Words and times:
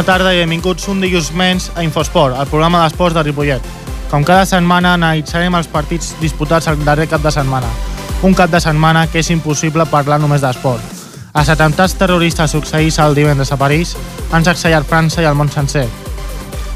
Bona 0.00 0.14
tarda 0.16 0.30
i 0.32 0.38
benvinguts 0.40 0.86
un 0.88 1.02
dilluns 1.02 1.26
menys 1.36 1.66
a 1.76 1.82
Infosport, 1.84 2.32
el 2.40 2.46
programa 2.48 2.78
d'esports 2.80 3.12
de 3.12 3.20
Ripollet. 3.26 3.66
Com 4.08 4.22
cada 4.24 4.46
setmana 4.48 4.94
analitzarem 4.96 5.52
els 5.58 5.66
partits 5.68 6.14
disputats 6.22 6.70
el 6.72 6.80
darrer 6.86 7.04
cap 7.10 7.20
de 7.20 7.28
setmana. 7.34 7.68
Un 8.24 8.32
cap 8.32 8.48
de 8.48 8.62
setmana 8.64 9.02
que 9.12 9.20
és 9.20 9.28
impossible 9.28 9.84
parlar 9.92 10.16
només 10.22 10.40
d'esport. 10.40 10.80
Els 11.36 11.52
atemptats 11.52 11.98
terroristes 12.00 12.56
succeïts 12.56 12.96
el 13.04 13.18
divendres 13.18 13.52
a 13.52 13.58
París 13.60 13.92
han 14.32 14.48
sacsellat 14.48 14.88
França 14.88 15.20
i 15.20 15.28
el 15.28 15.36
món 15.36 15.52
sencer. 15.52 15.84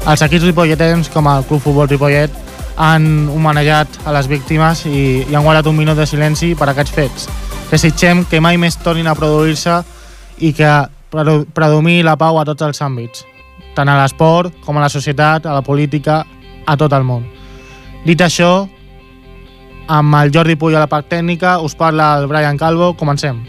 Els 0.05 0.21
equips 0.21 0.45
ripolletens, 0.45 1.09
com 1.09 1.25
el 1.25 1.49
Club 1.49 1.65
Futbol 1.65 1.89
Ripollet, 1.89 2.29
han 2.77 3.25
homenatjat 3.33 4.03
a 4.05 4.13
les 4.19 4.29
víctimes 4.29 4.85
i, 4.85 5.25
i 5.25 5.33
han 5.33 5.49
guardat 5.49 5.65
un 5.65 5.81
minut 5.81 5.97
de 5.97 6.05
silenci 6.05 6.53
per 6.53 6.69
aquests 6.69 6.93
fets. 6.93 7.25
Desitgem 7.73 8.21
que 8.29 8.37
mai 8.37 8.61
més 8.61 8.77
tornin 8.85 9.09
a 9.09 9.17
produir-se 9.17 9.81
i 10.45 10.53
que 10.53 10.75
predomini 11.11 12.03
la 12.03 12.15
pau 12.17 12.39
a 12.39 12.45
tots 12.47 12.65
els 12.65 12.81
àmbits, 12.81 13.25
tant 13.75 13.89
a 13.89 13.97
l'esport 14.01 14.53
com 14.65 14.77
a 14.77 14.85
la 14.85 14.89
societat, 14.89 15.45
a 15.45 15.53
la 15.53 15.63
política, 15.65 16.23
a 16.65 16.77
tot 16.77 16.93
el 16.93 17.05
món. 17.05 17.25
Dit 18.05 18.21
això, 18.21 18.67
amb 19.87 20.15
el 20.21 20.31
Jordi 20.33 20.55
Puy 20.55 20.75
a 20.75 20.83
la 20.83 20.89
part 20.89 21.09
tècnica, 21.09 21.59
us 21.61 21.75
parla 21.75 22.15
el 22.19 22.27
Brian 22.27 22.57
Calvo, 22.57 22.93
comencem. 22.97 23.43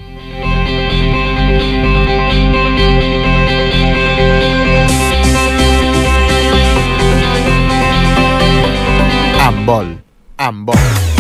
Amb 9.47 9.69
vol, 9.69 9.95
amb 10.39 10.67
vol. 10.73 11.16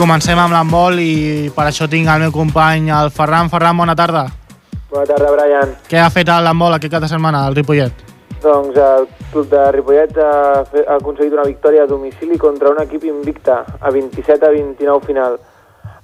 Comencem 0.00 0.38
amb 0.40 0.54
l'handbol 0.54 0.96
i 1.02 1.50
per 1.52 1.66
això 1.68 1.84
tinc 1.92 2.08
el 2.08 2.22
meu 2.24 2.30
company, 2.32 2.88
el 2.88 3.10
Ferran. 3.12 3.50
Ferran, 3.52 3.76
bona 3.76 3.92
tarda. 3.96 4.22
Bona 4.90 5.04
tarda, 5.06 5.28
Brian. 5.34 5.74
Què 5.90 5.98
ha 6.00 6.08
fet 6.10 6.30
l'handbol 6.32 6.72
aquest 6.78 6.94
cap 6.94 7.02
de 7.04 7.10
setmana, 7.10 7.42
el 7.50 7.54
Ripollet? 7.58 8.06
Doncs 8.40 8.78
el 8.80 9.04
club 9.32 9.50
de 9.52 9.66
Ripollet 9.76 10.16
ha, 10.16 10.64
fe- 10.64 10.86
ha 10.88 10.96
aconseguit 10.96 11.34
una 11.36 11.44
victòria 11.44 11.82
a 11.84 11.90
domicili 11.90 12.38
contra 12.40 12.70
un 12.72 12.80
equip 12.80 13.04
invicta, 13.04 13.58
a 13.80 13.90
27 13.92 14.46
a 14.46 14.50
29 14.54 15.04
final. 15.06 15.36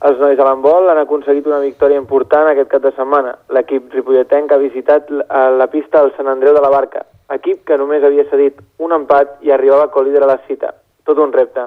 Els 0.06 0.20
nois 0.20 0.36
de 0.36 0.44
l'handbol 0.44 0.90
han 0.92 1.00
aconseguit 1.00 1.48
una 1.48 1.62
victòria 1.64 1.96
important 1.96 2.50
aquest 2.52 2.68
cap 2.74 2.84
de 2.84 2.92
setmana. 2.98 3.32
L'equip 3.56 3.88
ripolletenc 3.96 4.52
ha 4.52 4.60
visitat 4.60 5.08
a 5.30 5.46
la 5.56 5.70
pista 5.72 6.02
del 6.04 6.12
Sant 6.18 6.28
Andreu 6.28 6.52
de 6.54 6.60
la 6.60 6.68
Barca, 6.68 7.06
equip 7.32 7.64
que 7.64 7.80
només 7.80 8.04
havia 8.04 8.28
cedit 8.28 8.60
un 8.76 8.92
empat 8.92 9.38
i 9.40 9.50
arribava 9.56 9.88
com 9.88 10.04
líder 10.04 10.22
a 10.28 10.34
la 10.34 10.38
cita. 10.46 10.74
Tot 11.08 11.16
un 11.18 11.32
repte. 11.32 11.64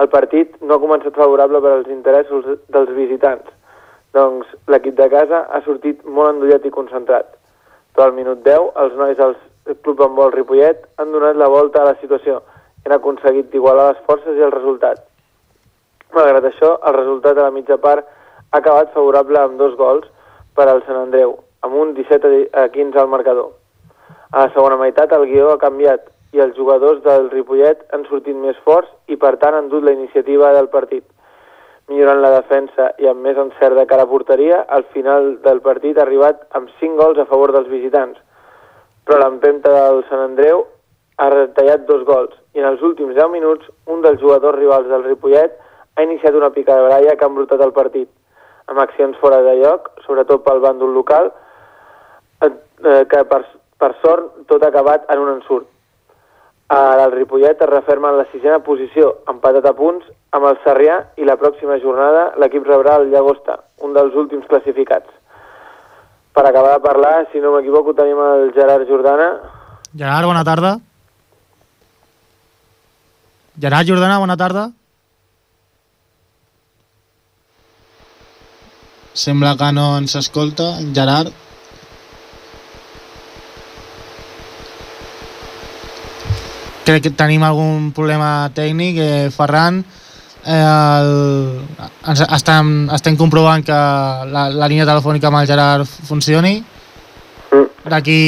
El 0.00 0.08
partit 0.08 0.54
no 0.62 0.76
ha 0.76 0.82
començat 0.82 1.16
favorable 1.16 1.60
per 1.60 1.72
als 1.74 1.88
interessos 1.92 2.46
dels 2.72 2.92
visitants. 2.96 3.50
Doncs 4.16 4.48
l'equip 4.72 4.96
de 4.98 5.08
casa 5.12 5.42
ha 5.50 5.60
sortit 5.66 6.00
molt 6.04 6.34
endollat 6.34 6.64
i 6.64 6.72
concentrat. 6.74 7.34
Però 7.94 8.06
al 8.06 8.16
minut 8.16 8.40
10, 8.46 8.70
els 8.84 8.96
nois 8.96 9.18
del 9.18 9.36
Club 9.84 10.00
Handbol 10.06 10.32
Ripollet 10.32 10.86
han 10.96 11.12
donat 11.12 11.36
la 11.36 11.50
volta 11.52 11.82
a 11.82 11.90
la 11.90 11.98
situació 12.00 12.40
i 12.80 12.88
han 12.88 12.96
aconseguit 12.96 13.54
igualar 13.54 13.90
les 13.90 14.00
forces 14.06 14.38
i 14.38 14.46
el 14.46 14.54
resultat. 14.54 15.04
Malgrat 16.16 16.48
això, 16.48 16.72
el 16.88 16.96
resultat 16.96 17.38
a 17.38 17.50
la 17.50 17.54
mitja 17.54 17.76
part 17.78 18.06
ha 18.06 18.58
acabat 18.58 18.94
favorable 18.94 19.38
amb 19.38 19.60
dos 19.60 19.76
gols 19.78 20.08
per 20.56 20.66
al 20.68 20.80
Sant 20.86 20.98
Andreu, 21.02 21.36
amb 21.66 21.76
un 21.76 21.92
17 21.98 22.48
a 22.56 22.66
15 22.72 22.98
al 22.98 23.12
marcador. 23.12 23.52
A 24.30 24.46
la 24.46 24.54
segona 24.54 24.80
meitat 24.80 25.12
el 25.12 25.28
guió 25.28 25.52
ha 25.52 25.60
canviat 25.60 26.08
i 26.32 26.42
els 26.42 26.56
jugadors 26.56 27.02
del 27.02 27.30
Ripollet 27.30 27.80
han 27.94 28.04
sortit 28.08 28.36
més 28.36 28.58
forts 28.66 28.90
i 29.10 29.16
per 29.16 29.34
tant 29.42 29.56
han 29.56 29.70
dut 29.70 29.84
la 29.84 29.94
iniciativa 29.96 30.52
del 30.54 30.68
partit. 30.72 31.04
Millorant 31.90 32.20
la 32.22 32.30
defensa 32.36 32.92
i 33.02 33.08
amb 33.10 33.24
més 33.26 33.38
encert 33.38 33.74
de 33.74 33.86
cara 33.90 34.04
a 34.06 34.10
porteria, 34.10 34.60
al 34.68 34.84
final 34.94 35.32
del 35.42 35.58
partit 35.64 35.98
ha 35.98 36.04
arribat 36.06 36.44
amb 36.54 36.70
5 36.78 37.00
gols 37.00 37.18
a 37.18 37.26
favor 37.30 37.50
dels 37.56 37.70
visitants. 37.72 38.20
Però 39.06 39.18
l'empenta 39.18 39.72
del 39.74 40.04
Sant 40.10 40.22
Andreu 40.28 40.62
ha 41.18 41.28
retallat 41.34 41.88
dos 41.88 42.04
gols 42.06 42.36
i 42.54 42.62
en 42.62 42.68
els 42.70 42.84
últims 42.86 43.16
10 43.18 43.32
minuts 43.34 43.66
un 43.90 44.06
dels 44.06 44.22
jugadors 44.22 44.58
rivals 44.58 44.86
del 44.92 45.04
Ripollet 45.08 45.58
ha 45.96 46.06
iniciat 46.06 46.38
una 46.38 46.52
pica 46.54 46.76
de 46.76 46.86
baralla 46.86 47.16
que 47.16 47.26
ha 47.26 47.32
embrutat 47.32 47.60
el 47.66 47.74
partit, 47.76 48.08
amb 48.70 48.78
accions 48.80 49.18
fora 49.20 49.42
de 49.42 49.56
lloc, 49.58 49.90
sobretot 50.06 50.46
pel 50.46 50.62
bàndol 50.62 50.94
local, 50.94 51.32
eh, 52.40 52.48
eh, 52.48 53.02
que 53.10 53.24
per, 53.34 53.42
per 53.82 53.92
sort 54.04 54.46
tot 54.46 54.62
ha 54.62 54.70
acabat 54.70 55.10
en 55.10 55.26
un 55.26 55.34
ensurt. 55.34 55.66
Ara 56.70 57.04
el 57.08 57.12
Ripollet 57.12 57.62
es 57.62 57.68
referma 57.68 58.12
en 58.12 58.20
la 58.20 58.26
sisena 58.30 58.60
posició, 58.62 59.08
empatat 59.32 59.64
a 59.66 59.72
punts 59.74 60.06
amb 60.36 60.46
el 60.46 60.58
Sarrià 60.62 61.00
i 61.18 61.26
la 61.26 61.34
pròxima 61.40 61.80
jornada 61.82 62.28
l'equip 62.38 62.68
rebrà 62.68 62.94
el 63.00 63.08
Llagosta, 63.10 63.56
un 63.82 63.96
dels 63.96 64.14
últims 64.14 64.46
classificats. 64.46 65.10
Per 66.30 66.44
acabar 66.46 66.76
de 66.76 66.84
parlar, 66.84 67.26
si 67.32 67.42
no 67.42 67.50
m'equivoco, 67.56 67.96
tenim 67.98 68.20
el 68.22 68.52
Gerard 68.54 68.86
Jordana. 68.86 69.32
Gerard, 69.98 70.30
bona 70.30 70.44
tarda. 70.46 70.76
Gerard 73.58 73.90
Jordana, 73.90 74.20
bona 74.22 74.38
tarda. 74.38 74.68
Sembla 79.12 79.56
que 79.58 79.72
no 79.74 79.96
ens 79.98 80.14
escolta. 80.14 80.76
Gerard. 80.94 81.34
Crec 86.84 87.04
que 87.04 87.12
tenim 87.16 87.42
algun 87.44 87.90
problema 87.96 88.50
tècnic. 88.56 88.98
Eh, 88.98 89.30
Ferran, 89.34 89.82
eh, 90.44 90.60
el, 90.60 91.10
ens, 92.08 92.22
estem, 92.26 92.88
estem 92.96 93.18
comprovant 93.20 93.64
que 93.64 93.80
la, 94.34 94.48
la 94.48 94.68
línia 94.70 94.88
telefònica 94.88 95.28
amb 95.28 95.42
el 95.42 95.50
Gerard 95.50 95.90
funcioni. 96.08 96.58
D'aquí, 97.90 98.20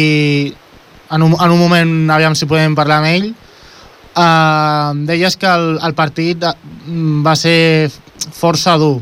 en, 1.11 1.23
un, 1.23 1.37
en 1.39 1.51
un 1.51 1.61
moment, 1.61 1.95
aviam 2.11 2.35
si 2.35 2.49
podem 2.51 2.77
parlar 2.77 3.01
amb 3.03 3.13
ell. 3.13 3.33
Uh, 4.13 4.93
deies 5.09 5.39
que 5.41 5.49
el, 5.49 5.79
el 5.81 5.95
partit 5.97 6.43
eh, 6.45 6.53
va 7.25 7.33
ser 7.39 7.89
força 8.37 8.77
dur. 8.77 8.99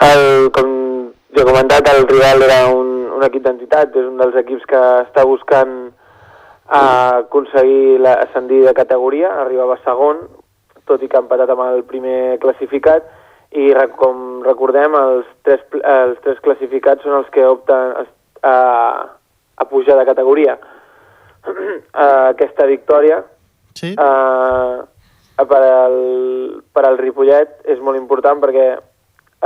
El, 0.00 0.48
com 0.56 0.70
ja 1.36 1.42
he 1.42 1.48
comentat, 1.48 1.90
el 1.92 2.06
rival 2.08 2.46
era 2.46 2.62
un, 2.72 2.88
un 3.18 3.24
equip 3.26 3.44
d'entitat, 3.44 3.92
és 4.00 4.06
un 4.08 4.16
dels 4.20 4.38
equips 4.40 4.64
que 4.70 4.80
està 5.02 5.26
buscant 5.28 5.74
a 6.70 6.82
aconseguir 7.24 7.98
la- 8.00 8.18
ascendir 8.26 8.62
de 8.64 8.74
categoria, 8.74 9.32
arribava 9.42 9.78
segon, 9.84 10.22
tot 10.86 11.02
i 11.02 11.08
que 11.08 11.18
ha 11.18 11.24
empatat 11.24 11.50
amb 11.50 11.66
el 11.66 11.82
primer 11.84 12.38
classificat, 12.42 13.08
i 13.50 13.72
com 13.98 14.44
recordem, 14.46 14.94
els 14.94 15.26
tres, 15.42 15.60
els 15.82 16.20
tres 16.22 16.38
classificats 16.40 17.02
són 17.02 17.18
els 17.18 17.30
que 17.34 17.46
opten 17.46 17.96
a, 17.98 18.54
a, 19.58 19.64
pujar 19.66 19.98
de 19.98 20.06
categoria. 20.06 20.56
Aquesta 22.30 22.66
victòria 22.70 23.24
Sí? 23.74 23.94
Uh, 23.96 24.84
per, 25.46 25.62
al, 25.62 26.62
per 26.72 26.84
al 26.84 26.98
Ripollet 26.98 27.62
és 27.70 27.78
molt 27.80 27.96
important 27.96 28.40
perquè 28.42 28.66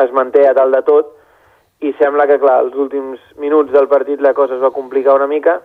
es 0.03 0.15
manté 0.17 0.47
a 0.49 0.55
dalt 0.57 0.75
de 0.75 0.83
tot 0.87 1.13
i 1.85 1.93
sembla 2.01 2.27
que, 2.27 2.41
clar, 2.43 2.63
els 2.65 2.75
últims 2.75 3.21
minuts 3.39 3.73
del 3.75 3.87
partit 3.91 4.23
la 4.25 4.33
cosa 4.35 4.57
es 4.57 4.63
va 4.63 4.73
complicar 4.75 5.15
una 5.19 5.29
mica. 5.31 5.59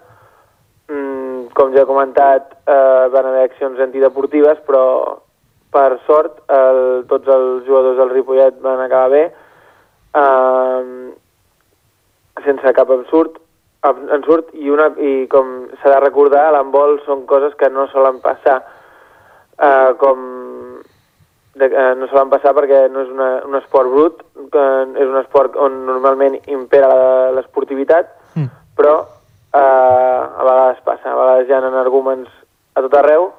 Mm, 0.92 1.19
com 1.58 1.74
ja 1.74 1.82
he 1.84 1.90
comentat, 1.90 2.54
uh, 2.68 3.10
van 3.14 3.26
haver 3.30 3.44
accions 3.50 3.80
antideportives, 3.80 4.60
però 4.68 5.18
per 5.72 6.00
sort 6.08 6.40
el, 6.50 6.80
tots 7.10 7.28
els 7.30 7.66
jugadors 7.68 7.98
del 8.00 8.10
Ripollet 8.14 8.58
van 8.64 8.80
acabar 8.82 9.10
bé, 9.14 9.24
uh, 10.18 11.14
sense 12.46 12.74
cap 12.74 12.90
ensurt, 12.96 13.38
en- 13.86 14.10
ensurt 14.18 14.50
i, 14.54 14.70
una, 14.70 14.90
i 14.98 15.28
com 15.32 15.68
s'ha 15.82 15.94
de 15.96 16.00
recordar, 16.06 16.50
l'handbol 16.56 17.00
són 17.06 17.26
coses 17.30 17.54
que 17.60 17.70
no 17.70 17.88
solen 17.92 18.20
passar 18.24 18.60
uh, 18.64 19.94
com 20.02 20.26
de, 21.60 21.68
uh, 21.70 21.94
no 22.00 22.08
solen 22.12 22.30
passar 22.32 22.54
perquè 22.56 22.86
no 22.92 23.04
és 23.06 23.10
una, 23.14 23.30
un 23.48 23.56
esport 23.60 23.90
brut, 23.92 24.24
que 24.54 24.66
és 24.96 25.08
un 25.08 25.18
esport 25.22 25.56
on 25.60 25.82
normalment 25.88 26.40
impera 26.48 27.32
l'esportivitat, 27.36 28.16
Mm. 28.38 28.46
però 28.78 28.92
uh, 29.54 30.40
a 30.40 30.46
vegades 30.46 30.82
passa, 30.86 31.12
a 31.12 31.18
vegades 31.18 31.50
hi 31.50 31.54
ha 31.56 31.82
arguments 31.82 32.30
a 32.76 32.84
tot 32.86 32.98
arreu, 33.00 33.30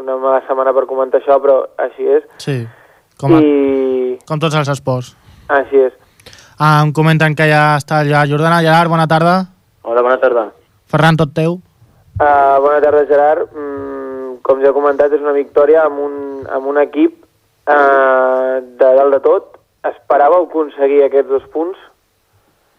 una 0.00 0.16
mala 0.16 0.42
setmana 0.46 0.72
per 0.76 0.86
comentar 0.88 1.20
això, 1.20 1.38
però 1.42 1.60
així 1.78 2.06
és. 2.18 2.28
Sí. 2.42 2.60
Com, 3.20 3.36
a, 3.36 3.40
I 3.44 4.16
com 4.28 4.40
tots 4.40 4.56
els 4.56 4.70
esports. 4.72 5.14
així 5.48 5.84
és. 5.88 5.96
Ah, 6.60 6.82
em 6.84 6.92
comenten 6.92 7.34
que 7.36 7.46
ja 7.48 7.76
està 7.80 8.02
Gerard 8.04 8.28
Jordana. 8.28 8.60
Gerard, 8.64 8.90
bona 8.92 9.06
tarda. 9.08 9.34
Hola, 9.82 10.02
bona 10.04 10.18
tarda. 10.20 10.50
Ferran, 10.92 11.16
tot 11.16 11.32
teu. 11.36 11.56
Uh, 12.20 12.56
bona 12.60 12.80
tarda, 12.84 13.06
Gerard. 13.08 13.48
Mm, 13.56 14.34
com 14.44 14.60
ja 14.60 14.68
he 14.68 14.76
comentat, 14.76 15.12
és 15.16 15.24
una 15.24 15.32
victòria 15.32 15.86
amb 15.86 16.02
un, 16.04 16.18
amb 16.52 16.68
un 16.68 16.80
equip 16.82 17.16
uh, 17.16 18.60
de 18.60 18.90
dalt 18.98 19.16
de 19.16 19.22
tot. 19.24 19.56
Esperàveu 19.88 20.44
aconseguir 20.44 21.00
aquests 21.06 21.32
dos 21.32 21.46
punts? 21.54 21.80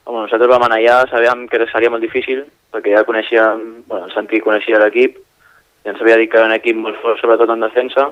Home, 0.05 0.23
nosaltres 0.25 0.49
vam 0.49 0.63
anar 0.65 0.79
allà, 0.81 0.95
sabíem 1.11 1.45
que 1.47 1.59
seria 1.69 1.91
molt 1.93 2.01
difícil, 2.03 2.43
perquè 2.73 2.95
ja 2.95 3.03
coneixíem, 3.07 3.61
bueno, 3.87 4.07
el 4.07 4.13
Santi 4.15 4.39
coneixia 4.41 4.79
l'equip, 4.81 5.19
i 5.85 5.89
ens 5.91 6.01
havia 6.01 6.17
dit 6.17 6.31
que 6.31 6.37
era 6.39 6.47
un 6.49 6.55
equip 6.55 6.75
molt 6.77 6.97
fort, 7.01 7.19
sobretot 7.21 7.49
en 7.53 7.61
defensa, 7.63 8.07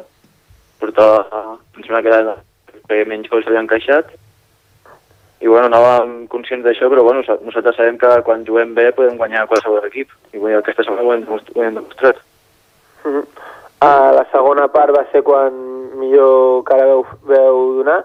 portava, 0.79 1.57
em 1.75 1.83
sembla 1.83 2.01
que 2.05 2.11
era 2.13 2.35
que 2.89 3.05
menys 3.09 3.29
gols 3.29 3.47
havien 3.49 3.65
encaixat, 3.65 4.13
i 5.41 5.47
bueno, 5.47 5.69
anàvem 5.69 6.27
conscients 6.27 6.65
d'això, 6.65 6.89
però 6.91 7.03
bueno, 7.05 7.23
sa- 7.23 7.37
nosaltres 7.41 7.77
sabem 7.77 7.97
que 7.97 8.09
quan 8.27 8.45
juguem 8.45 8.73
bé 8.75 8.91
podem 8.93 9.17
guanyar 9.17 9.47
qualsevol 9.47 9.85
equip, 9.87 10.09
i 10.33 10.37
bueno, 10.37 10.59
aquesta 10.59 10.83
setmana 10.83 11.05
ho 11.07 11.13
hem, 11.13 11.25
ho 11.29 11.63
hem 11.63 11.77
demostrat. 11.79 12.17
Uh, 13.05 14.09
la 14.11 14.25
segona 14.33 14.67
part 14.67 14.91
va 14.91 15.05
ser 15.13 15.21
quan 15.23 15.55
millor 15.99 16.63
cara 16.67 16.85
veu, 16.89 17.05
veu 17.29 17.59
donar. 17.79 18.01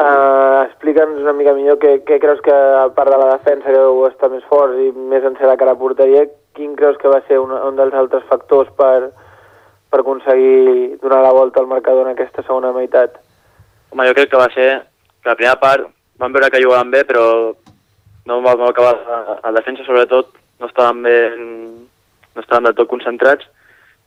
Uh, 0.00 0.64
Explica'ns 0.64 1.18
una 1.20 1.34
mica 1.36 1.52
millor 1.52 1.76
què, 1.80 1.98
què 2.08 2.16
creus 2.22 2.38
que, 2.40 2.54
a 2.54 2.86
part 2.96 3.10
de 3.12 3.18
la 3.20 3.34
defensa, 3.34 3.68
que 3.68 3.76
veu 3.76 4.06
estar 4.06 4.30
més 4.32 4.46
forts 4.48 4.78
i 4.80 4.94
més 4.96 5.26
en 5.28 5.36
ser 5.36 5.50
la 5.50 5.58
cara 5.60 5.74
a 5.76 5.80
porteria, 5.80 6.22
quin 6.56 6.72
creus 6.78 6.96
que 7.02 7.10
va 7.12 7.18
ser 7.26 7.36
un, 7.42 7.52
un 7.52 7.76
dels 7.76 7.96
altres 8.00 8.24
factors 8.30 8.70
per, 8.78 9.10
per 9.92 10.00
aconseguir 10.00 10.96
donar 11.02 11.20
la 11.26 11.34
volta 11.36 11.60
al 11.60 11.68
marcador 11.68 12.08
en 12.08 12.14
aquesta 12.14 12.46
segona 12.46 12.72
meitat? 12.72 13.20
Home, 13.92 14.08
jo 14.08 14.16
crec 14.16 14.32
que 14.32 14.40
va 14.40 14.48
ser 14.54 14.68
que 15.20 15.28
la 15.28 15.36
primera 15.36 15.60
part 15.60 15.90
vam 16.22 16.32
veure 16.32 16.48
que 16.54 16.64
jugaven 16.64 16.96
bé, 16.96 17.04
però 17.04 17.52
no 18.30 18.40
vam 18.46 18.66
acabar, 18.70 18.96
a 19.42 19.52
defensa 19.52 19.84
sobretot, 19.84 20.32
no 20.60 20.68
estàvem 20.70 21.04
ben, 21.04 21.48
no 22.36 22.40
estàvem 22.40 22.70
del 22.70 22.78
tot 22.78 22.88
concentrats. 22.88 23.48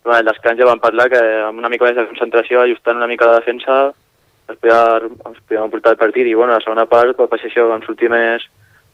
Però 0.04 0.18
al 0.18 0.26
descans 0.26 0.58
ja 0.60 0.68
vam 0.68 0.82
parlar 0.82 1.06
que 1.12 1.22
amb 1.46 1.62
una 1.62 1.70
mica 1.72 1.86
més 1.86 1.96
de 2.02 2.10
concentració, 2.10 2.64
ajustant 2.64 2.98
una 2.98 3.08
mica 3.08 3.30
la 3.30 3.38
defensa, 3.38 3.94
es 4.52 4.58
podia, 4.60 5.00
ens 5.04 5.40
podíem 5.48 5.72
portar 5.72 5.96
el 5.96 6.02
partit 6.02 6.28
i 6.28 6.36
bueno, 6.36 6.54
la 6.54 6.64
segona 6.64 6.86
part 6.90 7.18
va 7.20 7.30
passar 7.32 7.50
això, 7.50 7.68
vam 7.70 7.84
sortir 7.86 8.12
més, 8.12 8.46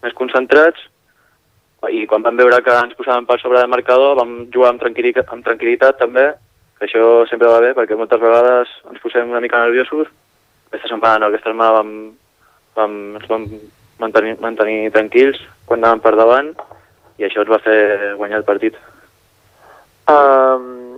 més 0.03 0.15
concentrats 0.17 0.85
i 1.87 2.03
quan 2.11 2.23
vam 2.25 2.35
veure 2.35 2.59
que 2.61 2.75
ens 2.75 2.95
posàvem 2.97 3.25
per 3.27 3.39
sobre 3.39 3.61
del 3.61 3.71
marcador 3.71 4.17
vam 4.19 4.33
jugar 4.51 4.73
amb 4.73 4.81
tranquil·litat, 4.83 5.29
amb 5.31 5.45
tranquil·litat 5.45 5.99
també, 6.01 6.25
que 6.77 6.87
això 6.87 7.03
sempre 7.29 7.51
va 7.51 7.61
bé 7.63 7.71
perquè 7.77 7.95
moltes 7.95 8.19
vegades 8.19 8.73
ens 8.91 8.99
posem 9.03 9.31
una 9.31 9.39
mica 9.43 9.61
nerviosos. 9.63 10.11
Aquesta 10.69 10.91
setmana 10.91 11.23
no, 11.23 11.29
aquesta 11.31 11.53
setmana 11.53 11.77
vam, 11.79 11.93
vam, 12.75 12.97
ens 13.19 13.29
vam 13.31 13.47
mantenir, 14.03 14.35
mantenir 14.43 14.91
tranquils 14.95 15.39
quan 15.65 15.79
anàvem 15.79 16.03
per 16.03 16.13
davant 16.19 16.51
i 17.19 17.27
això 17.27 17.45
ens 17.45 17.51
va 17.51 17.63
fer 17.63 17.79
guanyar 18.19 18.41
el 18.41 18.47
partit. 18.47 18.75
Um, 20.09 20.88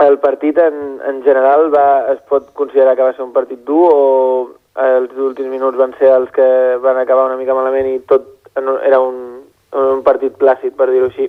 el 0.00 0.18
partit 0.18 0.58
en, 0.58 1.00
en 1.06 1.22
general 1.22 1.68
va, 1.74 2.12
es 2.12 2.20
pot 2.28 2.48
considerar 2.56 2.96
que 2.96 3.06
va 3.06 3.12
ser 3.16 3.24
un 3.24 3.32
partit 3.32 3.60
dur 3.68 3.88
o 3.92 4.02
els 4.82 5.12
últims 5.20 5.50
minuts 5.52 5.76
van 5.76 5.92
ser 5.98 6.08
els 6.14 6.30
que 6.32 6.46
van 6.80 6.96
acabar 6.98 7.26
una 7.28 7.36
mica 7.36 7.54
malament 7.54 7.90
i 7.90 7.98
tot 8.08 8.30
era 8.56 9.00
un, 9.00 9.42
un 9.72 10.02
partit 10.04 10.36
plàcid, 10.40 10.74
per 10.76 10.88
dir-ho 10.90 11.08
així. 11.08 11.28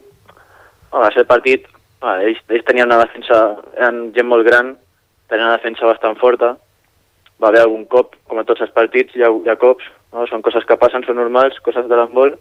Ser 0.94 1.24
el 1.24 1.30
partit, 1.30 1.68
bueno, 2.04 2.28
ells, 2.28 2.40
ells 2.50 2.66
tenien 2.68 2.90
una 2.90 3.02
defensa, 3.04 3.40
eren 3.78 4.12
gent 4.16 4.30
molt 4.30 4.46
gran, 4.48 4.74
tenien 5.32 5.48
una 5.48 5.58
defensa 5.58 5.88
bastant 5.90 6.20
forta, 6.20 6.54
va 7.42 7.50
haver 7.50 7.64
algun 7.64 7.86
cop, 7.92 8.16
com 8.30 8.40
a 8.40 8.46
tots 8.48 8.64
els 8.64 8.74
partits, 8.76 9.16
hi 9.16 9.24
ha, 9.24 9.32
hi 9.32 9.52
ha 9.52 9.60
cops, 9.60 9.88
no? 10.14 10.28
són 10.30 10.44
coses 10.46 10.68
que 10.68 10.80
passen, 10.80 11.06
són 11.08 11.20
normals, 11.20 11.60
coses 11.66 11.88
de 11.90 11.98
l'handbol, 11.98 12.36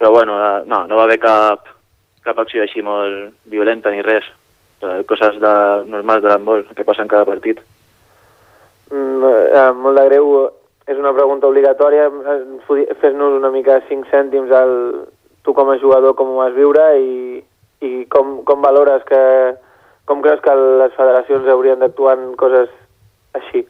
però 0.00 0.10
bueno, 0.16 0.36
eh, 0.40 0.62
no, 0.66 0.84
no 0.88 0.98
va 0.98 1.06
haver 1.06 1.20
cap, 1.22 1.68
cap 2.24 2.40
acció 2.40 2.64
així 2.64 2.82
molt 2.84 3.34
violenta 3.52 3.92
ni 3.92 4.02
res, 4.04 4.26
Eh, 4.80 5.04
coses 5.04 5.36
de, 5.40 5.52
normals 5.92 6.22
de 6.24 6.30
l'handbol 6.30 6.64
que 6.72 6.86
passen 6.88 7.08
cada 7.08 7.26
partit. 7.28 7.58
Mm, 8.88 9.24
eh, 9.28 9.72
molt 9.76 9.98
de 10.00 10.04
greu, 10.08 10.30
és 10.88 10.96
una 10.96 11.12
pregunta 11.12 11.50
obligatòria, 11.50 12.06
eh, 12.08 12.94
fes-nos 13.02 13.36
una 13.36 13.50
mica 13.52 13.82
5 13.90 14.08
cèntims 14.08 14.50
al, 14.56 14.72
tu 15.44 15.52
com 15.52 15.68
a 15.68 15.76
jugador 15.82 16.16
com 16.16 16.32
ho 16.32 16.40
vas 16.40 16.56
viure 16.56 16.86
i, 16.96 17.42
i 17.84 17.92
com, 18.08 18.38
com 18.48 18.64
valores 18.64 19.04
que, 19.04 19.20
com 20.08 20.24
creus 20.24 20.40
que 20.40 20.56
les 20.56 20.96
federacions 20.96 21.52
haurien 21.52 21.84
d'actuar 21.84 22.16
en 22.16 22.32
coses 22.40 22.72
així, 23.36 23.66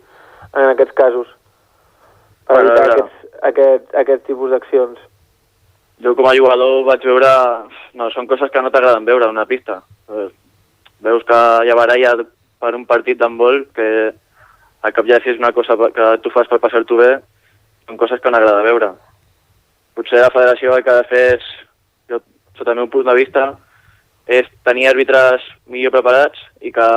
en 0.54 0.70
aquests 0.70 0.94
casos, 0.94 1.26
per 2.46 2.60
Bueno, 2.60 2.70
evitar 2.70 2.86
no. 2.86 2.92
aquests, 2.92 3.38
aquest, 3.50 3.94
aquest 4.04 4.28
tipus 4.30 4.54
d'accions. 4.54 5.02
Jo 6.00 6.14
com 6.14 6.30
a 6.30 6.36
jugador 6.38 6.84
vaig 6.86 7.02
veure... 7.04 7.32
No, 7.98 8.06
són 8.14 8.30
coses 8.30 8.48
que 8.54 8.62
no 8.62 8.70
t'agraden 8.70 9.04
veure 9.04 9.26
en 9.26 9.34
una 9.34 9.44
pista. 9.50 9.82
Veus 11.04 11.24
que 11.28 11.38
hi 11.64 11.70
ha 11.72 11.78
baralla 11.78 12.16
per 12.60 12.74
un 12.76 12.84
partit 12.88 13.18
d'handbol 13.20 13.64
que 13.76 13.88
cap 14.80 15.04
a 15.04 15.08
la 15.08 15.20
fi 15.20 15.32
és 15.32 15.40
una 15.40 15.52
cosa 15.52 15.76
que 15.96 16.10
tu 16.24 16.32
fas 16.32 16.48
per 16.48 16.60
passar-t'ho 16.60 16.96
bé, 16.96 17.10
són 17.86 17.98
coses 18.00 18.20
que 18.20 18.30
no 18.30 18.38
agrada 18.38 18.64
veure. 18.64 18.92
Potser 19.96 20.20
la 20.22 20.32
federació 20.32 20.76
el 20.76 20.84
que 20.84 20.92
ha 20.92 21.00
de 21.02 21.08
fer 21.10 21.24
és, 21.36 21.48
jo, 22.08 22.20
sota 22.56 22.72
el 22.72 22.80
meu 22.80 22.88
punt 22.92 23.08
de 23.08 23.16
vista, 23.18 23.50
és 24.30 24.48
tenir 24.64 24.88
àrbitres 24.88 25.44
millor 25.66 25.92
preparats 25.96 26.40
i 26.62 26.72
que, 26.72 26.88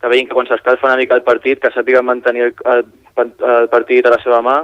que 0.00 0.10
veïn 0.12 0.28
que 0.28 0.36
quan 0.36 0.48
s'escalfa 0.48 0.88
una 0.88 0.98
mica 1.00 1.16
el 1.16 1.24
partit, 1.24 1.60
que 1.62 1.72
sàpiguen 1.72 2.04
mantenir 2.08 2.48
el, 2.48 2.54
el, 2.74 2.84
el 3.54 3.68
partit 3.72 4.06
a 4.06 4.14
la 4.16 4.20
seva 4.24 4.42
mà 4.44 4.58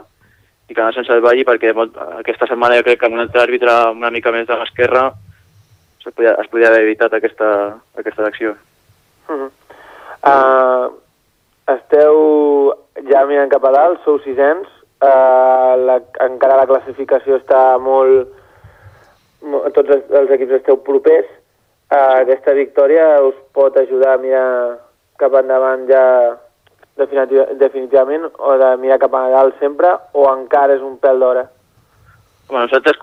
i 0.67 0.75
que 0.75 0.83
no 0.83 0.91
se'n 0.93 1.07
salvalli 1.07 1.45
perquè 1.47 1.73
molt, 1.77 1.97
aquesta 2.19 2.49
setmana 2.51 2.81
jo 2.81 2.87
crec 2.89 3.01
que 3.01 3.09
amb 3.09 3.17
un 3.17 3.23
altre 3.23 3.45
àrbitre 3.45 3.77
una 3.95 4.11
mica 4.11 4.33
més 4.35 4.49
de 4.49 4.59
l'esquerra 4.59 5.07
es 6.07 6.15
podia, 6.15 6.35
es 6.41 6.49
podia 6.49 6.69
haver 6.69 6.83
evitat 6.85 7.13
aquesta, 7.15 7.77
aquesta 7.99 8.27
acció. 8.27 8.55
Uh 9.29 9.35
-huh. 9.35 9.51
uh, 10.31 10.95
esteu 11.75 12.75
ja 13.11 13.25
mirant 13.27 13.51
cap 13.51 13.65
a 13.65 13.71
dalt, 13.73 14.01
sou 14.05 14.19
sisens, 14.21 14.69
uh, 15.03 15.75
la, 15.87 16.01
encara 16.21 16.57
la 16.57 16.67
classificació 16.67 17.37
està 17.37 17.79
molt... 17.79 18.29
mo- 19.43 19.65
Tots 19.71 19.91
els, 19.91 20.11
els 20.11 20.31
equips 20.31 20.53
esteu 20.53 20.77
propers. 20.83 21.27
Uh, 21.91 22.21
aquesta 22.23 22.53
victòria 22.53 23.23
us 23.23 23.35
pot 23.53 23.77
ajudar 23.77 24.15
a 24.15 24.19
mirar 24.19 24.79
cap 25.17 25.35
endavant 25.35 25.87
ja 25.89 26.37
definitiva, 26.97 27.45
definitivament 27.55 28.25
o 28.39 28.57
de 28.59 28.77
mirar 28.77 28.99
cap 28.99 29.15
a 29.15 29.29
dalt 29.31 29.55
sempre 29.61 29.93
o 30.13 30.27
encara 30.33 30.75
és 30.75 30.83
un 30.83 30.99
pèl 30.99 31.19
d'hora? 31.21 31.47
Bueno, 32.49 32.65
nosaltres, 32.67 32.97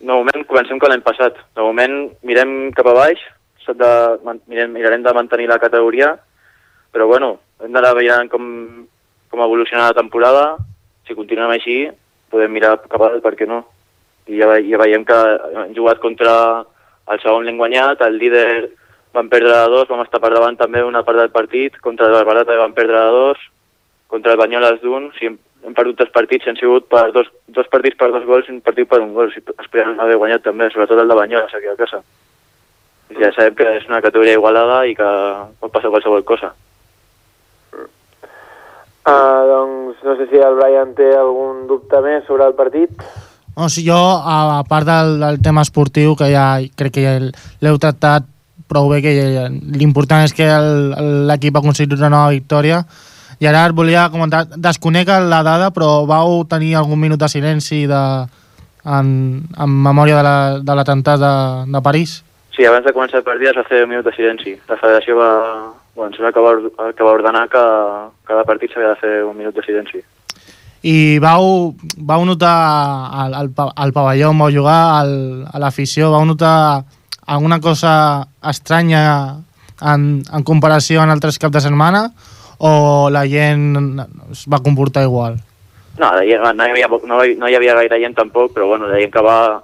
de 0.00 0.12
moment, 0.12 0.44
comencem 0.48 0.78
com 0.78 0.90
l'any 0.90 1.02
passat. 1.04 1.38
De 1.56 1.64
moment, 1.64 1.96
mirem 2.26 2.72
cap 2.76 2.88
a 2.90 2.94
baix, 2.96 3.22
de, 3.66 3.90
mirem, 4.46 4.72
mirarem 4.72 5.02
de 5.02 5.12
mantenir 5.16 5.48
la 5.50 5.58
categoria, 5.58 6.12
però 6.94 7.08
bueno, 7.10 7.32
hem 7.62 7.72
d'anar 7.74 7.96
veient 7.98 8.30
com, 8.30 8.44
com 9.30 9.42
evoluciona 9.42 9.88
la 9.88 9.96
temporada. 9.96 10.56
Si 11.06 11.16
continuem 11.18 11.54
així, 11.54 11.78
podem 12.30 12.52
mirar 12.52 12.76
cap 12.84 13.00
a 13.00 13.10
dalt, 13.10 13.24
per 13.24 13.34
què 13.38 13.48
no? 13.48 13.64
I 14.26 14.40
ja, 14.40 14.50
ja 14.62 14.80
veiem 14.82 15.04
que 15.06 15.16
hem 15.54 15.74
jugat 15.74 16.02
contra 16.02 16.32
el 17.12 17.22
segon 17.22 17.46
l'hem 17.46 17.58
guanyat, 17.60 18.02
el 18.02 18.18
líder 18.18 18.46
van 19.14 19.30
perdre 19.32 19.52
de 19.54 19.68
dos, 19.72 19.88
vam 19.88 20.02
estar 20.02 20.20
per 20.20 20.32
davant 20.34 20.58
també 20.58 20.82
una 20.84 21.04
part 21.06 21.20
del 21.20 21.30
partit, 21.34 21.78
contra 21.82 22.08
el 22.10 22.16
Barbarà 22.18 22.42
també 22.44 22.58
van 22.60 22.74
perdre 22.76 23.04
de 23.06 23.12
dos, 23.14 23.44
contra 24.10 24.34
el 24.34 24.40
Banyoles 24.40 24.80
d'un, 24.82 25.08
si 25.18 25.30
hem 25.66 25.74
perdut 25.74 25.98
tres 25.98 26.12
partits, 26.14 26.46
han 26.46 26.56
sigut 26.60 26.86
per 26.92 27.08
dos, 27.14 27.26
dos 27.50 27.66
partits 27.72 27.98
per 27.98 28.12
dos 28.14 28.24
gols 28.28 28.46
i 28.48 28.54
un 28.54 28.60
partit 28.64 28.88
per 28.88 29.00
un 29.02 29.12
gol, 29.16 29.32
si 29.34 29.42
es 29.42 29.70
podien 29.72 29.98
haver 30.00 30.16
guanyat 30.20 30.44
també, 30.46 30.68
sobretot 30.70 31.02
el 31.02 31.10
de 31.10 31.18
Banyoles 31.18 31.54
aquí 31.58 31.66
a 31.72 31.76
casa. 31.78 32.02
I 33.10 33.18
ja 33.22 33.32
sabem 33.34 33.54
que 33.58 33.66
és 33.78 33.88
una 33.90 34.02
categoria 34.02 34.38
igualada 34.38 34.80
i 34.86 34.94
que 34.98 35.08
pot 35.60 35.74
passar 35.74 35.90
qualsevol 35.90 36.24
cosa. 36.26 36.52
Uh, 39.06 39.42
doncs 39.46 40.00
no 40.02 40.16
sé 40.18 40.26
si 40.30 40.38
el 40.42 40.56
Brian 40.58 40.94
té 40.98 41.12
algun 41.14 41.66
dubte 41.70 42.00
més 42.02 42.24
sobre 42.26 42.48
el 42.48 42.56
partit. 42.58 42.90
O 43.56 43.68
sigui, 43.70 43.88
jo, 43.92 43.98
a, 43.98 44.64
part 44.68 44.88
del, 44.88 45.20
del 45.22 45.38
tema 45.42 45.62
esportiu, 45.62 46.16
que 46.18 46.26
ja 46.32 46.48
crec 46.76 46.96
que 46.96 47.04
ja 47.04 47.12
l'heu 47.22 47.78
tractat 47.82 48.26
prou 48.66 48.90
bé, 48.90 48.98
que 49.04 49.12
ja- 49.14 49.46
l'important 49.78 50.26
és 50.26 50.34
que 50.34 50.48
l'equip 51.30 51.54
ha 51.54 51.62
aconseguit 51.62 51.94
una 51.94 52.10
nova 52.10 52.34
victòria. 52.34 52.82
Et 53.40 53.72
volia 53.76 54.08
comentar, 54.10 54.46
desconec 54.56 55.08
la 55.08 55.42
dada, 55.44 55.70
però 55.70 56.06
vau 56.06 56.44
tenir 56.48 56.74
algun 56.76 56.98
minut 56.98 57.18
de 57.20 57.28
silenci 57.28 57.86
de, 57.86 58.02
en, 58.84 59.08
en 59.58 59.68
memòria 59.84 60.16
de 60.16 60.22
la- 60.22 60.58
de 60.62 60.74
l'atemptat 60.74 61.18
de, 61.20 61.32
de 61.72 61.82
París? 61.82 62.22
Sí, 62.56 62.64
abans 62.64 62.86
de 62.86 62.92
començar 62.96 63.18
el 63.20 63.24
partit 63.24 63.48
es 63.50 63.56
va 63.58 63.64
fer 63.68 63.82
un 63.84 63.90
minut 63.90 64.04
de 64.08 64.12
silenci. 64.16 64.54
La 64.68 64.78
federació 64.80 65.16
va, 65.18 65.30
bueno, 65.94 66.10
ens 66.14 66.22
va 66.24 66.30
acabar, 66.32 66.54
acabar 66.88 67.12
ordenar 67.18 67.48
que 67.52 67.64
cada 68.24 68.44
partit 68.48 68.72
s'havia 68.72 68.94
de 68.94 69.00
fer 69.02 69.24
un 69.28 69.36
minut 69.36 69.54
de 69.54 69.62
silenci. 69.66 70.00
I 70.86 71.18
vau, 71.20 71.74
vau 71.98 72.24
notar 72.24 72.54
al, 73.20 73.34
al, 73.34 73.50
al 73.76 73.92
pavelló 73.92 74.30
on 74.30 74.38
vau 74.38 74.48
jugar, 74.54 75.02
al, 75.02 75.44
a 75.52 75.58
l'afició, 75.60 76.08
vau 76.14 76.24
notar 76.24 76.84
alguna 77.26 77.60
cosa 77.60 78.28
estranya 78.48 79.36
en, 79.82 80.22
en 80.24 80.42
comparació 80.46 81.02
amb 81.02 81.12
altres 81.12 81.36
caps 81.42 81.52
de 81.58 81.60
setmana 81.68 82.06
o 82.58 83.08
la 83.12 83.24
gent 83.28 84.00
es 84.32 84.46
va 84.50 84.62
comportar 84.64 85.02
igual? 85.04 85.36
No, 85.98 86.10
no, 86.12 86.22
hi 86.22 86.34
havia, 86.34 86.88
no, 86.88 87.22
hi- 87.24 87.36
no 87.40 87.48
hi 87.48 87.54
havia 87.56 87.74
gaire 87.78 87.98
gent 88.02 88.14
tampoc, 88.16 88.52
però 88.52 88.66
bueno, 88.68 88.88
la 88.88 88.98
gent 89.00 89.12
que 89.12 89.22
va... 89.24 89.62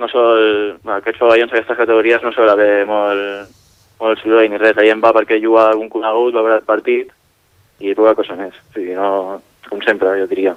No 0.00 0.08
sol, 0.08 0.78
bueno, 0.82 0.96
aquests 0.96 1.20
pavellons, 1.20 1.50
aquestes 1.52 1.76
categories, 1.76 2.22
no 2.24 2.30
sol 2.32 2.48
haver 2.48 2.86
molt, 2.88 3.50
molt 4.00 4.22
soroll 4.22 4.48
ni 4.48 4.56
res. 4.56 4.72
La 4.78 4.86
gent 4.86 5.02
va 5.04 5.10
perquè 5.12 5.36
juga 5.42 5.66
algun 5.68 5.90
conegut, 5.92 6.32
va 6.34 6.40
veure 6.46 6.56
el 6.56 6.64
partit 6.64 7.10
i 7.84 7.92
poca 7.94 8.14
cosa 8.16 8.32
més. 8.38 8.54
O 8.70 8.78
sigui, 8.78 8.94
no, 8.96 9.40
com 9.68 9.82
sempre, 9.84 10.14
jo 10.22 10.26
diria. 10.30 10.54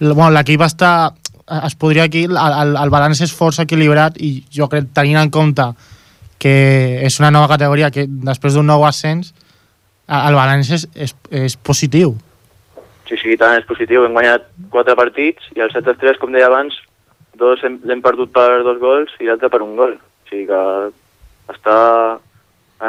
Bueno, 0.00 0.32
L'equip 0.34 0.64
està... 0.66 1.12
Es 1.64 1.74
podria 1.78 2.04
aquí... 2.10 2.24
El, 2.26 2.36
el, 2.38 2.74
el 2.82 2.90
balanç 2.90 3.22
és 3.22 3.32
força 3.34 3.64
equilibrat 3.66 4.18
i 4.18 4.40
jo 4.54 4.66
crec, 4.70 4.90
tenint 4.94 5.18
en 5.22 5.30
compte 5.30 5.64
que 6.40 6.52
és 7.06 7.16
una 7.22 7.30
nova 7.30 7.48
categoria, 7.54 7.90
que 7.94 8.04
després 8.08 8.54
d'un 8.58 8.66
nou 8.66 8.82
ascens, 8.86 9.30
el 10.10 10.34
balanç 10.38 10.70
és, 10.74 10.86
és, 10.94 11.14
és 11.30 11.56
positiu. 11.56 12.16
Sí, 13.08 13.16
sí, 13.18 13.36
tant 13.38 13.56
és 13.58 13.66
positiu. 13.66 14.04
Hem 14.06 14.14
guanyat 14.14 14.48
quatre 14.70 14.94
partits 14.98 15.46
i 15.56 15.62
els 15.64 15.72
7 15.74 15.96
3, 15.98 16.18
com 16.22 16.32
deia 16.34 16.46
abans, 16.50 16.76
dos 17.38 17.62
hem- 17.66 17.80
l'hem 17.86 18.02
perdut 18.02 18.30
per 18.34 18.62
dos 18.66 18.78
gols 18.82 19.14
i 19.20 19.26
l'altre 19.30 19.50
per 19.50 19.62
un 19.64 19.76
gol. 19.78 19.96
O 19.96 20.28
sigui 20.30 20.46
que 20.50 20.60
està... 21.54 21.76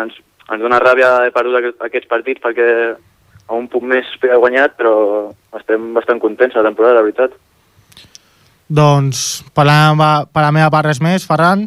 Ens, 0.02 0.14
ens 0.52 0.62
dona 0.64 0.80
ràbia 0.80 1.16
haver 1.18 1.32
perdut 1.36 1.58
aquest, 1.60 1.82
aquests 1.84 2.08
partits 2.12 2.42
perquè 2.44 2.68
a 2.96 3.58
un 3.58 3.66
punt 3.68 3.88
més 3.92 4.08
ha 4.30 4.38
guanyat, 4.40 4.78
però 4.80 4.94
estem 5.58 5.90
bastant 5.96 6.22
contents 6.24 6.56
a 6.56 6.62
la 6.62 6.70
temporada, 6.70 7.00
la 7.00 7.06
veritat. 7.08 7.34
Doncs, 8.72 9.44
per 9.52 9.66
la, 9.68 9.80
per 10.32 10.46
la 10.46 10.52
meva 10.56 10.70
part, 10.72 10.88
res 10.88 11.02
més, 11.04 11.26
Ferran? 11.28 11.66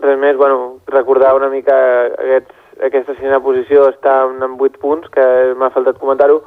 Res 0.00 0.16
més, 0.22 0.36
bueno, 0.40 0.78
recordar 0.88 1.34
una 1.36 1.50
mica 1.52 1.76
aquests, 2.14 2.54
aquesta 2.86 3.14
cinena 3.18 3.40
posició 3.44 3.88
està 3.90 4.22
amb 4.24 4.60
8 4.60 4.80
punts, 4.80 5.08
que 5.12 5.24
m'ha 5.58 5.70
faltat 5.74 6.00
comentar-ho. 6.00 6.40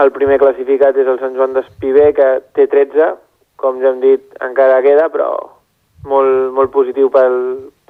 El 0.00 0.12
primer 0.14 0.38
classificat 0.40 0.96
és 0.96 1.08
el 1.10 1.18
Sant 1.20 1.34
Joan 1.36 1.54
d'Espiver, 1.56 2.10
que 2.16 2.28
té 2.56 2.66
13, 2.70 3.14
com 3.60 3.80
ja 3.82 3.90
hem 3.92 4.00
dit, 4.00 4.22
encara 4.40 4.82
queda, 4.84 5.08
però 5.12 5.30
molt, 6.08 6.52
molt 6.56 6.72
positiu 6.72 7.10
pel, 7.12 7.34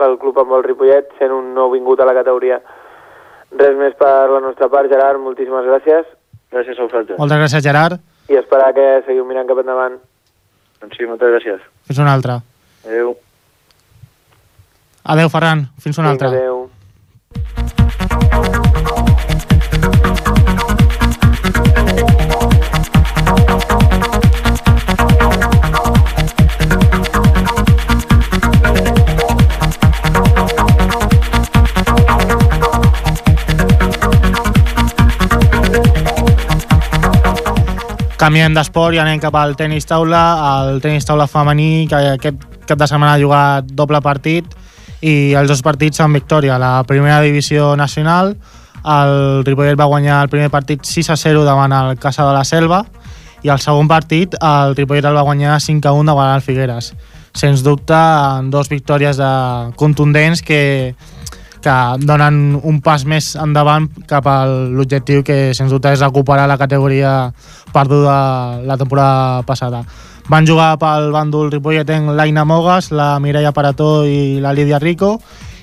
pel 0.00 0.16
club 0.18 0.40
amb 0.42 0.56
el 0.58 0.64
Ripollet, 0.66 1.12
sent 1.18 1.34
un 1.34 1.52
nou 1.54 1.70
vingut 1.74 2.00
a 2.00 2.08
la 2.08 2.16
categoria. 2.16 2.58
Res 3.50 3.76
més 3.78 3.94
per 3.98 4.30
la 4.30 4.40
nostra 4.42 4.70
part, 4.70 4.90
Gerard, 4.90 5.22
moltíssimes 5.22 5.66
gràcies, 5.66 6.08
Gràcies 6.50 6.78
a 6.78 6.82
vosaltres. 6.82 7.18
Moltes 7.18 7.38
gràcies, 7.38 7.62
Gerard. 7.62 8.00
i 8.30 8.36
esperar 8.38 8.72
que 8.74 8.86
seguiu 9.06 9.24
mirant 9.26 9.46
cap 9.46 9.58
endavant. 9.62 9.96
Doncs 10.82 10.96
sí, 10.98 11.06
moltes 11.06 11.30
gràcies. 11.34 11.62
Fins 11.86 11.98
una 12.02 12.14
altra. 12.14 12.40
Adéu. 12.86 13.14
Adeu, 15.14 15.30
Ferran. 15.30 15.64
Fins 15.82 15.98
una 15.98 16.10
altra. 16.10 16.28
Adéu. 16.28 16.68
Canviem 38.20 38.52
d'esport 38.52 38.92
i 38.92 38.98
anem 39.00 39.16
cap 39.16 39.32
al 39.40 39.54
tenis 39.56 39.86
taula. 39.88 40.20
El 40.68 40.82
tenis 40.84 41.06
taula 41.08 41.24
femení, 41.24 41.86
que 41.88 41.96
aquest 42.18 42.42
cap 42.68 42.76
de 42.76 42.88
setmana 42.90 43.14
ha 43.14 43.20
jugat 43.22 43.70
doble 43.72 44.02
partit 44.04 44.44
i 45.00 45.32
els 45.40 45.48
dos 45.48 45.62
partits 45.64 46.02
amb 46.04 46.18
victòria. 46.18 46.58
La 46.60 46.82
primera 46.84 47.22
divisió 47.24 47.70
nacional, 47.80 48.34
el 48.84 49.40
Ripollet 49.46 49.78
va 49.80 49.88
guanyar 49.88 50.18
el 50.26 50.28
primer 50.28 50.50
partit 50.52 50.84
6 50.84 51.08
a 51.14 51.16
0 51.16 51.46
davant 51.48 51.72
el 51.72 51.96
Casa 51.98 52.26
de 52.28 52.34
la 52.36 52.44
Selva 52.44 52.82
i 53.40 53.48
el 53.48 53.60
segon 53.64 53.88
partit 53.88 54.36
el 54.36 54.76
Ripollet 54.76 55.08
el 55.08 55.16
va 55.16 55.24
guanyar 55.24 55.56
5 55.56 55.88
a 55.88 55.96
1 55.96 56.12
davant 56.12 56.34
el 56.34 56.44
Figueres. 56.44 56.92
Sens 57.32 57.64
dubte, 57.64 57.96
dos 58.52 58.68
victòries 58.68 59.16
de 59.16 59.32
contundents 59.80 60.42
que, 60.44 60.94
que 61.60 61.76
donen 62.00 62.58
un 62.62 62.80
pas 62.84 63.04
més 63.04 63.34
endavant 63.36 63.88
cap 64.08 64.26
a 64.26 64.38
l'objectiu 64.46 65.24
que 65.26 65.52
sens 65.56 65.72
dubte 65.72 65.92
és 65.92 66.00
recuperar 66.00 66.48
la 66.48 66.58
categoria 66.60 67.32
perduda 67.72 68.60
la 68.64 68.78
temporada 68.80 69.42
passada. 69.48 69.84
Van 70.30 70.46
jugar 70.46 70.76
pel 70.78 71.10
bàndol 71.10 71.50
ripolletenc 71.50 72.12
l'Aina 72.14 72.44
Mogas, 72.46 72.92
la 72.94 73.18
Mireia 73.18 73.52
Parató 73.52 74.04
i 74.06 74.38
la 74.40 74.54
Lídia 74.54 74.78
Rico 74.78 75.18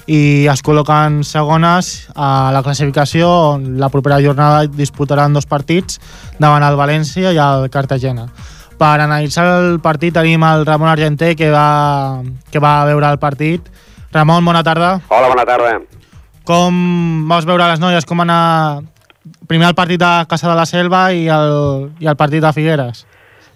i 0.07 0.47
es 0.47 0.63
col·loquen 0.63 1.21
segones 1.27 2.07
a 2.15 2.49
la 2.55 2.63
classificació 2.63 3.27
on 3.55 3.73
la 3.79 3.89
propera 3.91 4.21
jornada 4.23 4.65
disputaran 4.67 5.35
dos 5.35 5.47
partits 5.47 5.99
davant 6.39 6.63
el 6.63 6.79
València 6.79 7.33
i 7.35 7.41
el 7.41 7.67
Cartagena. 7.71 8.27
Per 8.77 8.93
analitzar 9.01 9.47
el 9.57 9.79
partit 9.81 10.13
tenim 10.15 10.43
el 10.45 10.65
Ramon 10.65 10.91
Argenté 10.91 11.33
que 11.35 11.49
va, 11.51 12.21
que 12.51 12.61
va 12.63 12.85
veure 12.85 13.09
el 13.09 13.19
partit. 13.19 13.67
Ramon, 14.11 14.45
bona 14.45 14.63
tarda. 14.63 14.99
Hola, 15.09 15.27
bona 15.27 15.45
tarda. 15.45 15.77
Com 16.47 17.27
vas 17.27 17.45
veure 17.45 17.67
les 17.67 17.81
noies? 17.83 18.05
Com 18.07 18.23
anar 18.23 18.81
primer 19.49 19.67
el 19.67 19.75
partit 19.75 19.99
de 19.99 20.11
Casa 20.29 20.47
de 20.47 20.55
la 20.55 20.65
Selva 20.65 21.11
i 21.11 21.27
el, 21.27 21.91
i 21.99 22.07
el 22.07 22.15
partit 22.15 22.43
de 22.43 22.53
Figueres? 22.55 23.05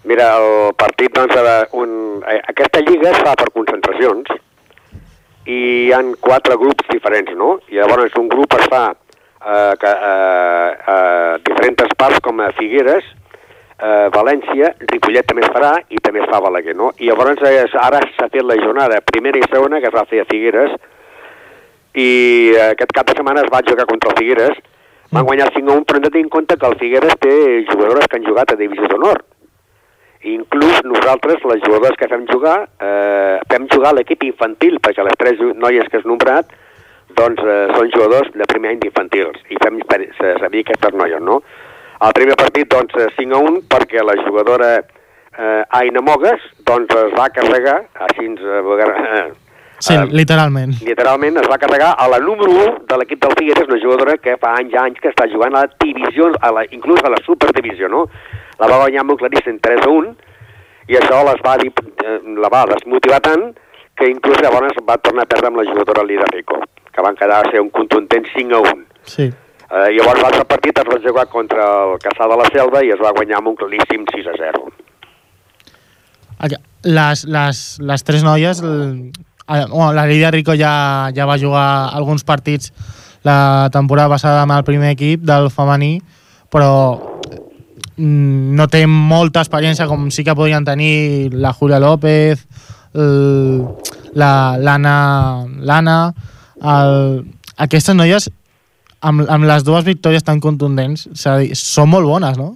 Mira, 0.04 0.32
el 0.36 0.74
partit, 0.74 1.12
doncs, 1.14 1.34
de 1.34 1.56
un... 1.78 2.22
eh, 2.28 2.40
aquesta 2.50 2.82
lliga 2.82 3.12
es 3.12 3.22
fa 3.22 3.36
per 3.38 3.48
concentracions 3.54 4.28
i 5.46 5.58
hi 5.86 5.92
han 5.94 6.12
quatre 6.20 6.58
grups 6.58 6.90
diferents, 6.90 7.32
no? 7.38 7.56
I 7.70 7.80
llavors 7.80 8.18
un 8.20 8.28
grup 8.30 8.58
es 8.58 8.68
fa 8.70 8.82
eh, 8.92 9.72
que, 9.80 9.92
eh, 10.10 10.70
eh, 10.94 11.34
diferents 11.48 11.96
parts 11.98 12.20
com 12.26 12.42
a 12.42 12.50
Figueres, 12.58 13.06
eh, 13.82 14.08
València, 14.14 14.72
Ripollet 14.92 15.26
també 15.28 15.44
es 15.46 15.52
farà 15.54 15.72
i 15.90 16.00
també 16.02 16.22
es 16.22 16.30
fa 16.30 16.38
a 16.38 16.44
Balaguer, 16.46 16.76
no? 16.78 16.92
I 16.98 17.10
llavors 17.10 17.42
eh, 17.48 17.66
ara 17.82 18.02
s'ha 18.16 18.30
fet 18.32 18.46
la 18.46 18.58
jornada 18.62 19.02
primera 19.04 19.40
i 19.40 19.48
segona 19.50 19.80
que 19.82 19.90
es 19.90 19.96
va 19.96 20.06
fer 20.10 20.22
a 20.22 20.28
Figueres 20.30 20.76
i 21.92 22.10
eh, 22.54 22.70
aquest 22.70 22.94
cap 22.96 23.10
de 23.10 23.18
setmana 23.18 23.42
es 23.44 23.50
va 23.52 23.64
jugar 23.66 23.88
contra 23.90 24.14
el 24.14 24.20
Figueres 24.20 24.62
van 25.12 25.26
guanyar 25.28 25.50
5 25.52 25.68
a 25.68 25.74
1, 25.76 25.84
però 25.84 25.98
hem 25.98 26.04
de 26.06 26.10
tenir 26.10 26.24
en 26.24 26.30
compte 26.32 26.56
que 26.56 26.66
el 26.66 26.78
Figueres 26.80 27.18
té 27.20 27.32
jugadores 27.68 28.06
que 28.08 28.16
han 28.16 28.24
jugat 28.24 28.52
a 28.52 28.56
Divisió 28.56 28.88
d'Honor. 28.88 29.18
Inclús 30.32 30.78
nosaltres, 30.86 31.42
les 31.50 31.60
jugadores 31.66 31.98
que 32.00 32.08
fem 32.08 32.24
jugar, 32.30 32.54
eh, 32.80 33.36
fem 33.50 33.66
jugar 33.74 33.90
a 33.90 33.98
l'equip 33.98 34.24
infantil, 34.24 34.78
perquè 34.80 35.04
les 35.04 35.18
tres 35.18 35.42
noies 35.52 35.90
que 35.90 36.00
has 36.00 36.08
nombrat 36.08 36.48
doncs, 37.12 37.42
eh, 37.44 37.68
són 37.76 37.92
jugadors 37.92 38.32
de 38.32 38.46
primer 38.48 38.70
any 38.70 38.80
d'infantils, 38.80 39.36
i 39.50 39.60
fem 39.60 39.82
servir 40.16 40.64
aquestes 40.64 40.96
noies, 40.96 41.20
no? 41.20 41.42
El 42.02 42.12
primer 42.16 42.34
partit, 42.36 42.66
doncs, 42.70 42.94
eh, 42.98 43.08
5 43.16 43.36
a 43.36 43.44
1, 43.52 43.62
perquè 43.70 44.02
la 44.02 44.16
jugadora 44.24 44.72
eh, 44.80 45.62
Aina 45.78 46.02
Mogues, 46.02 46.42
doncs, 46.66 46.94
es 47.06 47.14
va 47.18 47.30
carregar, 47.30 47.78
així 48.08 48.26
ens... 48.26 48.42
Eh, 48.42 49.30
Sí, 49.82 49.94
eh, 49.94 50.06
literalment. 50.14 50.76
literalment 50.86 51.40
es 51.40 51.48
va 51.50 51.56
carregar 51.58 51.96
a 51.98 52.04
la 52.06 52.20
número 52.22 52.52
1 52.52 52.84
de 52.86 52.98
l'equip 53.00 53.18
del 53.24 53.32
Figueres, 53.34 53.66
una 53.66 53.80
jugadora 53.82 54.14
que 54.22 54.36
fa 54.38 54.52
anys 54.60 54.76
i 54.76 54.78
anys 54.78 55.00
que 55.02 55.10
està 55.10 55.26
jugant 55.32 55.56
a 55.58 55.64
la 55.64 55.70
divisió, 55.82 56.28
a 56.38 56.52
la, 56.54 56.62
inclús 56.70 57.02
a 57.02 57.10
la 57.10 57.18
superdivisió, 57.26 57.88
no? 57.90 58.04
La 58.60 58.68
va 58.70 58.78
guanyar 58.84 59.02
molt 59.08 59.18
claríssim 59.24 59.58
3 59.58 59.82
a 59.82 59.90
1, 59.90 60.12
i 60.86 61.00
això 61.00 61.24
les 61.26 61.42
va, 61.42 61.56
eh, 61.58 62.14
la 62.44 62.50
va 62.54 62.62
desmotivar 62.70 63.18
tant 63.26 63.48
que 63.98 64.06
inclús 64.12 64.38
llavors 64.44 64.78
va 64.86 65.00
tornar 65.02 65.26
a 65.26 65.32
perdre 65.34 65.50
amb 65.50 65.58
la 65.58 65.66
jugadora 65.72 66.06
Lida 66.06 66.30
Rico, 66.30 66.62
que 66.94 67.02
van 67.02 67.18
quedar 67.18 67.42
a 67.42 67.50
ser 67.50 67.60
un 67.60 67.70
contundent 67.74 68.30
5 68.36 68.54
a 68.54 68.62
1. 68.70 68.86
Sí. 69.02 69.32
Eh, 69.72 69.88
llavors 69.96 70.20
l'altre 70.20 70.44
partit 70.44 70.76
es 70.82 70.84
va 70.90 70.98
jugar 71.00 71.26
contra 71.32 71.64
el 71.86 71.94
Caçà 72.02 72.26
de 72.28 72.36
la 72.36 72.48
Selva 72.52 72.82
i 72.84 72.90
es 72.92 73.00
va 73.00 73.12
guanyar 73.16 73.38
amb 73.38 73.48
un 73.52 73.56
claríssim 73.56 74.04
6 74.12 74.26
a 74.28 74.34
0. 74.38 74.66
Aqu- 76.44 76.60
Les, 76.84 77.20
les, 77.30 77.58
les 77.80 78.02
tres 78.04 78.24
noies, 78.26 78.58
el, 78.60 79.12
eh, 79.48 79.66
la 79.94 80.04
Lídia 80.10 80.32
Rico 80.34 80.52
ja, 80.58 81.08
ja 81.14 81.24
va 81.30 81.38
jugar 81.38 81.94
alguns 81.94 82.24
partits 82.26 82.72
la 83.22 83.68
temporada 83.72 84.08
passada 84.10 84.42
amb 84.42 84.50
el 84.56 84.64
primer 84.66 84.90
equip 84.96 85.22
del 85.22 85.46
femení, 85.54 86.00
però 86.50 86.98
mm, 87.96 88.56
no 88.58 88.66
té 88.66 88.82
molta 88.90 89.40
experiència 89.46 89.86
com 89.86 90.10
sí 90.10 90.24
que 90.26 90.34
podien 90.34 90.64
tenir 90.66 91.30
la 91.32 91.52
Julia 91.54 91.78
López, 91.78 92.42
l'Anna, 94.12 94.96
l'Anna, 95.62 95.96
aquestes 97.56 97.94
noies 97.94 98.26
amb, 99.02 99.24
amb 99.28 99.44
les 99.48 99.64
dues 99.66 99.84
victòries 99.84 100.24
tan 100.24 100.40
contundents, 100.40 101.08
dir, 101.42 101.54
són 101.58 101.90
molt 101.92 102.06
bones, 102.06 102.38
no? 102.38 102.52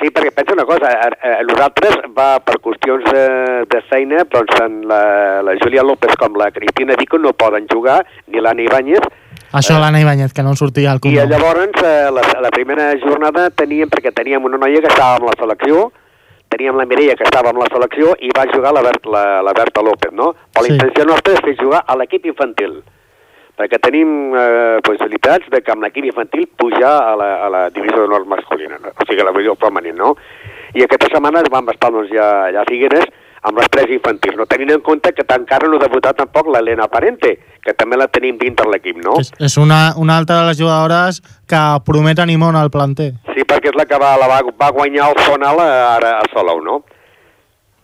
Sí, 0.00 0.08
perquè 0.08 0.30
pensa 0.32 0.54
una 0.56 0.64
cosa, 0.64 0.88
eh, 0.88 1.08
eh, 1.28 1.38
nosaltres 1.44 1.96
va 2.16 2.38
per 2.40 2.56
qüestions 2.64 3.04
de, 3.12 3.24
de 3.68 3.80
feina, 3.90 4.22
doncs 4.32 4.54
tant 4.56 4.78
la, 4.88 5.00
la 5.44 5.56
Júlia 5.60 5.82
López 5.84 6.14
com 6.16 6.38
la 6.40 6.48
Cristina 6.54 6.96
Dico 6.96 7.18
no 7.20 7.34
poden 7.36 7.66
jugar, 7.68 7.98
ni 8.28 8.40
l'Anna 8.40 8.64
Ibáñez, 8.64 9.04
Això 9.52 9.80
l'Anna 9.82 9.98
Ibáñez, 10.00 10.32
que 10.32 10.44
no 10.46 10.52
en 10.54 10.56
sortia 10.56 10.92
al 10.92 11.00
i 11.02 11.02
cognom. 11.02 11.28
llavors 11.28 11.82
eh, 11.82 12.08
la, 12.14 12.22
la 12.40 12.50
primera 12.54 12.92
jornada 13.02 13.48
teníem, 13.50 13.90
perquè 13.90 14.12
teníem 14.14 14.44
una 14.46 14.60
noia 14.62 14.80
que 14.80 14.86
estava 14.88 15.16
amb 15.18 15.26
la 15.26 15.34
selecció, 15.40 15.88
teníem 16.48 16.78
la 16.78 16.86
Mireia 16.86 17.16
que 17.18 17.26
estava 17.26 17.50
amb 17.50 17.58
la 17.58 17.66
selecció 17.70 18.14
i 18.22 18.30
va 18.36 18.46
jugar 18.54 18.72
la, 18.76 18.80
Bert, 18.86 19.04
la, 19.10 19.24
la 19.42 19.52
Berta 19.58 19.82
López, 19.82 20.14
no? 20.14 20.32
Però 20.54 20.64
Sí. 20.64 20.70
la 20.70 20.76
intenció 20.78 21.04
nostra 21.10 21.34
és 21.34 21.42
fer 21.44 21.56
jugar 21.60 21.82
a 21.86 21.96
l'equip 21.98 22.24
infantil, 22.30 22.78
perquè 23.60 23.80
tenim 23.84 24.32
eh, 24.32 24.78
possibilitats 24.86 25.50
de 25.52 25.60
que 25.60 25.72
amb 25.74 25.84
l'equip 25.84 26.06
infantil 26.08 26.46
pujar 26.56 26.94
a 27.10 27.16
la, 27.20 27.30
a 27.44 27.48
la 27.52 27.64
divisió 27.74 27.98
d'honor 28.00 28.24
masculina, 28.30 28.78
no? 28.80 28.94
o 28.94 29.06
sigui, 29.06 29.20
a 29.20 29.26
la 29.28 29.34
divisió 29.36 29.56
femenina, 29.60 29.98
no? 30.00 30.14
I 30.72 30.86
aquesta 30.86 31.10
setmana 31.12 31.42
vam 31.52 31.68
estar 31.72 31.90
doncs, 31.92 32.08
ja, 32.14 32.28
ja 32.54 32.62
a 32.62 32.68
Figueres 32.68 33.10
amb 33.48 33.56
les 33.56 33.68
tres 33.72 33.92
infantils, 33.92 34.36
no 34.36 34.44
tenint 34.48 34.72
en 34.74 34.82
compte 34.84 35.12
que 35.16 35.24
encara 35.34 35.68
no 35.68 35.78
ha 35.78 35.82
debutat 35.82 36.18
tampoc 36.20 36.48
l'Helena 36.52 36.88
Parente, 36.92 37.32
que 37.64 37.72
també 37.76 37.96
la 37.96 38.08
tenim 38.12 38.36
dintre 38.40 38.68
l'equip, 38.68 39.00
no? 39.04 39.16
És, 39.20 39.32
és 39.40 39.56
una, 39.60 39.94
una 39.96 40.18
altra 40.20 40.42
de 40.42 40.50
les 40.50 40.60
jugadores 40.60 41.20
que 41.48 41.60
promet 41.86 42.20
animar 42.20 42.52
al 42.60 42.72
planter. 42.72 43.10
Sí, 43.32 43.44
perquè 43.48 43.72
és 43.72 43.78
la 43.80 43.88
que 43.88 44.00
va, 44.00 44.14
la 44.20 44.28
va, 44.28 44.40
va 44.60 44.72
guanyar 44.76 45.08
el 45.12 45.22
Sonal 45.24 45.60
eh, 45.64 45.70
ara 45.96 46.18
a 46.20 46.26
Salou, 46.34 46.60
no? 46.64 46.82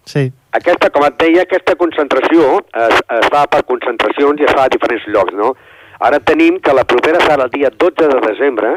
Sí. 0.07 0.29
Aquesta, 0.55 0.89
com 0.95 1.05
et 1.09 1.17
deia, 1.19 1.43
aquesta 1.43 1.75
concentració 1.81 2.61
es, 2.61 3.01
es 3.17 3.33
fa 3.33 3.47
per 3.51 3.65
concentracions 3.67 4.41
i 4.41 4.47
es 4.47 4.55
fa 4.55 4.69
a 4.69 4.73
diferents 4.73 5.09
llocs, 5.11 5.35
no? 5.37 5.55
Ara 6.01 6.21
tenim 6.21 6.59
que 6.61 6.75
la 6.77 6.85
propera 6.85 7.21
serà 7.25 7.47
el 7.47 7.53
dia 7.55 7.71
12 7.73 8.09
de 8.13 8.21
desembre 8.27 8.77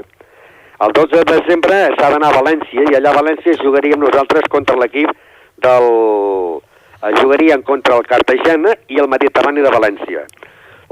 El 0.79 0.93
12 0.95 1.17
de 1.17 1.23
desembre 1.27 1.77
s'ha 1.97 2.09
d'anar 2.13 2.29
a 2.31 2.37
València 2.39 2.85
i 2.87 2.95
allà 2.95 3.11
a 3.11 3.17
València 3.17 3.57
jugaríem 3.59 3.99
nosaltres 3.99 4.47
contra 4.47 4.77
l'equip 4.79 5.11
del... 5.65 5.87
Jugaríem 7.17 7.61
contra 7.67 7.97
el 7.99 8.07
Cartagena 8.07 8.73
i 8.91 8.99
el 8.99 9.07
Mediterrani 9.11 9.63
de 9.63 9.71
València. 9.71 10.23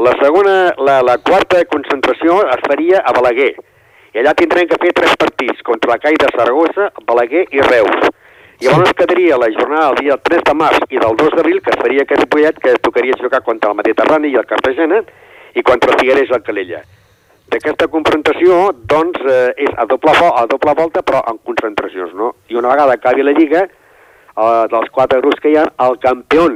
La 0.04 0.14
segona, 0.22 0.54
la, 0.80 1.02
la 1.04 1.18
quarta 1.20 1.64
concentració 1.72 2.38
es 2.52 2.62
faria 2.68 3.00
a 3.00 3.14
Balaguer. 3.16 3.54
I 4.16 4.22
allà 4.22 4.34
tindrem 4.40 4.68
que 4.68 4.80
fer 4.82 4.92
tres 4.96 5.16
partits 5.20 5.64
contra 5.68 5.94
la 5.94 5.98
CAI 6.04 6.20
de 6.20 6.30
Saragossa, 6.36 6.90
Balaguer 7.08 7.46
i 7.56 7.64
Reus. 7.66 8.12
I 8.60 8.68
llavors 8.68 8.96
quedaria 9.00 9.40
la 9.40 9.50
jornada 9.56 9.90
del 9.92 10.04
dia 10.04 10.20
3 10.30 10.44
de 10.48 10.58
març 10.58 10.84
i 10.90 11.00
del 11.00 11.18
2 11.24 11.36
d'abril, 11.40 11.60
que 11.64 11.76
es 11.76 11.80
faria 11.80 12.04
aquest 12.04 12.24
Ripollet, 12.24 12.60
que 12.64 12.76
tocaria 12.84 13.20
jugar 13.20 13.44
contra 13.48 13.72
el 13.72 13.80
Mediterrani 13.80 14.32
i 14.32 14.40
el 14.40 14.48
Cartagena, 14.52 15.04
i 15.58 15.64
contra 15.66 15.98
Figueres 15.98 16.32
el 16.32 16.44
Calella. 16.46 16.84
D'aquesta 17.48 17.88
confrontació, 17.88 18.74
doncs, 18.92 19.20
eh, 19.24 19.66
és 19.66 19.74
a 19.80 19.86
doble, 19.88 20.14
a 20.28 20.46
doble 20.52 20.74
volta, 20.76 21.02
però 21.02 21.24
en 21.32 21.40
concentracions, 21.48 22.14
no? 22.14 22.34
I 22.52 22.60
una 22.60 22.74
vegada 22.74 22.98
acabi 23.00 23.24
la 23.24 23.34
Lliga, 23.38 23.64
eh, 23.66 24.64
dels 24.74 24.92
quatre 24.92 25.22
grups 25.24 25.40
que 25.42 25.54
hi 25.54 25.58
ha, 25.58 25.66
el 25.88 25.98
campió 26.04 26.50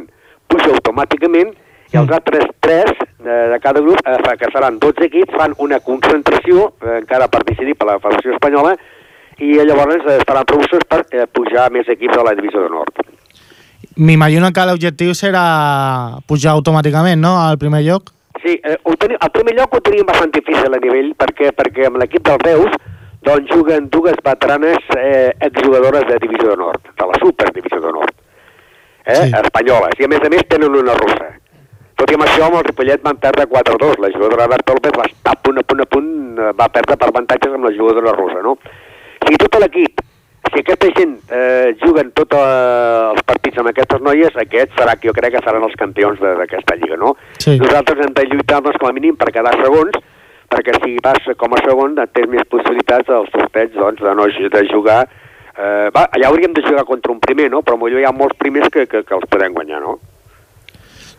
puja 0.52 0.74
automàticament 0.76 1.54
i 1.92 2.00
els 2.00 2.12
altres 2.12 2.46
tres 2.60 2.92
de, 3.24 3.38
de 3.54 3.60
cada 3.64 3.82
grup, 3.84 4.00
eh, 4.06 4.36
que 4.40 4.52
seran 4.52 4.80
12 4.84 5.08
equips, 5.08 5.36
fan 5.40 5.56
una 5.60 5.80
concentració, 5.80 6.74
eh, 6.84 7.00
encara 7.00 7.28
per 7.32 7.44
decidir 7.48 7.78
per 7.80 7.88
la 7.88 8.00
Federació 8.04 8.36
Espanyola, 8.36 8.76
i 9.40 9.56
llavors 9.66 10.06
eh, 10.06 10.20
estaran 10.20 10.46
previstos 10.46 10.86
per 10.88 11.06
eh, 11.10 11.26
pujar 11.32 11.70
més 11.72 11.88
equips 11.90 12.20
a 12.20 12.28
la 12.28 12.36
Divisió 12.38 12.68
de 12.68 12.72
Nord. 12.76 13.04
M'imagino 13.96 14.52
que 14.56 14.66
l'objectiu 14.68 15.16
serà 15.18 16.20
pujar 16.28 16.56
automàticament, 16.56 17.20
no?, 17.20 17.38
al 17.42 17.60
primer 17.60 17.84
lloc. 17.88 18.12
Sí, 18.44 18.60
eh, 18.64 18.78
ho 18.84 18.96
teni, 18.98 19.16
el 19.22 19.32
primer 19.36 19.54
lloc 19.58 19.76
ho 19.78 19.82
teníem 19.86 20.08
bastant 20.08 20.32
difícil 20.34 20.74
a 20.74 20.80
nivell, 20.82 21.12
perquè, 21.20 21.52
perquè 21.54 21.86
amb 21.88 22.00
l'equip 22.02 22.24
del 22.26 22.40
Reus 22.42 22.74
doncs 23.22 23.52
juguen 23.54 23.90
dues 23.94 24.18
veteranes 24.26 24.82
eh, 24.98 25.30
exjugadores 25.46 26.08
de 26.10 26.18
Divisió 26.24 26.50
de 26.50 26.58
Nord, 26.58 26.82
de 26.98 27.06
la 27.06 27.20
Superdivisió 27.22 27.80
de 27.84 27.92
Nord, 27.94 28.16
eh, 29.06 29.16
Sí. 29.16 29.30
sí. 29.30 29.36
espanyoles, 29.44 30.00
i 30.00 30.06
a 30.06 30.10
més 30.10 30.26
a 30.26 30.30
més 30.34 30.48
tenen 30.50 30.74
una 30.76 30.96
russa. 30.98 31.30
Tot 32.02 32.10
i 32.10 32.16
amb 32.18 32.26
això, 32.26 32.48
amb 32.48 32.58
el 32.58 32.66
Ripollet 32.66 33.04
van 33.06 33.18
perdre 33.22 33.46
4-2. 33.46 34.00
La 34.02 34.10
jugadora 34.10 34.48
Berta 34.50 34.74
López 34.74 34.96
va 34.98 35.06
estar 35.06 35.36
a 35.36 35.42
punt, 35.44 35.60
a 35.60 35.62
punt, 35.62 35.82
a 35.82 35.86
punt, 35.86 36.10
eh, 36.40 36.50
va 36.58 36.68
perdre 36.74 36.98
per 36.98 37.10
avantatges 37.12 37.54
amb 37.54 37.68
la 37.70 37.74
jugadora 37.78 38.16
russa, 38.18 38.42
no? 38.42 38.56
Si 39.28 39.38
tot 39.38 39.60
l'equip, 39.62 40.02
si 40.54 40.60
aquesta 40.62 40.90
gent 40.98 41.18
eh, 41.32 41.74
juguen 41.84 42.12
tots 42.18 42.36
eh, 42.36 43.12
els 43.14 43.24
partits 43.28 43.58
amb 43.62 43.72
aquestes 43.72 44.02
noies, 44.04 44.36
aquests 44.44 44.76
serà, 44.80 44.96
que 45.00 45.08
jo 45.10 45.14
crec 45.18 45.34
que 45.38 45.44
seran 45.46 45.64
els 45.68 45.76
campions 45.80 46.20
de- 46.20 46.36
d'aquesta 46.40 46.76
lliga, 46.76 46.98
no? 47.00 47.16
Sí. 47.40 47.58
Nosaltres 47.62 48.06
hem 48.06 48.14
de 48.14 48.26
lluitar 48.30 48.62
doncs, 48.62 48.78
com 48.80 48.90
a 48.90 48.94
mínim 48.96 49.16
per 49.16 49.32
quedar 49.32 49.54
segons, 49.64 49.96
perquè 50.52 50.76
si 50.84 50.98
vas 51.04 51.24
com 51.40 51.54
a 51.56 51.62
segon 51.64 51.96
tens 52.12 52.28
més 52.30 52.44
possibilitats 52.52 53.08
del 53.08 53.28
sorteig 53.32 53.72
doncs, 53.74 54.02
de, 54.04 54.16
no, 54.16 54.28
de 54.28 54.64
jugar... 54.72 55.02
Eh, 55.52 55.90
va, 55.96 56.06
allà 56.16 56.30
hauríem 56.30 56.54
de 56.56 56.62
jugar 56.64 56.86
contra 56.88 57.12
un 57.12 57.20
primer, 57.20 57.50
no? 57.52 57.60
però 57.62 57.76
potser 57.78 58.00
hi 58.00 58.06
ha 58.08 58.12
molts 58.16 58.38
primers 58.40 58.70
que, 58.72 58.86
que, 58.88 59.02
que 59.04 59.16
els 59.18 59.28
podem 59.30 59.52
guanyar, 59.54 59.82
no? 59.84 59.98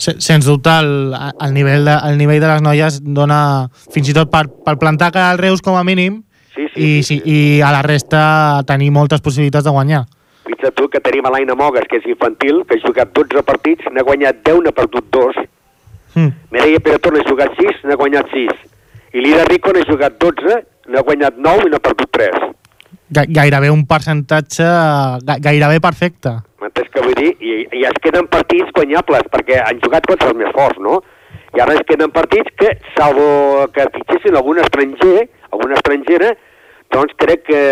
Se- 0.00 0.16
Sens 0.24 0.46
dubte, 0.48 0.72
el, 0.80 1.12
el, 1.14 1.52
nivell 1.54 1.84
de, 1.84 1.96
el 2.08 2.16
nivell 2.18 2.40
de 2.40 2.48
les 2.48 2.62
noies 2.64 2.96
dona 3.04 3.68
fins 3.92 4.08
i 4.08 4.14
tot 4.16 4.30
per, 4.32 4.46
per 4.64 4.78
plantar 4.80 5.10
cara 5.12 5.30
al 5.34 5.38
Reus 5.38 5.60
com 5.62 5.76
a 5.76 5.84
mínim 5.84 6.22
Sí, 6.54 6.66
sí, 6.74 6.80
i, 6.98 7.02
sí, 7.02 7.18
sí, 7.18 7.22
i 7.24 7.60
a 7.64 7.70
la 7.72 7.80
resta 7.82 8.62
tenir 8.68 8.90
moltes 8.92 9.20
possibilitats 9.24 9.64
de 9.64 9.70
guanyar. 9.72 10.02
Fixa't 10.44 10.74
tu 10.76 10.88
que 10.90 11.00
tenim 11.00 11.24
l'Aina 11.32 11.54
Mogues, 11.56 11.86
que 11.88 11.96
és 12.02 12.06
infantil, 12.10 12.62
que 12.68 12.76
ha 12.76 12.82
jugat 12.86 13.12
12 13.16 13.42
partits, 13.46 13.86
n'ha 13.94 14.02
guanyat 14.04 14.42
10, 14.44 14.60
n'ha 14.66 14.72
perdut 14.76 15.06
2. 15.14 15.38
Mm. 16.14 16.32
Mireia 16.52 16.80
Perató 16.84 17.10
n'ha 17.14 17.22
jugat 17.24 17.54
6, 17.56 17.84
n'ha 17.88 17.96
guanyat 17.96 18.28
6. 18.34 18.52
I 19.14 19.20
Lida 19.24 19.44
Rico 19.48 19.72
n'ha 19.72 19.84
jugat 19.88 20.18
12, 20.20 20.58
n'ha 20.92 21.02
guanyat 21.06 21.38
9 21.40 21.68
i 21.68 21.72
n'ha 21.72 21.80
perdut 21.80 22.10
3. 22.18 22.50
Ga- 23.12 23.26
Gairebé 23.28 23.70
un 23.70 23.86
percentatge 23.86 24.64
ga- 25.24 25.38
gairebé 25.40 25.80
perfecte. 25.80 26.34
M'entens 26.60 26.88
què 26.92 27.02
vull 27.04 27.16
dir? 27.16 27.32
I, 27.40 27.54
I 27.80 27.84
es 27.88 27.96
queden 28.04 28.28
partits 28.32 28.70
guanyables, 28.76 29.24
perquè 29.32 29.62
han 29.64 29.80
jugat 29.84 30.04
contra 30.08 30.28
els 30.32 30.36
més 30.38 30.52
forts, 30.52 30.78
no? 30.84 31.00
I 31.56 31.60
ara 31.60 31.74
es 31.76 31.82
queden 31.88 32.10
partits 32.12 32.52
que, 32.56 32.74
salvo 32.96 33.66
que 33.72 33.84
fitxessin 33.96 34.36
algun 34.36 34.60
estranger, 34.62 35.28
alguna 35.52 35.78
estrangera, 35.78 36.32
doncs 36.92 37.14
crec 37.20 37.44
que 37.46 37.62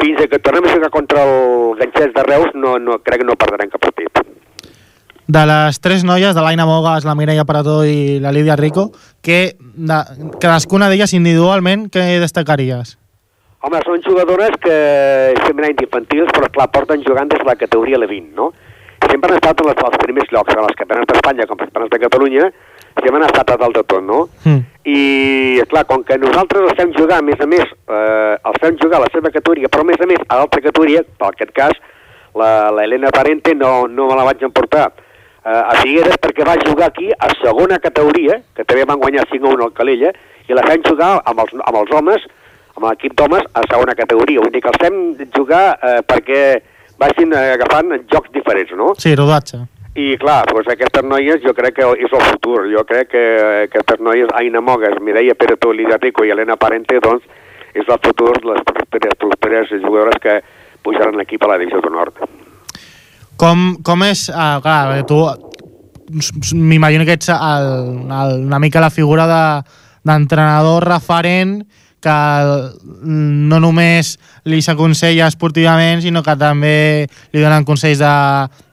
fins 0.00 0.22
a 0.22 0.28
que 0.28 0.40
tornem 0.40 0.64
a 0.66 0.74
jugar 0.74 0.90
contra 0.90 1.24
el 1.26 1.76
Ganxets 1.80 2.14
de 2.14 2.22
Reus 2.28 2.54
no, 2.54 2.78
no, 2.78 2.98
crec 3.04 3.22
que 3.22 3.28
no 3.28 3.36
perdrem 3.36 3.70
cap 3.72 3.82
partit. 3.84 4.22
De 5.32 5.42
les 5.46 5.78
tres 5.80 6.02
noies, 6.04 6.34
de 6.34 6.42
l'Aina 6.42 6.66
Mogas, 6.66 7.06
la 7.08 7.14
Mireia 7.14 7.44
Parató 7.48 7.82
i 7.86 8.18
la 8.20 8.32
Lídia 8.34 8.56
Rico, 8.58 8.90
que 9.22 9.54
de, 9.60 10.00
cadascuna 10.42 10.90
d'elles 10.90 11.14
individualment, 11.16 11.86
què 11.92 12.18
destacaries? 12.20 12.96
Home, 13.62 13.78
són 13.86 14.02
jugadores 14.02 14.58
que 14.60 14.76
sempre 15.44 15.68
han 15.68 15.78
infantils, 15.78 16.32
però 16.34 16.50
clar, 16.50 16.66
porten 16.74 17.04
jugant 17.06 17.30
des 17.30 17.38
de 17.38 17.46
la 17.46 17.54
categoria 17.54 18.00
L20, 18.00 18.32
no? 18.34 18.50
Sempre 19.06 19.30
han 19.30 19.38
estat 19.38 19.62
en 19.62 19.70
els, 19.70 19.84
els 19.86 20.02
primers 20.02 20.34
llocs, 20.34 20.56
en 20.56 20.66
els 20.66 20.78
campionats 20.80 21.12
d'Espanya 21.12 21.46
com 21.46 21.60
els 21.60 21.70
campionats 21.70 21.94
de 21.94 22.02
Catalunya, 22.02 22.50
sempre 22.98 23.16
han 23.18 23.28
estat 23.28 23.50
a 23.52 23.58
dalt 23.60 23.78
de 23.78 23.84
tot, 23.84 24.04
no? 24.04 24.26
Mm. 24.44 24.60
I, 24.82 25.62
clar, 25.70 25.84
com 25.86 26.02
que 26.04 26.18
nosaltres 26.18 26.66
els 26.66 26.78
fem 26.78 26.92
jugar, 26.96 27.20
a 27.20 27.26
més 27.26 27.40
a 27.40 27.46
més, 27.46 27.62
eh, 27.62 28.34
els 28.50 28.60
fem 28.62 28.76
jugar 28.82 28.98
a 28.98 29.04
la 29.04 29.12
seva 29.14 29.30
categoria, 29.30 29.70
però 29.70 29.86
a 29.86 29.90
més 29.92 30.02
a 30.02 30.08
més 30.10 30.20
a 30.26 30.40
l'altra 30.40 30.62
categoria, 30.64 31.04
per 31.18 31.30
aquest 31.30 31.54
cas, 31.56 31.78
la, 32.34 32.70
la 32.74 32.84
Helena 32.84 33.12
Parente 33.14 33.54
no, 33.54 33.86
no 33.86 34.08
me 34.10 34.18
la 34.18 34.26
vaig 34.26 34.42
emportar 34.42 34.88
eh, 34.90 35.48
a 35.48 35.78
Figueres 35.82 36.18
perquè 36.22 36.46
va 36.48 36.58
jugar 36.64 36.90
aquí 36.90 37.10
a 37.12 37.30
segona 37.40 37.78
categoria, 37.78 38.40
que 38.56 38.64
també 38.64 38.86
van 38.88 39.00
guanyar 39.02 39.28
5 39.30 39.48
a 39.48 39.56
1 39.56 39.66
al 39.68 39.74
Calella, 39.76 40.12
i 40.48 40.56
la 40.56 40.64
fem 40.66 40.82
jugar 40.86 41.14
amb 41.22 41.44
els, 41.44 41.54
amb 41.62 41.82
els 41.82 41.94
homes, 41.96 42.26
amb 42.76 42.88
l'equip 42.88 43.14
d'homes 43.18 43.46
a 43.54 43.64
segona 43.68 43.94
categoria. 43.98 44.42
Vull 44.42 44.54
dir 44.54 44.64
que 44.64 44.72
els 44.72 44.82
fem 44.82 44.98
jugar 45.36 45.64
eh, 45.76 46.00
perquè 46.08 46.42
vagin 47.02 47.34
agafant 47.34 47.94
jocs 48.10 48.32
diferents, 48.34 48.74
no? 48.78 48.92
Sí, 48.98 49.14
rodatge. 49.18 49.62
I 49.94 50.16
clar, 50.16 50.46
doncs 50.48 50.70
aquestes 50.72 51.04
noies 51.04 51.42
jo 51.44 51.52
crec 51.52 51.74
que 51.76 51.88
és 52.00 52.12
el 52.16 52.22
futur. 52.30 52.62
Jo 52.72 52.80
crec 52.88 53.10
que 53.12 53.24
aquestes 53.66 54.00
noies, 54.00 54.30
Aina 54.38 54.62
Mogues, 54.64 54.96
Mireia 55.04 55.34
Peretó, 55.36 55.72
Lidia 55.72 55.98
Rico 56.00 56.24
i 56.24 56.30
Helena 56.32 56.56
Parente, 56.56 56.96
doncs 57.02 57.26
és 57.76 57.84
el 57.88 58.00
futur, 58.04 58.32
les 58.44 58.62
properes, 58.64 59.16
properes 59.20 59.68
jugadores 59.84 60.16
que 60.22 60.38
pujaran 60.82 61.20
aquí 61.20 61.36
a 61.40 61.48
la 61.48 61.58
Divisió 61.60 61.80
de 61.84 61.90
Nord. 61.92 62.24
Com, 63.36 63.76
com 63.84 64.02
és... 64.08 64.26
Uh, 64.32 64.60
clar, 64.64 65.04
tu 65.08 65.20
m'imagino 66.56 67.04
que 67.08 67.14
ets 67.16 67.30
el, 67.32 67.68
el, 68.12 68.34
una 68.46 68.58
mica 68.60 68.80
la 68.80 68.90
figura 68.90 69.24
de- 69.28 69.62
d'entrenador 70.04 70.84
referent 70.84 71.62
que 72.02 72.16
no 73.06 73.60
només 73.62 74.16
li 74.50 74.58
s'aconsella 74.62 75.28
esportivament, 75.30 76.02
sinó 76.02 76.22
que 76.26 76.34
també 76.36 77.06
li 77.32 77.42
donen 77.42 77.64
consells 77.68 78.00
de, 78.02 78.12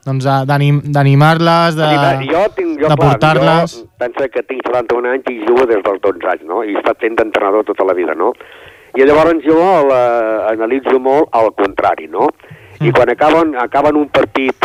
doncs, 0.06 0.24
de- 0.26 0.80
d'animar-les, 0.90 1.76
de, 1.78 1.90
de 2.88 2.96
portar-les. 2.96 3.76
Jo 3.78 3.86
penso 4.00 4.28
que 4.32 4.42
tinc 4.48 4.62
41 4.66 5.12
anys 5.14 5.30
i 5.30 5.38
jugo 5.46 5.66
des 5.70 5.82
dels 5.84 6.00
12 6.02 6.28
anys, 6.34 6.44
no? 6.48 6.62
I 6.64 6.74
he 6.74 6.78
estat 6.80 6.98
fent 7.04 7.16
d'entrenador 7.18 7.64
tota 7.68 7.84
la 7.88 7.94
vida, 7.94 8.14
no? 8.18 8.32
I 8.98 9.04
llavors 9.06 9.38
jo 9.46 9.58
la, 9.86 10.00
analitzo 10.50 10.98
molt 10.98 11.28
al 11.32 11.52
contrari, 11.54 12.08
no? 12.10 12.28
I 12.80 12.88
Mm. 12.88 12.92
quan 12.96 13.10
acaben, 13.12 13.54
acaben 13.60 13.96
un 14.00 14.08
partit, 14.08 14.56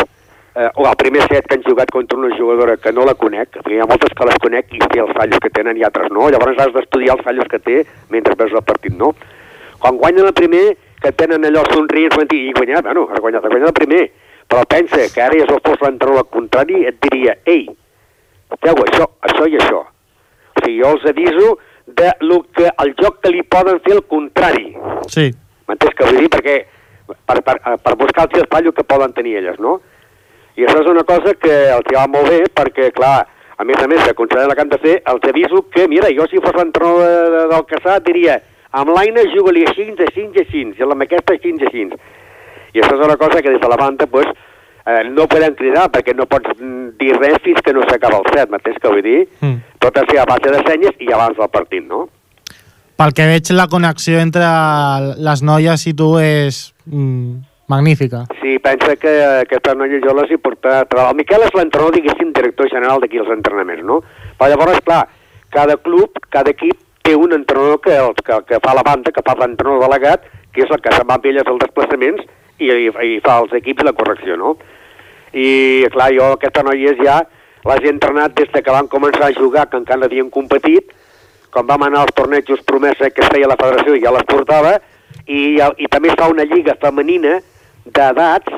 eh, 0.56 0.70
o 0.74 0.86
el 0.88 0.96
primer 0.96 1.22
set 1.28 1.46
que 1.46 1.54
han 1.58 1.62
jugat 1.62 1.90
contra 1.92 2.18
una 2.18 2.36
jugadora 2.36 2.76
que 2.76 2.92
no 2.92 3.04
la 3.04 3.14
conec, 3.14 3.52
perquè 3.58 3.76
hi 3.76 3.80
ha 3.84 3.88
moltes 3.88 4.14
que 4.16 4.28
les 4.28 4.38
conec 4.42 4.72
i 4.72 4.80
sé 4.82 5.02
els 5.04 5.14
fallos 5.18 5.42
que 5.44 5.52
tenen 5.52 5.76
i 5.76 5.86
altres 5.86 6.10
no, 6.10 6.30
llavors 6.32 6.58
has 6.64 6.72
d'estudiar 6.74 7.16
els 7.16 7.24
fallos 7.26 7.50
que 7.52 7.60
té 7.62 7.78
mentre 8.10 8.36
veus 8.40 8.56
el 8.56 8.64
partit, 8.66 8.96
no? 8.96 9.12
Quan 9.78 10.00
guanyen 10.00 10.30
el 10.30 10.36
primer, 10.36 10.64
que 11.02 11.12
tenen 11.12 11.44
allò 11.44 11.64
somrient, 11.70 12.16
i 12.32 12.52
guanyat, 12.56 12.88
bueno, 12.88 13.06
has 13.12 13.20
guanyat, 13.20 13.44
has 13.44 13.52
guanyat 13.52 13.72
el 13.72 13.78
primer, 13.80 14.04
però 14.48 14.64
pensa 14.70 15.04
que 15.12 15.22
ara 15.22 15.38
ja 15.38 15.48
fos 15.52 15.80
l'entrenador 15.84 16.24
al 16.24 16.30
contrari, 16.32 16.84
et 16.88 17.00
diria, 17.04 17.36
ei, 17.44 17.66
veu, 18.62 18.84
això, 18.88 19.10
això 19.28 19.48
i 19.52 19.58
això. 19.60 19.82
O 20.56 20.62
sigui, 20.62 20.78
jo 20.80 20.92
els 20.96 21.10
aviso 21.12 21.56
de 21.86 22.12
lo 22.24 22.40
que, 22.56 22.70
el 22.82 22.94
joc 22.98 23.20
que 23.22 23.34
li 23.34 23.42
poden 23.44 23.82
fer 23.84 23.98
al 23.98 24.06
contrari. 24.08 24.72
Sí, 25.12 25.28
M'entens 25.66 25.96
què 25.98 26.06
vull 26.06 26.20
dir? 26.22 26.30
Perquè 26.30 26.56
per, 27.26 27.40
per, 27.42 27.56
per 27.82 27.94
buscar 27.98 28.26
el 28.30 28.46
fallo 28.50 28.72
que 28.74 28.86
poden 28.86 29.14
tenir 29.16 29.36
elles, 29.40 29.58
no? 29.62 29.80
I 30.56 30.64
això 30.64 30.82
és 30.82 30.90
una 30.90 31.04
cosa 31.04 31.34
que 31.36 31.54
els 31.74 31.88
va 31.92 32.06
molt 32.08 32.30
bé 32.32 32.42
perquè, 32.56 32.90
clar, 32.96 33.26
a 33.56 33.64
més 33.64 33.80
a 33.80 33.88
més 33.88 34.02
de 34.04 34.14
considerar 34.16 34.56
que 34.56 34.64
han 34.64 34.72
de 34.72 34.80
fer, 34.82 34.96
els 35.12 35.28
aviso 35.28 35.62
que, 35.72 35.86
mira, 35.88 36.10
jo 36.16 36.26
si 36.30 36.40
fos 36.44 36.56
l'entrenador 36.56 37.04
de, 37.04 37.30
de, 37.36 37.44
del 37.52 37.66
Caçà 37.70 37.98
diria 38.04 38.40
amb 38.76 38.92
l'Aina 38.92 39.24
juga-li 39.32 39.64
així, 39.68 39.88
així, 40.08 40.26
així, 40.42 40.64
i 40.76 40.84
amb 40.84 41.06
aquesta 41.06 41.36
així, 41.36 41.54
així. 41.68 41.86
I 42.76 42.82
això 42.82 42.98
és 42.98 43.06
una 43.06 43.16
cosa 43.20 43.40
que 43.40 43.52
des 43.52 43.62
de 43.62 43.70
la 43.72 43.78
banda, 43.80 44.08
pues, 44.12 44.28
eh, 44.84 45.02
no 45.08 45.28
podem 45.28 45.56
cridar 45.56 45.86
perquè 45.92 46.16
no 46.16 46.28
pots 46.28 46.52
mm, 46.58 46.96
dir 47.00 47.14
res 47.16 47.40
fins 47.44 47.64
que 47.64 47.72
no 47.76 47.84
s'acaba 47.88 48.20
el 48.20 48.28
set, 48.34 48.52
m'entens 48.52 48.76
què 48.82 48.92
vull 48.92 49.04
dir? 49.04 49.22
Mm. 49.40 49.56
Tot 49.80 49.96
a 50.00 50.04
ser 50.10 50.20
a 50.20 50.28
base 50.28 50.52
de 50.52 50.60
senyes 50.68 51.00
i 51.00 51.12
abans 51.12 51.40
del 51.40 51.52
partit, 51.52 51.84
no? 51.88 52.06
pel 52.96 53.12
que 53.12 53.26
veig 53.28 53.50
la 53.52 53.66
connexió 53.68 54.20
entre 54.24 54.46
les 55.20 55.42
noies 55.44 55.84
i 55.88 55.92
tu 55.96 56.14
és 56.16 56.62
mm, 56.88 57.42
magnífica. 57.68 58.24
Sí, 58.40 58.58
pensa 58.62 58.96
que 58.96 59.12
aquesta 59.42 59.74
noia 59.74 60.00
jo 60.04 60.14
les 60.16 60.30
he 60.30 60.38
portat... 60.38 60.94
El 60.94 61.18
Miquel 61.18 61.44
és 61.46 61.54
l'entrenador, 61.54 61.94
diguéssim, 61.96 62.32
director 62.36 62.70
general 62.72 63.02
d'aquí 63.02 63.20
els 63.22 63.32
entrenaments, 63.34 63.84
no? 63.84 64.00
Però 64.38 64.50
llavors, 64.52 64.82
clar, 64.86 65.04
cada 65.54 65.76
club, 65.76 66.18
cada 66.30 66.52
equip 66.54 66.78
té 67.06 67.14
un 67.14 67.32
entrenador 67.32 67.80
que, 67.80 67.94
el, 67.94 68.14
que, 68.22 68.40
que 68.48 68.60
fa 68.62 68.74
la 68.74 68.84
banda, 68.86 69.12
que 69.14 69.24
fa 69.26 69.36
l'entrenador 69.38 69.86
delegat, 69.86 70.26
que 70.52 70.64
és 70.64 70.72
el 70.72 70.82
que 70.82 70.94
se'n 70.94 71.06
va 71.08 71.18
amb 71.18 71.26
elles 71.30 71.46
els 71.46 71.62
desplaçaments 71.62 72.22
i, 72.58 72.70
i, 72.70 72.90
i 72.90 73.18
fa 73.24 73.40
als 73.42 73.54
equips 73.54 73.86
la 73.86 73.94
correcció, 73.94 74.38
no? 74.40 74.56
I, 75.36 75.84
clar, 75.92 76.10
jo 76.16 76.32
aquesta 76.34 76.64
noia 76.66 76.94
ja 77.02 77.20
les 77.66 77.82
he 77.84 77.90
entrenat 77.90 78.34
des 78.38 78.50
de 78.54 78.62
que 78.62 78.74
van 78.74 78.88
començar 78.88 79.28
a 79.28 79.34
jugar, 79.36 79.66
que 79.70 79.78
encara 79.80 80.06
havien 80.06 80.30
competit, 80.30 80.94
quan 81.50 81.66
vam 81.66 81.86
anar 81.86 82.04
als 82.04 82.14
tornejos 82.14 82.62
promesa 82.68 83.10
que 83.10 83.24
es 83.24 83.30
feia 83.32 83.48
la 83.50 83.58
federació 83.58 83.96
i 83.96 84.02
ja 84.04 84.14
les 84.14 84.26
portava, 84.28 84.76
i, 85.26 85.58
i 85.58 85.88
també 85.90 86.12
es 86.12 86.18
fa 86.18 86.30
una 86.30 86.46
lliga 86.46 86.76
femenina 86.80 87.40
d'edats 87.86 88.52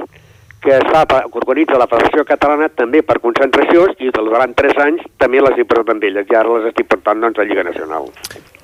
que 0.60 0.72
es 0.74 0.82
fa, 0.90 1.04
per- 1.06 1.22
que 1.30 1.38
organitza 1.38 1.76
la 1.78 1.86
Federació 1.86 2.24
Catalana 2.26 2.66
també 2.74 2.98
per 3.06 3.20
concentracions 3.22 3.94
i 4.02 4.08
durant 4.10 4.56
3 4.58 4.80
anys 4.82 5.04
també 5.16 5.38
les 5.40 5.54
he 5.54 5.64
portat 5.64 5.92
amb 5.94 6.02
elles 6.08 6.26
i 6.26 6.34
ara 6.34 6.56
les 6.56 6.66
estic 6.72 6.88
portant 6.90 7.20
doncs, 7.22 7.38
a 7.38 7.44
Lliga 7.46 7.62
Nacional. 7.62 8.08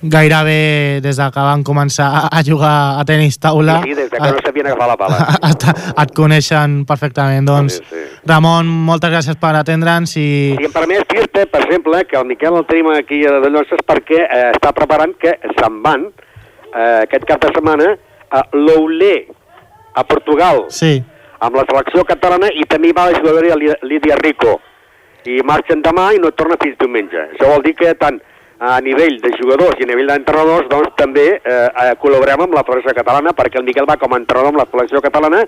Gairebé 0.03 1.01
des 1.01 1.17
de 1.17 1.29
que 1.33 1.41
van 1.47 1.63
començar 1.65 2.09
a- 2.33 2.43
jugar 2.45 2.99
a 3.01 3.05
tenis 3.07 3.39
taula... 3.39 3.79
Sí, 3.85 3.91
sí, 3.91 3.95
des 3.95 4.11
de 4.11 4.19
que 4.19 4.33
no 4.33 4.41
sabien 4.45 4.67
agafar 4.67 4.89
la 4.89 4.97
pala. 4.97 5.19
et, 5.51 5.65
et 6.03 6.15
coneixen 6.17 6.85
perfectament. 6.85 7.47
Doncs, 7.47 7.79
Sí, 7.79 7.85
sí. 7.91 8.03
Ramon, 8.27 8.67
moltes 8.67 9.11
gràcies 9.15 9.37
per 9.41 9.55
atendre'ns 9.61 10.17
i... 10.19 10.27
Si 10.59 10.65
em 10.67 10.73
permets 10.75 11.07
dir-te, 11.15 11.47
per 11.47 11.63
exemple, 11.63 12.03
que 12.11 12.19
el 12.19 12.27
Miquel 12.27 12.59
el 12.59 12.67
tenim 12.67 12.91
aquí 12.91 13.23
a 13.29 13.39
de 13.41 13.51
Llosses 13.55 13.81
perquè 13.87 14.19
eh, 14.27 14.51
està 14.51 14.73
preparant 14.77 15.15
que 15.21 15.37
se'n 15.61 15.81
van 15.85 16.09
eh, 16.11 17.07
aquest 17.07 17.25
cap 17.31 17.41
de 17.47 17.55
setmana 17.55 17.95
a 18.35 18.43
l'Oulé, 18.53 19.29
a 19.95 20.05
Portugal, 20.05 20.65
Sí, 20.69 21.03
amb 21.41 21.57
la 21.57 21.65
selecció 21.69 22.05
catalana 22.05 22.49
i 22.55 22.65
també 22.69 22.93
va 22.93 23.11
la 23.11 23.19
jugadora 23.19 23.55
Lí- 23.57 23.79
Lídia 23.83 24.17
Rico. 24.17 24.61
I 25.27 25.41
marxen 25.43 25.81
demà 25.83 26.11
i 26.15 26.19
no 26.21 26.31
torna 26.33 26.57
fins 26.63 26.77
diumenge. 26.79 27.17
Això 27.33 27.49
vol 27.49 27.63
dir 27.65 27.75
que 27.75 27.95
tant 27.95 28.19
a 28.61 28.79
nivell 28.81 29.17
de 29.21 29.31
jugadors 29.39 29.79
i 29.81 29.85
a 29.85 29.87
nivell 29.91 30.07
d'entrenadors 30.09 30.69
doncs 30.71 30.93
també 30.97 31.25
eh, 31.37 31.69
eh, 31.69 31.95
col·laborem 32.01 32.43
amb 32.45 32.55
la 32.55 32.63
Federació 32.65 32.95
Catalana 32.95 33.33
perquè 33.37 33.59
el 33.59 33.65
Miquel 33.65 33.89
va 33.89 33.97
com 34.01 34.13
a 34.15 34.19
entrenador 34.21 34.53
amb 34.53 34.61
la 34.63 34.67
selecció 34.71 35.01
catalana 35.05 35.41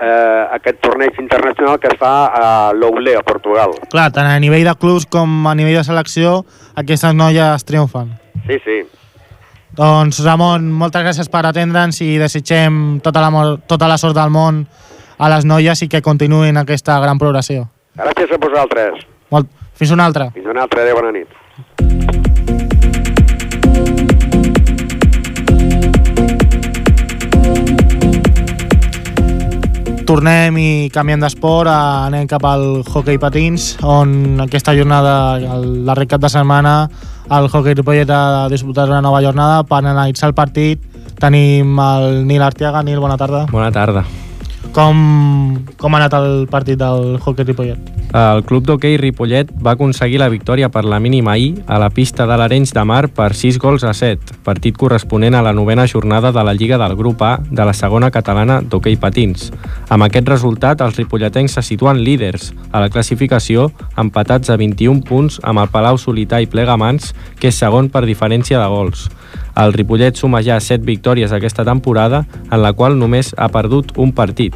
eh, 0.00 0.46
aquest 0.56 0.80
torneig 0.80 1.18
internacional 1.20 1.78
que 1.78 1.88
es 1.92 1.98
fa 2.00 2.12
a 2.32 2.72
l'Oulé, 2.72 3.14
a 3.16 3.22
Portugal. 3.22 3.74
clar, 3.90 4.10
tant 4.12 4.26
a 4.26 4.38
nivell 4.40 4.64
de 4.64 4.74
clubs 4.80 5.06
com 5.06 5.46
a 5.46 5.54
nivell 5.54 5.76
de 5.80 5.84
selecció, 5.84 6.44
aquestes 6.74 7.14
noies 7.14 7.64
triomfen. 7.68 8.14
Sí, 8.46 8.58
sí. 8.64 8.78
Doncs, 9.72 10.18
Ramon, 10.20 10.66
moltes 10.68 11.00
gràcies 11.00 11.30
per 11.32 11.46
atendre'ns 11.48 12.02
i 12.04 12.18
desitgem 12.20 12.98
tota 13.00 13.22
la, 13.24 13.44
tota 13.64 13.86
la 13.88 13.96
sort 13.96 14.12
del 14.18 14.28
món 14.28 14.66
a 15.16 15.30
les 15.32 15.46
noies 15.48 15.80
i 15.80 15.88
que 15.88 16.02
continuïn 16.04 16.60
aquesta 16.60 16.98
gran 17.00 17.16
progressió. 17.16 17.64
Gràcies 17.96 18.34
a 18.36 18.38
vosaltres. 18.42 19.06
Molt... 19.32 19.48
Fins 19.72 19.94
una 19.96 20.04
altra. 20.04 20.28
Fins 20.34 20.50
una 20.52 20.66
altra. 20.66 20.82
Adéu, 20.84 20.98
bona 21.00 21.12
nit. 21.16 21.30
Tornem 30.04 30.58
i 30.60 30.90
canviem 30.92 31.24
d'esport, 31.24 31.72
anem 31.72 32.28
cap 32.28 32.44
al 32.44 32.82
hockey 32.84 33.16
patins, 33.16 33.78
on 33.80 34.36
aquesta 34.44 34.76
jornada, 34.76 35.40
el 35.40 35.86
darrer 35.88 36.04
cap 36.12 36.20
de 36.20 36.28
setmana, 36.28 36.74
el 37.30 37.48
hockey 37.48 37.74
Ripollet 37.74 38.10
ha 38.10 38.48
disputat 38.50 38.90
una 38.90 39.02
nova 39.04 39.22
jornada 39.22 39.62
per 39.64 39.84
analitzar 39.84 40.32
el 40.32 40.34
partit. 40.34 40.82
Tenim 41.22 41.78
el 41.78 42.26
Nil 42.26 42.42
Artiaga. 42.42 42.82
Nil, 42.82 43.00
bona 43.00 43.16
tarda. 43.16 43.46
Bona 43.52 43.70
tarda. 43.72 44.04
Com, 44.70 45.64
com 45.76 45.94
ha 45.94 45.98
anat 45.98 46.14
el 46.16 46.46
partit 46.48 46.78
del 46.80 47.18
hockey 47.18 47.44
Ripollet? 47.44 47.90
El 48.12 48.42
club 48.44 48.66
d'hoquei 48.68 48.98
Ripollet 49.00 49.48
va 49.64 49.72
aconseguir 49.72 50.18
la 50.20 50.28
victòria 50.28 50.68
per 50.68 50.82
la 50.84 50.98
mínima 51.00 51.32
ahir 51.32 51.62
a 51.66 51.78
la 51.80 51.88
pista 51.88 52.26
de 52.28 52.36
l'Arenys 52.36 52.74
de 52.76 52.84
Mar 52.84 53.06
per 53.08 53.30
6 53.32 53.56
gols 53.58 53.86
a 53.88 53.94
7, 53.96 54.36
partit 54.44 54.76
corresponent 54.76 55.34
a 55.34 55.40
la 55.40 55.54
novena 55.56 55.86
jornada 55.88 56.28
de 56.32 56.44
la 56.44 56.52
Lliga 56.52 56.76
del 56.76 56.94
grup 56.94 57.22
A 57.24 57.38
de 57.50 57.64
la 57.64 57.72
segona 57.72 58.10
catalana 58.12 58.60
d'hoquei 58.60 58.98
patins. 59.00 59.48
Amb 59.88 60.04
aquest 60.04 60.28
resultat, 60.28 60.84
els 60.84 61.00
ripolletens 61.00 61.56
se 61.56 61.64
situen 61.64 62.04
líders 62.04 62.52
a 62.70 62.84
la 62.84 62.90
classificació, 62.92 63.70
empatats 63.96 64.52
a 64.52 64.58
21 64.60 65.00
punts 65.08 65.40
amb 65.42 65.64
el 65.64 65.72
Palau 65.72 65.96
Solità 65.96 66.42
i 66.44 66.50
Plegamans, 66.52 67.14
que 67.40 67.48
és 67.48 67.56
segon 67.64 67.88
per 67.88 68.04
diferència 68.04 68.60
de 68.60 68.68
gols. 68.68 69.08
El 69.56 69.72
Ripollet 69.72 70.16
suma 70.16 70.40
ja 70.42 70.58
7 70.60 70.84
victòries 70.86 71.32
aquesta 71.32 71.64
temporada, 71.64 72.24
en 72.50 72.62
la 72.62 72.72
qual 72.72 72.98
només 72.98 73.34
ha 73.36 73.48
perdut 73.52 73.92
un 74.00 74.12
partit. 74.16 74.54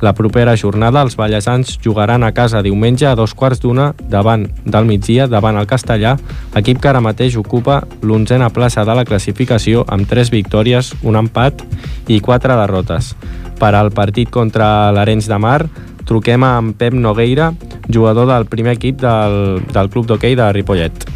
La 0.00 0.12
propera 0.14 0.54
jornada 0.56 1.02
els 1.02 1.16
ballesans 1.18 1.74
jugaran 1.82 2.22
a 2.22 2.30
casa 2.32 2.62
diumenge 2.62 3.06
a 3.06 3.16
dos 3.18 3.34
quarts 3.34 3.60
d'una 3.62 3.92
davant 4.10 4.46
del 4.64 4.86
migdia 4.86 5.26
davant 5.26 5.58
el 5.58 5.66
Castellà, 5.66 6.14
equip 6.58 6.80
que 6.80 6.90
ara 6.90 7.02
mateix 7.02 7.36
ocupa 7.38 7.82
l'onzena 8.02 8.50
plaça 8.54 8.84
de 8.86 8.94
la 8.94 9.04
classificació 9.04 9.84
amb 9.88 10.08
tres 10.08 10.30
victòries, 10.30 10.94
un 11.02 11.18
empat 11.18 11.64
i 12.06 12.20
quatre 12.20 12.54
derrotes. 12.54 13.14
Per 13.58 13.74
al 13.74 13.90
partit 13.90 14.30
contra 14.30 14.92
l'Arenys 14.94 15.28
de 15.28 15.38
Mar, 15.42 15.60
truquem 16.06 16.46
amb 16.46 16.78
Pep 16.78 16.94
Nogueira, 16.94 17.52
jugador 17.90 18.30
del 18.30 18.46
primer 18.46 18.78
equip 18.78 19.02
del, 19.02 19.60
del 19.74 19.90
club 19.90 20.06
d'hoquei 20.08 20.38
de 20.38 20.50
Ripollet. 20.54 21.08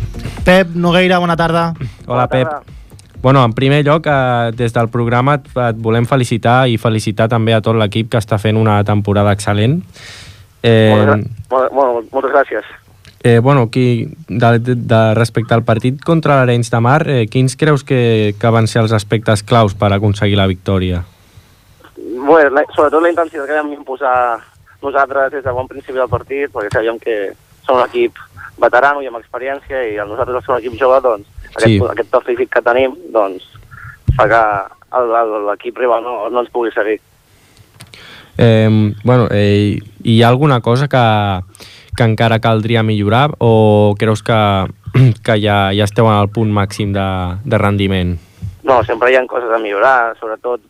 Pep 0.45 0.75
Nogueira, 0.75 1.23
bona 1.23 1.39
tarda. 1.39 1.71
Hola, 2.07 2.27
Pep. 2.29 2.82
Bueno, 3.23 3.45
en 3.45 3.53
primer 3.55 3.85
lloc, 3.87 4.07
eh, 4.07 4.51
des 4.59 4.73
del 4.75 4.89
programa 4.91 5.37
et, 5.39 5.49
et 5.55 5.77
volem 5.79 6.07
felicitar 6.11 6.67
i 6.69 6.79
felicitar 6.79 7.29
també 7.31 7.55
a 7.55 7.61
tot 7.63 7.79
l'equip 7.79 8.11
que 8.11 8.19
està 8.19 8.39
fent 8.43 8.59
una 8.59 8.81
temporada 8.85 9.31
excel·lent. 9.31 9.79
Eh, 10.63 10.91
Moltes, 10.91 11.29
molt, 11.51 11.73
molt, 11.73 12.09
moltes 12.13 12.33
gràcies. 12.35 12.67
eh, 13.23 13.39
bueno, 13.39 13.71
qui, 13.71 14.09
de, 14.29 14.59
de, 14.59 14.75
de, 14.75 15.15
respecte 15.15 15.55
al 15.55 15.63
partit 15.63 16.03
contra 16.03 16.41
l'Arenys 16.41 16.71
de 16.71 16.81
Mar, 16.81 17.03
eh, 17.09 17.27
quins 17.31 17.55
creus 17.57 17.85
que, 17.87 18.35
que 18.39 18.51
van 18.51 18.67
ser 18.67 18.83
els 18.83 18.93
aspectes 18.93 19.45
claus 19.47 19.75
per 19.79 19.93
aconseguir 19.93 20.37
la 20.37 20.49
victòria? 20.51 21.05
Bé, 21.95 22.49
la, 22.51 22.67
sobretot 22.75 23.03
la 23.03 23.13
intensitat 23.15 23.47
que 23.47 23.61
vam 23.61 23.71
imposar 23.77 24.17
nosaltres 24.83 25.31
des 25.37 25.45
de 25.45 25.55
bon 25.55 25.71
principi 25.71 25.99
del 25.99 26.11
partit, 26.11 26.51
perquè 26.51 26.75
sabíem 26.75 26.99
que 26.99 27.17
som 27.63 27.79
un 27.79 27.87
equip 27.87 28.19
veterano 28.59 29.03
i 29.03 29.07
amb 29.07 29.23
experiència, 29.23 29.87
i 29.87 29.95
nosaltres 30.03 30.41
al 30.41 30.43
ser 30.43 30.55
un 30.57 30.59
equip 30.59 30.81
jove, 30.81 30.99
doncs, 31.07 31.32
aquest, 31.55 31.69
Sí. 31.69 31.81
aquest 31.91 32.11
to 32.11 32.21
físic 32.21 32.51
que 32.51 32.63
tenim, 32.63 32.95
doncs, 33.13 33.45
fa 34.17 34.29
que 34.29 34.43
l'equip 35.49 35.79
rival 35.79 36.03
no, 36.03 36.29
no 36.31 36.41
ens 36.41 36.51
pugui 36.51 36.71
seguir. 36.73 37.01
Eh, 38.39 38.93
bueno, 39.05 39.29
eh, 39.31 39.79
hi 40.03 40.23
ha 40.23 40.29
alguna 40.29 40.61
cosa 40.61 40.89
que, 40.89 41.05
que 41.97 42.05
encara 42.05 42.41
caldria 42.41 42.83
millorar 42.83 43.31
o 43.39 43.95
creus 43.99 44.23
que, 44.23 44.67
que 45.25 45.41
ja, 45.41 45.73
ja 45.73 45.85
esteu 45.85 46.09
en 46.09 46.19
el 46.19 46.29
punt 46.33 46.53
màxim 46.53 46.93
de, 46.93 47.09
de 47.45 47.59
rendiment? 47.59 48.17
No, 48.63 48.83
sempre 48.85 49.11
hi 49.13 49.17
ha 49.17 49.27
coses 49.27 49.51
a 49.51 49.59
millorar, 49.59 50.15
sobretot 50.21 50.61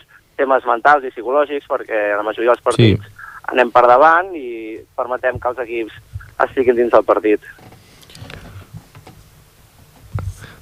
temes 0.40 0.64
mentals 0.66 1.04
i 1.04 1.12
psicològics, 1.12 1.68
perquè 1.68 2.16
la 2.16 2.24
majoria 2.26 2.54
dels 2.54 2.64
partits 2.64 3.04
sí. 3.04 3.18
anem 3.52 3.70
per 3.70 3.84
davant 3.86 4.32
i 4.34 4.80
permetem 4.96 5.38
que 5.38 5.52
els 5.52 5.60
equips 5.62 5.98
estiguin 6.46 6.78
dins 6.78 6.90
del 6.90 7.04
partit. 7.06 7.44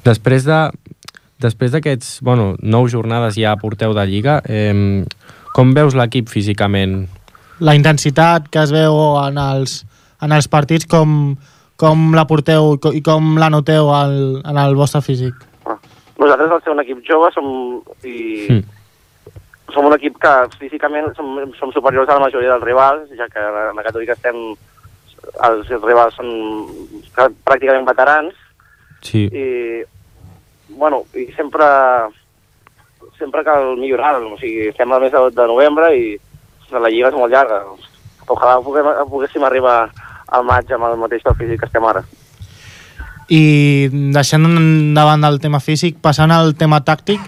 Després 0.05 0.45
de 0.49 0.61
després 1.41 1.73
d'aquests, 1.73 2.19
bueno, 2.21 2.55
nou 2.61 2.85
jornades 2.93 3.35
ja 3.41 3.55
porteu 3.57 3.95
de 3.97 4.03
Lliga, 4.07 4.43
eh, 4.45 5.05
com 5.57 5.71
veus 5.75 5.95
l'equip 5.97 6.29
físicament? 6.29 7.07
La 7.65 7.73
intensitat 7.75 8.49
que 8.53 8.61
es 8.61 8.73
veu 8.73 8.93
en 9.25 9.39
els, 9.41 9.87
en 10.21 10.33
els 10.37 10.49
partits, 10.53 10.85
com, 10.89 11.37
com 11.81 12.11
la 12.17 12.27
porteu 12.29 12.75
i 12.75 12.79
co- 12.81 12.93
i 12.93 13.01
com 13.05 13.39
la 13.41 13.49
noteu 13.53 13.89
al, 13.93 14.43
en 14.45 14.59
el 14.61 14.77
vostre 14.77 15.01
físic? 15.01 15.33
Nosaltres, 16.21 16.53
al 16.53 16.61
ser 16.63 16.73
un 16.75 16.81
equip 16.85 17.01
jove, 17.09 17.33
som, 17.33 17.49
i 18.05 18.47
Mm. 18.51 18.65
som 19.73 19.87
un 19.87 19.95
equip 19.95 20.17
que 20.21 20.35
físicament 20.59 21.15
som, 21.17 21.39
som 21.59 21.73
superiors 21.73 22.09
a 22.11 22.15
la 22.19 22.25
majoria 22.27 22.51
dels 22.53 22.65
rivals, 22.65 23.09
ja 23.17 23.29
que 23.33 23.39
en 23.41 23.77
la 23.77 23.83
que 23.83 24.13
estem 24.13 24.37
els 25.47 25.69
rivals 25.85 26.17
són 26.17 26.29
pràcticament 27.47 27.87
veterans 27.87 28.35
Sí. 29.01 29.27
i 29.33 29.83
bueno, 30.77 31.05
i 31.15 31.27
sempre 31.37 31.67
sempre 33.21 33.45
cal 33.45 33.77
millorar, 33.77 34.17
o 34.17 34.39
sigui, 34.41 34.71
estem 34.73 34.91
al 34.93 35.03
mes 35.05 35.13
de, 35.13 35.21
de 35.37 35.47
novembre 35.47 35.93
i 35.95 36.17
la 36.73 36.89
lliga 36.89 37.11
és 37.11 37.19
molt 37.19 37.33
llarga. 37.33 37.61
Ojalà 38.31 38.57
puguem, 38.65 38.89
poguéssim 39.11 39.45
arribar 39.45 39.91
al 40.31 40.47
maig 40.47 40.71
amb 40.73 40.89
el 40.89 40.97
mateix 41.01 41.23
to 41.27 41.35
físic 41.37 41.61
que 41.61 41.69
estem 41.69 41.85
ara. 41.85 42.03
I 43.31 43.91
deixant 44.15 44.47
davant 44.97 45.23
del 45.27 45.39
tema 45.43 45.61
físic, 45.63 46.01
passant 46.03 46.33
al 46.35 46.55
tema 46.59 46.81
tàctic, 46.87 47.21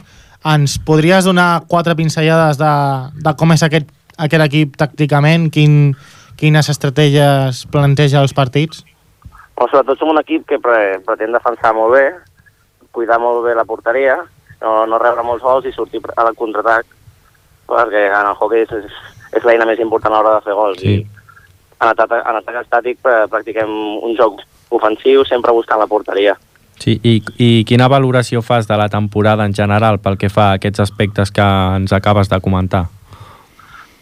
ens 0.49 0.79
podries 0.83 1.29
donar 1.29 1.65
quatre 1.71 1.95
pinzellades 1.99 2.59
de, 2.59 2.73
de 3.23 3.35
com 3.39 3.53
és 3.55 3.63
aquest, 3.63 3.91
aquest 4.17 4.47
equip 4.49 4.79
tàcticament? 4.81 5.51
Quin, 5.55 5.93
quines 6.41 6.71
estratègies 6.73 7.67
planteja 7.71 8.23
els 8.23 8.35
partits? 8.35 8.83
Però 9.63 9.71
sobretot 9.71 9.99
som 10.01 10.11
un 10.11 10.19
equip 10.19 10.43
que 10.49 10.57
pre 10.59 10.99
pretén 11.07 11.31
defensar 11.31 11.71
molt 11.77 11.93
bé, 11.95 12.09
cuidar 12.91 13.21
molt 13.23 13.45
bé 13.45 13.53
la 13.55 13.63
porteria, 13.65 14.17
no, 14.59 14.73
no 14.91 14.99
rebre 14.99 15.23
molts 15.23 15.45
gols 15.45 15.69
i 15.71 15.73
sortir 15.73 16.01
a 16.17 16.25
la 16.27 16.33
contraatac, 16.35 16.87
perquè 17.71 18.09
en 18.09 18.27
el 18.27 18.35
hockey 18.35 18.65
és, 18.65 18.73
és, 18.75 18.97
és 19.39 19.47
l'eina 19.47 19.69
més 19.69 19.79
important 19.79 20.17
a 20.17 20.19
l'hora 20.19 20.41
de 20.41 20.49
fer 20.49 20.57
gols. 20.59 20.81
Sí. 20.83 20.97
I 20.99 21.07
en 21.79 21.93
atac, 21.93 22.11
en 22.19 22.41
atac 22.41 22.59
estàtic 22.65 22.99
practiquem 23.31 23.71
un 24.03 24.17
joc 24.19 24.43
ofensiu 24.75 25.23
sempre 25.31 25.55
buscant 25.55 25.79
la 25.79 25.87
porteria. 25.87 26.35
Sí, 26.83 26.99
i, 27.07 27.21
i 27.39 27.51
quina 27.63 27.87
valoració 27.87 28.43
fas 28.43 28.67
de 28.67 28.75
la 28.81 28.89
temporada 28.91 29.47
en 29.47 29.55
general 29.55 30.01
pel 30.03 30.19
que 30.19 30.31
fa 30.33 30.51
a 30.51 30.59
aquests 30.59 30.83
aspectes 30.89 31.31
que 31.31 31.47
ens 31.79 31.95
acabes 31.95 32.27
de 32.33 32.41
comentar? 32.43 32.89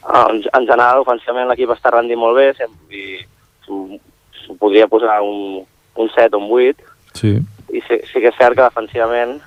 En, 0.08 0.40
en 0.40 0.64
general, 0.64 1.04
ofensivament, 1.04 1.52
l'equip 1.52 1.76
està 1.76 1.92
rendint 1.92 2.18
molt 2.18 2.40
bé 2.40 2.54
sem- 2.56 2.78
i 2.96 3.20
podria 4.58 4.86
posar 4.88 5.20
un, 5.22 5.62
un 5.96 6.10
7 6.14 6.36
o 6.36 6.38
un 6.38 6.48
8 6.50 6.76
Sí. 7.14 7.38
i 7.72 7.80
sí, 7.86 8.00
sí 8.12 8.20
que 8.20 8.28
és 8.30 8.36
cert 8.38 8.54
que 8.56 8.62
defensivament 8.62 9.40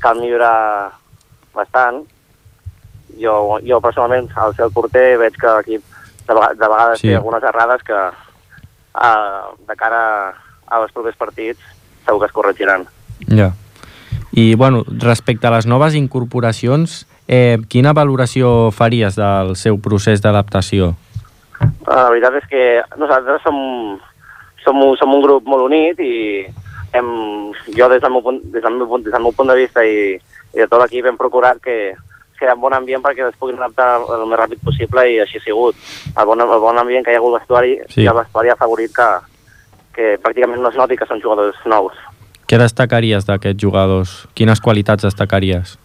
cal 0.00 0.18
millorar 0.20 0.90
bastant. 1.54 2.02
Jo, 3.20 3.58
jo 3.66 3.80
personalment, 3.80 4.28
al 4.36 4.54
ser 4.54 4.64
el 4.66 4.72
porter, 4.72 5.18
veig 5.18 5.34
que 5.36 5.54
l'equip 5.56 5.82
de, 6.28 6.34
de 6.34 6.68
vegades 6.68 7.00
Sí. 7.00 7.08
té 7.08 7.16
algunes 7.16 7.42
errades 7.42 7.82
que 7.82 7.94
uh, 7.94 9.50
de 9.68 9.76
cara 9.76 10.34
als 10.70 10.92
propers 10.92 11.16
partits 11.16 11.60
segur 12.06 12.20
que 12.20 12.26
es 12.26 12.32
corregiran. 12.32 12.86
Ja. 13.28 13.52
I, 14.32 14.54
bueno, 14.54 14.84
respecte 14.86 15.46
a 15.46 15.50
les 15.50 15.66
noves 15.66 15.94
incorporacions, 15.98 17.06
eh, 17.28 17.58
quina 17.68 17.92
valoració 17.92 18.70
faries 18.70 19.16
del 19.18 19.56
seu 19.56 19.80
procés 19.82 20.22
d'adaptació? 20.22 20.94
La 21.86 22.08
veritat 22.08 22.38
és 22.38 22.46
que 22.48 22.62
nosaltres 22.96 23.42
som, 23.42 23.98
som, 24.64 24.76
un, 24.82 24.96
som 25.00 25.14
un 25.14 25.22
grup 25.24 25.46
molt 25.48 25.66
unit 25.68 26.00
i 26.00 26.44
hem, 26.92 27.08
jo 27.76 27.88
des 27.88 28.02
del, 28.02 28.12
meu 28.12 28.22
punt, 28.22 28.40
des, 28.52 28.62
del 28.62 28.76
meu 28.76 28.88
punt, 28.90 29.04
des 29.04 29.12
del 29.14 29.22
meu 29.22 29.32
punt 29.32 29.50
de 29.50 29.58
vista 29.58 29.84
i, 29.86 30.14
i 30.54 30.58
de 30.62 30.66
tot 30.66 30.82
l'equip 30.82 31.06
hem 31.06 31.18
procurat 31.20 31.60
que 31.62 31.94
que 32.40 32.46
hi 32.46 32.48
ha 32.48 32.54
un 32.56 32.62
bon 32.62 32.72
ambient 32.72 33.02
perquè 33.04 33.26
es 33.28 33.36
puguin 33.36 33.58
adaptar 33.60 34.00
el 34.16 34.22
més 34.24 34.38
ràpid 34.40 34.62
possible 34.64 35.02
i 35.12 35.18
així 35.20 35.36
ha 35.36 35.44
sigut. 35.44 35.76
El 36.16 36.24
bon, 36.24 36.40
el 36.40 36.62
bon 36.62 36.78
ambient 36.80 37.04
que 37.04 37.12
hi 37.12 37.18
ha 37.18 37.20
hagut 37.20 37.34
al 37.34 37.42
vestuari 37.42 37.74
Sí. 37.92 38.00
i 38.00 38.08
el 38.08 38.16
vestuari 38.16 38.48
ha 38.48 38.56
favorit 38.56 38.94
que, 38.96 39.08
que 39.92 40.06
pràcticament 40.24 40.64
no 40.64 40.70
es 40.72 40.78
noti 40.80 40.96
que 40.96 41.04
són 41.04 41.20
jugadors 41.20 41.60
nous. 41.68 41.92
Què 42.48 42.58
destacaries 42.58 43.28
d'aquests 43.28 43.60
jugadors? 43.60 44.14
Quines 44.34 44.64
qualitats 44.64 45.04
destacaries? 45.04 45.76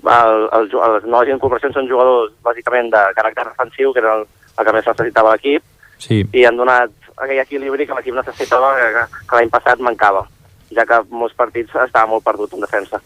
El, 0.00 0.46
el, 0.56 0.70
les 0.70 1.10
noves 1.10 1.34
incorporacions 1.34 1.74
són 1.74 1.90
jugadors 1.90 2.30
bàsicament 2.46 2.88
de 2.94 3.02
caràcter 3.18 3.50
defensiu, 3.50 3.92
que 3.92 4.00
era 4.00 4.14
el, 4.20 4.24
el 4.56 4.64
que 4.64 4.76
més 4.78 4.86
necessitava 4.86 5.34
l'equip, 5.34 5.66
Sí, 6.00 6.22
i 6.32 6.46
han 6.48 6.56
donat 6.56 6.94
aquell 7.20 7.42
equilibri 7.42 7.86
que 7.86 7.96
l'equip 7.96 8.16
necessitava, 8.16 8.74
que, 8.76 9.06
que 9.28 9.38
l'any 9.38 9.50
passat 9.52 9.82
mancava, 9.84 10.26
ja 10.74 10.86
que 10.86 11.02
molts 11.10 11.36
partits 11.36 11.74
estava 11.86 12.08
molt 12.10 12.24
perdut 12.24 12.54
en 12.54 12.66
defensa. 12.66 13.02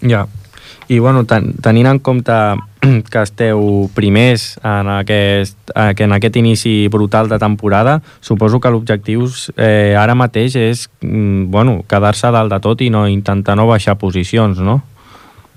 ja. 0.00 0.26
I, 0.90 0.98
bueno, 0.98 1.22
ten 1.22 1.52
tenint 1.62 1.86
en 1.86 1.98
compte 2.02 2.34
que 3.12 3.20
esteu 3.22 3.60
primers 3.94 4.56
en 4.66 4.88
aquest, 4.90 5.54
que 5.94 6.06
en 6.06 6.16
aquest 6.16 6.36
inici 6.40 6.88
brutal 6.90 7.28
de 7.30 7.38
temporada, 7.38 8.00
suposo 8.18 8.58
que 8.58 8.72
l'objectiu 8.74 9.28
eh, 9.54 9.94
ara 9.94 10.16
mateix 10.18 10.56
és 10.58 10.88
mm, 11.00 11.46
bueno, 11.54 11.84
quedar-se 11.86 12.32
dalt 12.34 12.50
de 12.50 12.58
tot 12.64 12.82
i 12.82 12.90
no 12.90 13.04
intentar 13.06 13.54
no 13.54 13.68
baixar 13.70 14.00
posicions, 14.02 14.58
no? 14.58 14.80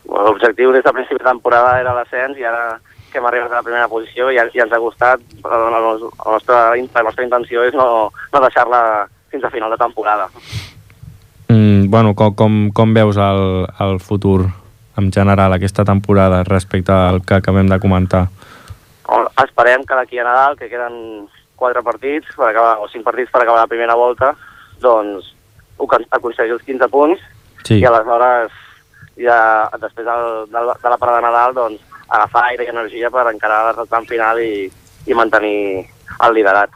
L'objectiu 0.06 0.70
des 0.72 0.86
de 0.86 0.94
principi 0.94 1.24
de 1.24 1.26
temporada 1.26 1.80
era 1.82 1.98
l'ascens 1.98 2.38
i 2.38 2.46
ara 2.46 2.78
que 3.14 3.22
hem 3.22 3.28
arribat 3.30 3.52
a 3.54 3.60
la 3.62 3.66
primera 3.66 3.88
posició 3.88 4.32
i 4.34 4.36
ja 4.40 4.48
ens 4.66 4.74
ha 4.74 4.80
costat, 4.82 5.22
però 5.44 5.60
la, 5.70 5.80
la, 5.80 5.94
nostra, 6.34 6.60
la 6.74 7.04
nostra 7.06 7.24
intenció 7.26 7.64
és 7.64 7.78
no, 7.78 8.10
no 8.34 8.42
deixar-la 8.44 9.06
fins 9.32 9.46
a 9.46 9.52
final 9.54 9.72
de 9.72 9.78
temporada. 9.78 10.28
Mm, 11.48 11.90
bueno, 11.94 12.14
com, 12.16 12.34
com, 12.36 12.58
com 12.74 12.94
veus 12.94 13.18
el, 13.18 13.68
el 13.86 14.00
futur 14.02 14.48
en 14.98 15.12
general 15.12 15.54
aquesta 15.54 15.86
temporada 15.86 16.44
respecte 16.44 16.92
al 16.94 17.22
que 17.26 17.36
acabem 17.40 17.70
de 17.70 17.80
comentar? 17.80 18.28
Esperem 19.44 19.84
que 19.86 19.96
d'aquí 19.98 20.20
a 20.20 20.24
Nadal, 20.26 20.56
que 20.58 20.70
queden 20.72 21.28
quatre 21.60 21.82
partits 21.86 22.30
per 22.36 22.50
acabar, 22.50 22.78
o 22.82 22.88
cinc 22.90 23.04
partits 23.06 23.30
per 23.32 23.42
acabar 23.44 23.62
la 23.66 23.70
primera 23.70 23.96
volta, 23.96 24.34
doncs 24.82 25.34
acon- 25.78 26.08
aconseguir 26.12 26.56
els 26.58 26.64
15 26.66 26.90
punts 26.90 27.22
Sí, 27.64 27.78
i 27.80 27.86
aleshores 27.88 28.52
ja 29.20 29.38
després 29.80 30.06
del, 30.08 30.26
del, 30.52 30.72
de 30.82 30.90
la 30.92 30.98
parada 31.00 31.20
de 31.22 31.26
Nadal 31.28 31.54
doncs, 31.56 31.82
agafar 32.08 32.50
aire 32.52 32.68
i 32.68 32.72
energia 32.72 33.10
per 33.12 33.28
encarar 33.32 33.76
el 33.78 33.88
tram 33.88 34.06
final 34.10 34.42
i, 34.42 34.70
i 35.08 35.14
mantenir 35.14 35.86
el 36.20 36.34
liderat. 36.34 36.70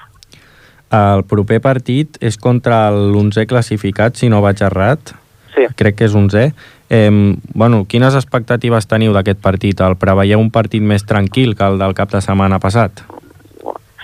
el 0.87 1.25
proper 1.27 1.59
partit 1.59 2.15
és 2.23 2.37
contra 2.39 2.87
l'11è 2.89 3.43
classificat, 3.45 4.15
si 4.15 4.29
no 4.29 4.39
vaig 4.41 4.61
errat. 4.63 5.11
Sí, 5.53 5.65
Crec 5.75 5.97
que 5.97 6.05
és 6.05 6.15
11è. 6.15 6.51
Eh, 6.89 7.11
bueno, 7.53 7.83
quines 7.89 8.15
expectatives 8.15 8.87
teniu 8.87 9.11
d'aquest 9.11 9.41
partit? 9.43 9.81
El 9.81 9.97
preveieu 9.99 10.39
un 10.39 10.51
partit 10.51 10.81
més 10.81 11.03
tranquil 11.03 11.57
que 11.57 11.67
el 11.67 11.77
del 11.81 11.93
cap 11.93 12.13
de 12.13 12.21
setmana 12.21 12.59
passat? 12.63 13.03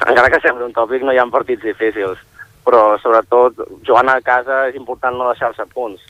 encara 0.08 0.30
que 0.30 0.42
sembli 0.44 0.66
un 0.66 0.74
tòpic, 0.76 1.04
no 1.04 1.14
hi 1.14 1.20
ha 1.20 1.26
partits 1.32 1.64
difícils, 1.64 2.20
però 2.66 2.98
sobretot 3.02 3.64
jugant 3.88 4.12
a 4.12 4.20
casa 4.22 4.68
és 4.70 4.76
important 4.80 5.16
no 5.18 5.32
deixar-se 5.32 5.66
punts. 5.74 6.04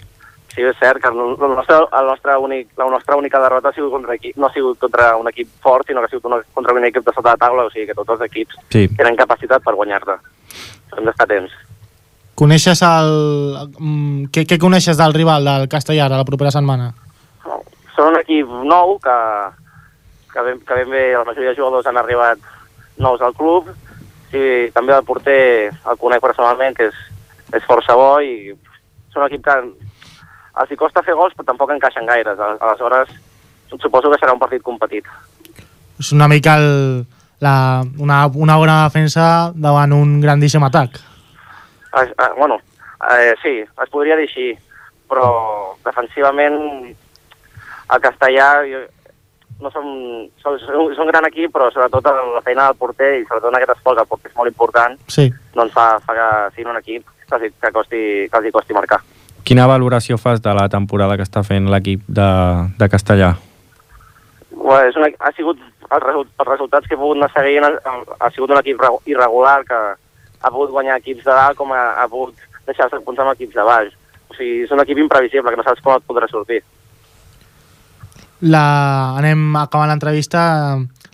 Sí, 0.53 0.61
és 0.61 0.77
cert 0.77 1.01
que 1.01 1.09
el 1.09 1.17
nostre, 1.17 1.79
el 1.97 2.05
nostre 2.05 2.35
únic, 2.37 2.67
la 2.77 2.85
nostra 2.91 3.15
única 3.17 3.39
derrota 3.41 3.69
ha 3.71 3.73
sigut 3.73 3.89
contra 3.91 4.13
equip, 4.13 4.35
no 4.37 4.45
ha 4.47 4.53
sigut 4.53 4.77
contra 4.77 5.15
un 5.17 5.27
equip 5.31 5.49
fort, 5.63 5.87
sinó 5.87 5.99
que 6.01 6.05
ha 6.05 6.09
sigut 6.11 6.25
una, 6.29 6.37
contra 6.53 6.73
un 6.77 6.85
equip 6.85 7.05
de 7.07 7.13
sota 7.15 7.31
de 7.33 7.41
taula, 7.41 7.63
o 7.65 7.71
sigui 7.73 7.87
que 7.89 7.95
tots 7.97 8.13
els 8.13 8.21
equips 8.27 8.59
Sí. 8.69 8.87
tenen 8.97 9.15
capacitat 9.17 9.63
per 9.65 9.73
guanyar-te. 9.73 10.19
Hem 10.97 11.05
d'estar 11.09 11.25
atents. 11.25 11.51
Coneixes 12.35 12.81
el... 12.85 13.09
mm, 13.79 14.25
Què, 14.33 14.45
què 14.45 14.59
coneixes 14.61 14.97
del 14.97 15.13
rival, 15.13 15.45
del 15.45 15.67
Castellar, 15.69 16.11
a 16.11 16.17
la 16.21 16.25
propera 16.25 16.51
setmana? 16.53 16.91
Són 17.95 18.13
un 18.13 18.19
equip 18.19 18.49
nou 18.65 18.99
que, 19.01 19.17
que, 20.33 20.41
ben, 20.41 20.59
que 20.65 20.73
ben 20.81 20.89
bé 20.89 21.03
la 21.13 21.25
majoria 21.25 21.49
de 21.51 21.55
jugadors 21.57 21.85
han 21.89 21.97
arribat 21.97 22.37
nous 22.97 23.21
al 23.21 23.33
club 23.33 23.69
i 24.33 24.69
també 24.73 24.93
el 24.93 25.05
porter 25.05 25.69
el 25.73 25.97
conec 26.01 26.21
personalment, 26.21 26.73
que 26.77 26.87
és, 26.89 27.01
és 27.53 27.65
força 27.69 27.93
bo 27.97 28.19
i 28.21 28.53
són 29.13 29.21
un 29.23 29.27
equip 29.29 29.43
que 29.45 29.57
els 30.61 30.71
hi 30.71 30.77
costa 30.77 31.01
fer 31.03 31.15
gols 31.17 31.33
però 31.37 31.45
tampoc 31.47 31.71
encaixen 31.73 32.05
gaires. 32.05 32.39
Al- 32.39 32.59
Aleshores, 32.61 33.09
suposo 33.81 34.11
que 34.11 34.19
serà 34.21 34.33
un 34.35 34.39
partit 34.41 34.61
competit. 34.61 35.05
És 35.99 36.11
una 36.13 36.27
mica 36.27 36.55
el, 36.61 37.05
la, 37.41 37.83
una, 37.99 38.25
una 38.35 38.57
bona 38.57 38.83
defensa 38.85 39.51
davant 39.55 39.93
un 39.93 40.19
grandíssim 40.21 40.63
atac. 40.63 40.99
Es, 42.01 42.09
eh, 42.09 42.29
bueno, 42.37 42.59
eh, 43.17 43.33
sí, 43.41 43.59
es 43.61 43.89
podria 43.93 44.15
dir 44.17 44.27
així, 44.27 44.51
però 45.09 45.75
defensivament 45.85 46.55
el 47.93 48.01
castellà 48.01 48.47
jo, 48.65 48.79
no 49.61 49.69
som, 49.71 49.85
som, 50.41 50.57
som 50.65 51.05
un 51.05 51.11
gran 51.11 51.25
equip, 51.29 51.51
però 51.53 51.69
sobretot 51.71 52.05
la 52.09 52.41
feina 52.45 52.65
del 52.69 52.77
porter 52.79 53.11
i 53.19 53.25
sobretot 53.27 53.51
en 53.51 53.59
aquest 53.59 53.75
esport, 53.77 53.99
el 54.01 54.09
porter 54.09 54.31
és 54.31 54.37
molt 54.37 54.49
important, 54.49 54.97
Sí. 55.07 55.27
doncs 55.53 55.73
fa, 55.75 55.99
fa 56.05 56.15
que 56.17 56.29
siguin 56.55 56.71
un 56.73 56.79
equip 56.81 57.05
que, 57.29 57.51
que, 57.61 57.71
costi, 57.71 58.01
que 58.29 58.37
els 58.41 58.47
hi 58.49 58.51
costi 58.55 58.73
marcar. 58.73 58.99
Quina 59.43 59.65
valoració 59.67 60.17
fas 60.17 60.41
de 60.41 60.53
la 60.55 60.69
temporada 60.71 61.17
que 61.19 61.25
està 61.25 61.43
fent 61.43 61.67
l'equip 61.71 62.03
de, 62.07 62.27
de 62.79 62.87
Castellà? 62.89 63.33
Bueno, 64.53 64.85
és 64.87 64.95
una, 64.95 65.09
ha 65.19 65.31
sigut, 65.35 65.59
els, 65.89 66.03
result, 66.05 66.29
els 66.39 66.47
resultats 66.47 66.87
que 66.87 66.95
he 66.95 66.99
pogut 67.01 67.19
anar 67.19 67.31
seguint 67.33 67.65
ha, 67.67 67.73
ha 68.23 68.29
sigut 68.31 68.53
un 68.55 68.61
equip 68.61 68.79
regu- 68.79 69.01
irregular 69.11 69.57
que 69.67 69.79
ha 70.43 70.51
pogut 70.51 70.71
guanyar 70.71 70.95
equips 71.01 71.25
de 71.25 71.31
dalt 71.35 71.59
com 71.59 71.73
ha, 71.75 71.81
ha 71.99 72.07
pogut 72.07 72.39
deixar-se 72.67 73.01
punts 73.03 73.19
amb 73.19 73.33
equips 73.33 73.57
de 73.59 73.65
baix. 73.67 73.91
O 74.31 74.37
sigui, 74.37 74.63
és 74.63 74.71
un 74.71 74.79
equip 74.81 75.01
imprevisible, 75.03 75.51
que 75.51 75.59
no 75.59 75.65
saps 75.67 75.83
com 75.83 75.97
et 75.97 76.07
podrà 76.07 76.29
sortir. 76.31 76.61
La, 78.43 78.63
anem 79.19 79.53
acabant 79.59 79.91
l'entrevista. 79.91 80.41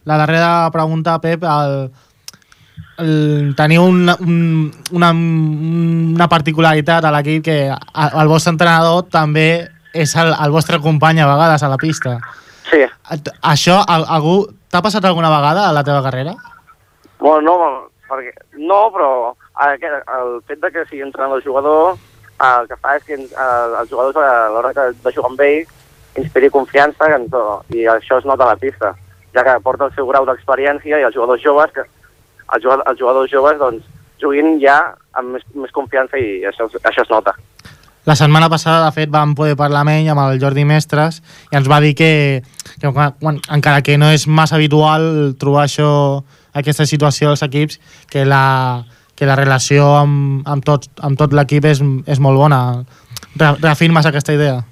La 0.10 0.18
darrera 0.22 0.70
pregunta, 0.74 1.18
Pep, 1.22 1.44
el, 1.46 1.90
teniu 3.56 3.84
un, 3.88 4.10
un, 4.20 4.38
una, 4.92 5.10
una 5.14 6.28
particularitat 6.32 7.06
a 7.06 7.12
l'equip 7.16 7.44
que 7.46 7.58
el 7.72 8.28
vostre 8.32 8.52
entrenador 8.56 9.06
també 9.12 9.50
és 9.94 10.16
el, 10.20 10.34
el 10.36 10.52
vostre 10.54 10.80
company 10.84 11.20
a 11.24 11.28
vegades 11.30 11.64
a 11.64 11.70
la 11.72 11.78
pista. 11.82 12.18
Sí, 12.70 12.84
Això, 13.42 13.80
a- 13.82 14.04
algú 14.16 14.44
t'ha 14.70 14.82
passat 14.86 15.06
alguna 15.10 15.32
vegada 15.34 15.68
a 15.70 15.74
la 15.74 15.84
teva 15.84 16.04
carrera? 16.06 16.36
Bueno, 17.20 17.42
no, 17.58 17.90
perquè, 18.10 18.34
no 18.62 18.84
però 18.94 19.10
aquest, 19.66 20.04
el 20.20 20.36
fet 20.48 20.62
de 20.62 20.72
que 20.72 20.86
sigui 20.90 21.02
entrenador 21.08 21.42
jugador 21.44 21.98
el 22.40 22.68
que 22.70 22.78
fa 22.80 22.94
és 22.96 23.04
que 23.04 23.18
eh, 23.18 23.80
els 23.82 23.90
jugadors 23.90 24.16
a 24.22 24.48
l'hora 24.54 24.72
de 24.76 25.12
jugar 25.16 25.32
amb 25.34 25.42
ell 25.44 25.66
inspiri 26.22 26.50
confiança 26.54 27.10
en 27.16 27.26
tot, 27.32 27.66
i 27.76 27.84
això 27.92 28.20
es 28.22 28.26
nota 28.30 28.46
a 28.46 28.54
la 28.54 28.60
pista, 28.62 28.94
ja 29.36 29.44
que 29.44 29.58
porta 29.66 29.90
el 29.90 29.96
seu 29.98 30.08
grau 30.08 30.26
d'experiència 30.28 31.00
i 31.02 31.04
els 31.08 31.16
jugadors 31.16 31.42
joves, 31.44 31.74
que, 31.76 31.84
els, 32.54 32.64
jugadors, 32.64 32.86
els 32.90 33.00
jugadors 33.00 33.32
joves 33.32 33.60
doncs, 33.62 33.86
juguin 34.22 34.58
ja 34.62 34.80
amb 35.18 35.36
més, 35.36 35.46
més 35.56 35.72
confiança 35.76 36.20
i 36.20 36.44
això, 36.50 36.68
això 36.84 37.06
es 37.06 37.12
nota. 37.12 37.36
La 38.08 38.16
setmana 38.16 38.50
passada, 38.50 38.86
de 38.88 38.96
fet, 38.96 39.10
vam 39.12 39.36
poder 39.38 39.58
parlar 39.60 39.84
amb 39.84 39.94
ell, 39.94 40.08
amb 40.10 40.24
el 40.24 40.40
Jordi 40.42 40.64
Mestres, 40.66 41.20
i 41.52 41.58
ens 41.60 41.68
va 41.70 41.82
dir 41.84 41.92
que, 42.00 42.42
que 42.82 42.92
quan, 42.96 43.14
quan, 43.20 43.38
encara 43.54 43.84
que 43.86 44.00
no 44.02 44.10
és 44.10 44.26
massa 44.26 44.56
habitual 44.58 45.36
trobar 45.40 45.68
això, 45.68 45.90
aquesta 46.58 46.88
situació 46.90 47.30
als 47.30 47.44
equips, 47.46 47.78
que 48.10 48.24
la, 48.26 48.86
que 49.20 49.28
la 49.30 49.36
relació 49.38 49.92
amb, 50.00 50.48
amb, 50.48 50.66
tot, 50.66 50.88
amb 51.06 51.20
tot 51.20 51.36
l'equip 51.36 51.68
és, 51.70 51.84
és 52.10 52.24
molt 52.24 52.40
bona. 52.40 52.62
Re, 53.36 53.52
reafirmes 53.60 54.08
aquesta 54.10 54.34
idea? 54.34 54.64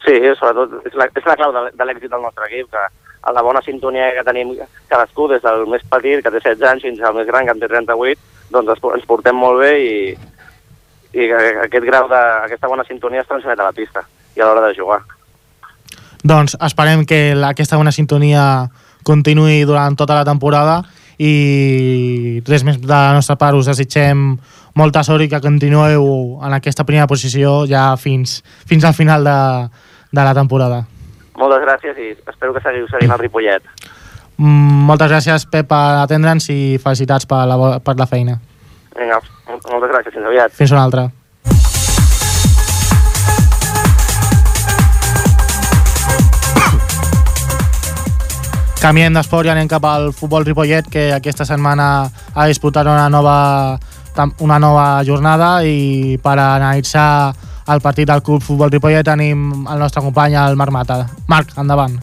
Sí, 0.00 0.16
sobretot 0.40 0.88
és 0.88 0.96
la, 0.96 1.06
és 1.12 1.28
la 1.28 1.36
clau 1.36 1.52
de, 1.54 1.66
de 1.76 1.86
l'èxit 1.86 2.10
del 2.10 2.24
nostre 2.24 2.48
equip, 2.48 2.72
que 2.72 2.86
a 3.22 3.32
la 3.32 3.42
bona 3.42 3.62
sintonia 3.62 4.10
que 4.16 4.24
tenim 4.24 4.54
cadascú, 4.88 5.28
des 5.28 5.42
del 5.44 5.66
més 5.68 5.82
petit, 5.88 6.22
que 6.24 6.32
té 6.32 6.40
16 6.40 6.68
anys, 6.70 6.84
fins 6.86 7.00
al 7.04 7.16
més 7.16 7.28
gran, 7.28 7.44
que 7.44 7.54
en 7.54 7.60
té 7.60 7.68
38, 7.68 8.20
doncs 8.50 8.72
ens 8.94 9.08
portem 9.08 9.36
molt 9.36 9.60
bé 9.60 9.72
i, 9.78 9.96
i 11.12 11.28
que 11.30 11.40
aquest 11.66 11.86
grau 11.86 12.08
de, 12.10 12.20
aquesta 12.46 12.70
bona 12.70 12.86
sintonia 12.88 13.24
es 13.24 13.28
transmet 13.28 13.60
a 13.60 13.68
la 13.68 13.76
pista 13.76 14.04
i 14.36 14.40
a 14.40 14.48
l'hora 14.48 14.64
de 14.68 14.76
jugar. 14.78 15.02
Doncs 16.24 16.56
esperem 16.60 17.04
que 17.08 17.20
aquesta 17.48 17.78
bona 17.80 17.92
sintonia 17.92 18.68
continuï 19.04 19.64
durant 19.64 19.96
tota 19.96 20.18
la 20.18 20.26
temporada 20.28 20.82
i 21.20 22.40
res 22.48 22.64
més 22.64 22.80
de 22.80 22.88
la 22.88 23.12
nostra 23.16 23.36
part, 23.40 23.56
us 23.56 23.68
desitgem 23.68 24.34
molta 24.76 25.02
sort 25.04 25.24
i 25.24 25.28
que 25.28 25.40
continueu 25.44 26.40
en 26.44 26.56
aquesta 26.56 26.86
primera 26.88 27.08
posició 27.10 27.64
ja 27.68 27.90
fins, 28.00 28.40
fins 28.68 28.84
al 28.84 28.96
final 28.96 29.24
de, 29.24 29.36
de 30.12 30.24
la 30.24 30.34
temporada. 30.36 30.84
Moltes 31.40 31.62
gràcies 31.64 31.96
i 31.96 32.10
espero 32.28 32.52
que 32.52 32.60
seguiu 32.60 32.84
seguint 32.90 33.14
el 33.14 33.20
Ripollet. 33.22 33.62
Mm, 34.36 34.84
moltes 34.88 35.08
gràcies, 35.08 35.46
Pep, 35.48 35.66
per 35.70 36.02
atendre'ns 36.02 36.50
i 36.52 36.76
felicitats 36.82 37.24
per 37.28 37.46
la, 37.48 37.56
per 37.80 37.94
la 37.96 38.06
feina. 38.10 38.34
Vinga, 38.98 39.20
moltes 39.48 39.88
gràcies, 39.88 40.14
fins 40.16 40.26
aviat. 40.28 40.52
Fins 40.58 40.72
una 40.76 40.84
altra. 40.84 41.02
Canviem 48.84 49.12
d'esport 49.16 49.48
i 49.48 49.50
anem 49.54 49.68
cap 49.68 49.84
al 49.88 50.12
futbol 50.16 50.44
Ripollet, 50.44 50.84
que 50.92 51.12
aquesta 51.16 51.44
setmana 51.48 52.10
ha 52.34 52.46
disputat 52.52 52.84
una 52.84 53.08
nova, 53.08 53.78
una 54.44 54.58
nova 54.60 55.00
jornada 55.08 55.64
i 55.64 56.20
per 56.20 56.36
analitzar 56.36 57.32
el 57.72 57.80
partit 57.80 58.08
del 58.08 58.22
Club 58.22 58.42
Futbol 58.42 58.70
Ripollet 58.72 59.06
tenim 59.06 59.66
el 59.70 59.78
nostre 59.78 60.02
company, 60.02 60.34
el 60.34 60.56
Marc 60.58 60.72
Mata. 60.74 61.04
Marc, 61.30 61.52
endavant. 61.60 61.98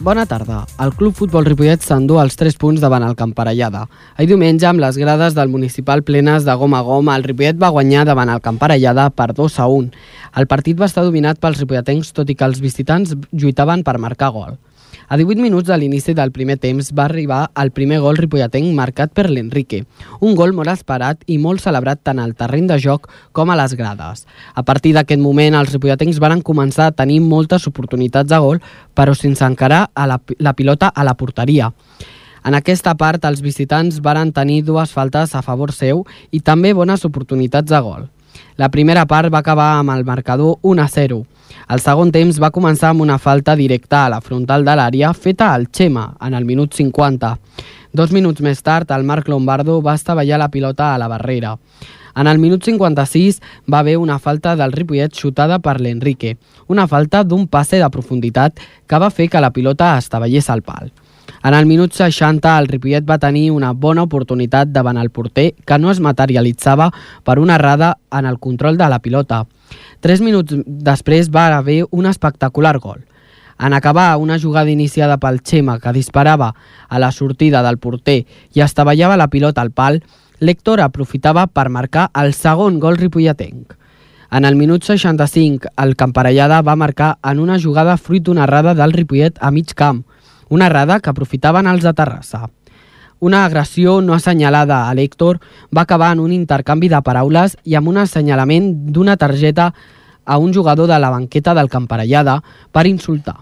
Bona 0.00 0.22
tarda. 0.24 0.62
El 0.80 0.94
Club 0.96 1.16
Futbol 1.18 1.44
Ripollet 1.44 1.82
s'endú 1.84 2.20
els 2.22 2.38
3 2.38 2.54
punts 2.60 2.80
davant 2.80 3.02
el 3.04 3.16
Camparellada. 3.18 3.82
Ahir 4.16 4.30
diumenge, 4.30 4.68
amb 4.68 4.80
les 4.80 4.96
grades 4.96 5.34
del 5.36 5.50
municipal 5.52 6.04
plenes 6.06 6.46
de 6.46 6.54
gom 6.56 6.76
a 6.78 6.80
gom, 6.86 7.10
el 7.12 7.26
Ripollet 7.26 7.58
va 7.60 7.72
guanyar 7.74 8.06
davant 8.08 8.30
el 8.30 8.40
Camparellada 8.40 9.10
per 9.10 9.32
2 9.34 9.58
a 9.60 9.66
1. 9.66 9.90
El 10.40 10.46
partit 10.46 10.78
va 10.80 10.88
estar 10.88 11.04
dominat 11.04 11.42
pels 11.42 11.58
ripolletens, 11.60 12.14
tot 12.16 12.30
i 12.30 12.38
que 12.38 12.46
els 12.46 12.62
visitants 12.62 13.16
lluitaven 13.32 13.82
per 13.84 13.98
marcar 13.98 14.30
gol. 14.30 14.56
A 15.10 15.16
18 15.16 15.42
minuts 15.42 15.66
de 15.66 15.74
l'inici 15.74 16.12
del 16.14 16.30
primer 16.30 16.54
temps 16.62 16.92
va 16.94 17.08
arribar 17.08 17.40
el 17.58 17.72
primer 17.74 17.96
gol 17.98 18.14
ripolletenc 18.14 18.68
marcat 18.76 19.10
per 19.10 19.24
l'Enrique. 19.26 19.80
Un 20.22 20.36
gol 20.38 20.52
molt 20.54 20.70
esperat 20.70 21.24
i 21.26 21.38
molt 21.42 21.64
celebrat 21.64 21.98
tant 22.06 22.20
al 22.22 22.36
terreny 22.38 22.68
de 22.70 22.76
joc 22.78 23.08
com 23.34 23.50
a 23.50 23.56
les 23.58 23.74
grades. 23.74 24.22
A 24.54 24.62
partir 24.62 24.92
d'aquest 24.94 25.18
moment, 25.18 25.56
els 25.58 25.72
ripolletencs 25.74 26.22
van 26.22 26.44
començar 26.46 26.86
a 26.86 26.94
tenir 26.94 27.18
moltes 27.24 27.66
oportunitats 27.66 28.30
de 28.30 28.38
gol, 28.38 28.62
però 28.94 29.16
sense 29.18 29.42
encarar 29.42 29.88
a 29.92 30.06
la, 30.06 30.20
la 30.38 30.54
pilota 30.54 30.92
a 30.94 31.02
la 31.02 31.16
porteria. 31.18 31.72
En 32.46 32.54
aquesta 32.54 32.94
part, 32.94 33.26
els 33.26 33.42
visitants 33.42 33.98
varen 33.98 34.30
tenir 34.30 34.62
dues 34.62 34.94
faltes 34.94 35.34
a 35.34 35.42
favor 35.42 35.74
seu 35.74 36.06
i 36.30 36.38
també 36.38 36.70
bones 36.70 37.02
oportunitats 37.10 37.74
de 37.74 37.82
gol. 37.82 38.06
La 38.56 38.68
primera 38.68 39.06
part 39.06 39.32
va 39.32 39.38
acabar 39.38 39.78
amb 39.78 39.94
el 39.94 40.04
marcador 40.04 40.58
1 40.62 40.82
a 40.82 40.88
0. 40.88 41.20
El 41.70 41.80
segon 41.80 42.10
temps 42.12 42.38
va 42.42 42.50
començar 42.54 42.90
amb 42.90 43.04
una 43.04 43.18
falta 43.18 43.54
directa 43.56 44.04
a 44.04 44.10
la 44.12 44.20
frontal 44.20 44.64
de 44.66 44.74
l'àrea 44.76 45.12
feta 45.14 45.52
al 45.54 45.68
Xema 45.70 46.16
en 46.20 46.34
el 46.34 46.44
minut 46.44 46.74
50. 46.74 47.36
Dos 47.92 48.12
minuts 48.14 48.42
més 48.42 48.62
tard, 48.62 48.90
el 48.90 49.04
Marc 49.04 49.28
Lombardo 49.28 49.80
va 49.82 49.94
estavellar 49.98 50.38
la 50.38 50.50
pilota 50.50 50.94
a 50.94 50.98
la 50.98 51.08
barrera. 51.08 51.56
En 52.16 52.26
el 52.26 52.38
minut 52.38 52.64
56 52.66 53.40
va 53.72 53.80
haver 53.80 53.96
una 53.98 54.18
falta 54.18 54.56
del 54.56 54.72
Ripollet 54.72 55.14
xutada 55.14 55.58
per 55.58 55.80
l'Enrique, 55.80 56.36
una 56.68 56.86
falta 56.86 57.22
d'un 57.24 57.46
passe 57.46 57.78
de 57.78 57.90
profunditat 57.90 58.58
que 58.86 58.98
va 58.98 59.10
fer 59.10 59.28
que 59.30 59.40
la 59.40 59.52
pilota 59.54 59.96
estavellés 59.98 60.50
al 60.50 60.62
pal. 60.62 60.90
En 61.42 61.54
el 61.54 61.64
minut 61.64 61.94
60, 61.96 62.58
el 62.58 62.66
Ripollet 62.68 63.06
va 63.08 63.16
tenir 63.18 63.46
una 63.50 63.70
bona 63.72 64.02
oportunitat 64.04 64.68
davant 64.74 64.98
el 65.00 65.08
porter 65.08 65.54
que 65.64 65.78
no 65.78 65.88
es 65.90 66.00
materialitzava 66.04 66.90
per 67.24 67.38
una 67.40 67.54
errada 67.54 67.94
en 68.12 68.26
el 68.28 68.38
control 68.38 68.76
de 68.76 68.88
la 68.92 68.98
pilota. 69.00 69.46
Tres 70.04 70.20
minuts 70.20 70.58
després 70.66 71.30
va 71.32 71.46
haver 71.56 71.86
un 71.90 72.04
espectacular 72.10 72.76
gol. 72.78 73.06
En 73.58 73.72
acabar 73.72 74.18
una 74.20 74.38
jugada 74.38 74.70
iniciada 74.70 75.16
pel 75.16 75.40
Xema 75.40 75.78
que 75.80 75.96
disparava 75.96 76.54
a 76.88 76.98
la 76.98 77.10
sortida 77.10 77.62
del 77.64 77.78
porter 77.78 78.26
i 78.52 78.60
estavellava 78.60 79.16
la 79.16 79.30
pilota 79.32 79.64
al 79.64 79.72
pal, 79.72 80.02
l'Héctor 80.40 80.84
aprofitava 80.84 81.46
per 81.46 81.68
marcar 81.68 82.10
el 82.20 82.34
segon 82.34 82.78
gol 82.80 83.00
ripolletenc. 83.00 83.76
En 84.30 84.44
el 84.44 84.56
minut 84.56 84.84
65, 84.84 85.72
el 85.76 85.96
Camparellada 85.96 86.60
va 86.62 86.76
marcar 86.76 87.16
en 87.24 87.40
una 87.40 87.58
jugada 87.58 87.96
fruit 87.96 88.22
d'una 88.22 88.44
errada 88.44 88.74
del 88.74 88.92
Ripollet 88.92 89.40
a 89.40 89.50
mig 89.50 89.72
camp, 89.74 90.04
una 90.50 90.66
errada 90.66 90.98
que 91.00 91.08
aprofitaven 91.08 91.70
els 91.70 91.86
de 91.86 91.94
Terrassa. 91.96 92.48
Una 93.20 93.44
agressió 93.46 94.00
no 94.00 94.14
assenyalada 94.16 94.88
a 94.88 94.94
l'Héctor 94.96 95.38
va 95.76 95.86
acabar 95.86 96.12
en 96.12 96.20
un 96.20 96.32
intercanvi 96.32 96.88
de 96.88 97.00
paraules 97.04 97.56
i 97.64 97.76
amb 97.78 97.88
un 97.88 98.00
assenyalament 98.02 98.72
d'una 98.92 99.16
targeta 99.16 99.70
a 100.24 100.38
un 100.38 100.52
jugador 100.52 100.88
de 100.88 100.98
la 100.98 101.10
banqueta 101.10 101.54
del 101.54 101.68
Camparellada 101.68 102.42
per 102.72 102.86
insultar. 102.86 103.36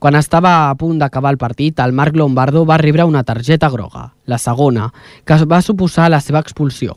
Quan 0.00 0.16
estava 0.16 0.70
a 0.70 0.74
punt 0.80 0.98
d'acabar 0.98 1.34
el 1.34 1.38
partit, 1.38 1.78
el 1.84 1.92
Marc 1.92 2.16
Lombardo 2.16 2.64
va 2.64 2.78
rebre 2.80 3.04
una 3.04 3.22
targeta 3.22 3.68
groga, 3.68 4.14
la 4.24 4.38
segona, 4.38 4.88
que 5.24 5.36
va 5.44 5.60
suposar 5.60 6.08
la 6.10 6.22
seva 6.24 6.40
expulsió. 6.40 6.96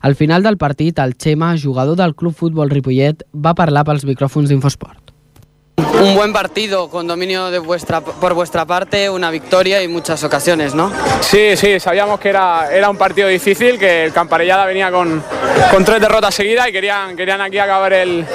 Al 0.00 0.14
final 0.14 0.42
del 0.42 0.58
partit, 0.58 0.98
el 0.98 1.16
Xema, 1.16 1.56
jugador 1.56 1.96
del 1.96 2.14
Club 2.14 2.36
Futbol 2.36 2.70
Ripollet, 2.70 3.24
va 3.34 3.56
parlar 3.56 3.86
pels 3.88 4.04
micròfons 4.04 4.52
d'Infosport. 4.52 5.07
Un 5.78 6.14
buen 6.16 6.32
partido 6.32 6.88
con 6.88 7.06
dominio 7.06 7.50
de 7.52 7.60
vuestra, 7.60 8.00
por 8.00 8.34
vuestra 8.34 8.64
parte, 8.64 9.08
una 9.08 9.30
victoria 9.30 9.80
y 9.80 9.86
muchas 9.86 10.24
ocasiones, 10.24 10.74
¿no? 10.74 10.90
Sí, 11.20 11.56
sí, 11.56 11.78
sabíamos 11.78 12.18
que 12.18 12.30
era, 12.30 12.68
era 12.72 12.90
un 12.90 12.96
partido 12.96 13.28
difícil, 13.28 13.78
que 13.78 14.04
el 14.06 14.12
Camparellada 14.12 14.66
venía 14.66 14.90
con, 14.90 15.22
con 15.70 15.84
tres 15.84 16.00
derrotas 16.00 16.34
seguidas 16.34 16.68
y 16.68 16.72
querían, 16.72 17.16
querían 17.16 17.40
aquí 17.40 17.58
acabar 17.58 17.92
el, 17.92 18.26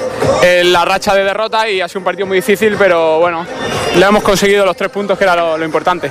el- 0.42 0.72
la 0.72 0.86
racha 0.86 1.14
de 1.14 1.22
derrota 1.24 1.68
y 1.68 1.82
ha 1.82 1.88
sido 1.88 2.00
un 2.00 2.04
partido 2.04 2.26
muy 2.26 2.36
difícil, 2.38 2.76
pero 2.78 3.18
bueno, 3.20 3.46
le 3.94 4.06
hemos 4.06 4.22
conseguido 4.22 4.64
los 4.64 4.76
tres 4.76 4.90
puntos 4.90 5.18
que 5.18 5.24
era 5.24 5.36
lo, 5.36 5.58
lo 5.58 5.64
importante. 5.66 6.10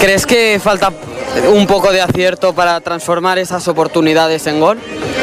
¿Crees 0.00 0.24
que 0.26 0.58
falta 0.62 0.90
un 1.52 1.66
poco 1.66 1.92
de 1.92 2.00
acierto 2.00 2.54
para 2.54 2.80
transformar 2.80 3.38
esas 3.38 3.66
oportunidades 3.68 4.46
en 4.46 4.60
gol? 4.60 4.78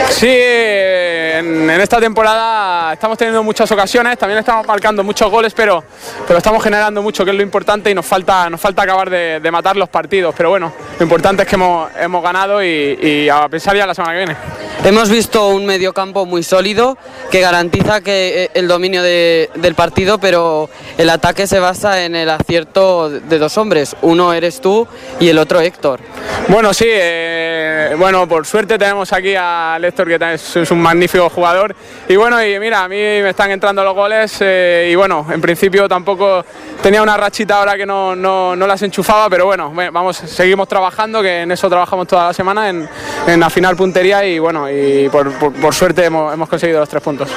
Sí, 0.10 0.28
en, 0.30 1.70
en 1.70 1.82
esta 1.82 2.00
temporada 2.00 2.94
estamos 2.94 3.18
teniendo 3.18 3.44
muchas 3.44 3.72
ocasiones, 3.72 4.18
también 4.18 4.40
estamos 4.40 4.66
marcando 4.68 5.04
muchos 5.04 5.30
goles, 5.32 5.54
pero, 5.56 5.84
pero 6.28 6.38
estamos 6.38 6.64
generando 6.64 7.02
mucho, 7.02 7.24
que 7.24 7.32
es 7.32 7.38
lo 7.38 7.44
importante, 7.44 7.90
y 7.90 7.96
nos 7.96 8.06
falta, 8.06 8.50
nos 8.50 8.60
falta 8.60 8.84
acabar 8.84 9.10
de, 9.10 9.40
de 9.40 9.52
matar 9.52 9.76
los 9.78 9.90
partidos. 9.90 10.34
Pero 10.36 10.50
bueno, 10.50 10.74
lo 11.00 11.04
importante 11.04 11.44
es 11.44 11.48
que 11.48 11.56
hemos, 11.56 11.90
hemos 12.00 12.22
ganado 12.24 12.64
y, 12.64 12.98
y 13.02 13.30
a 13.30 13.48
pensar 13.48 13.76
ya 13.76 13.86
la 13.88 13.94
semana 13.94 14.14
que 14.14 14.18
viene. 14.20 14.36
Hemos 14.84 15.10
visto 15.10 15.48
un 15.50 15.66
mediocampo 15.66 16.26
muy 16.26 16.44
sólido 16.44 16.98
que 17.30 17.40
garantiza 17.40 18.02
que 18.02 18.46
eh, 18.46 18.50
el 18.56 18.68
dominio 18.68 19.04
de- 19.04 19.50
del 19.56 19.76
partido, 19.76 20.18
pero 20.18 20.70
el 20.98 21.10
ataque 21.10 21.46
se 21.48 21.60
basa 21.60 22.04
en 22.04 22.16
el 22.16 22.30
acierto 22.30 23.10
de 23.10 23.40
dos 23.40 23.58
hombres. 23.58 23.96
Uno 24.02 24.34
eres 24.34 24.60
tú 24.60 24.88
y 25.20 25.30
el 25.30 25.38
otro 25.38 25.62
Héctor. 25.62 26.01
Bueno, 26.48 26.74
sí, 26.74 26.86
eh, 26.88 27.96
bueno, 27.98 28.28
por 28.28 28.46
suerte 28.46 28.78
tenemos 28.78 29.12
aquí 29.14 29.36
a 29.38 29.78
Héctor, 29.82 30.08
que 30.08 30.34
es, 30.34 30.72
un 30.72 30.82
magnífico 30.82 31.30
jugador. 31.30 31.76
Y 32.08 32.16
bueno, 32.16 32.44
y 32.44 32.60
mira, 32.60 32.84
a 32.84 32.88
mí 32.88 32.96
me 32.96 33.30
están 33.30 33.52
entrando 33.52 33.84
los 33.84 33.94
goles 33.94 34.38
eh, 34.42 34.90
y 34.92 34.96
bueno, 34.96 35.26
en 35.32 35.40
principio 35.40 35.88
tampoco 35.88 36.44
tenía 36.82 37.02
una 37.02 37.16
rachita 37.16 37.60
ahora 37.60 37.78
que 37.78 37.86
no, 37.86 38.16
no, 38.16 38.56
no 38.56 38.68
las 38.68 38.82
enchufaba, 38.82 39.30
pero 39.30 39.46
bueno, 39.46 39.72
vamos, 39.92 40.18
seguimos 40.18 40.68
trabajando, 40.68 41.22
que 41.22 41.42
en 41.42 41.52
eso 41.52 41.70
trabajamos 41.70 42.08
toda 42.08 42.28
la 42.28 42.34
semana, 42.34 42.70
en, 42.70 42.90
en 43.28 43.44
afinar 43.44 43.76
puntería 43.76 44.26
y 44.26 44.40
bueno, 44.40 44.70
y 44.70 45.08
por, 45.10 45.32
por- 45.34 45.54
por 45.54 45.74
suerte 45.74 46.06
hemos, 46.06 46.34
hemos 46.34 46.50
conseguido 46.50 46.80
los 46.80 46.90
tres 46.90 47.04
puntos. 47.04 47.30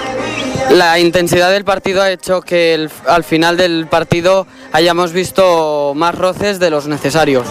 La 0.71 0.99
intensidad 0.99 1.51
del 1.53 1.65
partido 1.65 2.03
ha 2.03 2.11
hecho 2.11 2.41
que 2.41 2.75
el- 2.75 2.91
al 3.07 3.23
final 3.23 3.57
del 3.57 3.87
partido 3.87 4.47
hayamos 4.73 5.13
visto 5.13 5.93
más 5.95 6.15
roces 6.15 6.59
de 6.59 6.71
los 6.71 6.87
necesarios. 6.89 7.47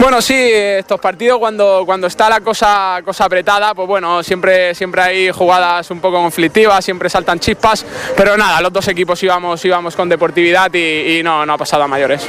Bueno, 0.00 0.20
sí, 0.20 0.34
estos 0.34 0.98
partidos 1.00 1.38
cuando, 1.38 1.82
cuando 1.86 2.08
está 2.08 2.28
la 2.28 2.40
cosa, 2.40 2.98
cosa 3.04 3.26
apretada, 3.26 3.74
pues 3.74 3.86
bueno, 3.86 4.22
siempre, 4.24 4.74
siempre 4.74 5.02
hay 5.02 5.30
jugadas 5.30 5.88
un 5.90 6.00
poco 6.00 6.16
conflictivas, 6.16 6.84
siempre 6.84 7.08
saltan 7.08 7.38
chispas, 7.38 7.86
pero 8.16 8.36
nada, 8.36 8.60
los 8.60 8.72
dos 8.72 8.88
equipos 8.88 9.22
íbamos, 9.22 9.64
íbamos 9.64 9.94
con 9.94 10.08
deportividad 10.08 10.72
y, 10.74 11.18
y 11.18 11.22
no, 11.22 11.46
no 11.46 11.52
ha 11.52 11.58
pasado 11.58 11.84
a 11.84 11.88
mayores. 11.88 12.28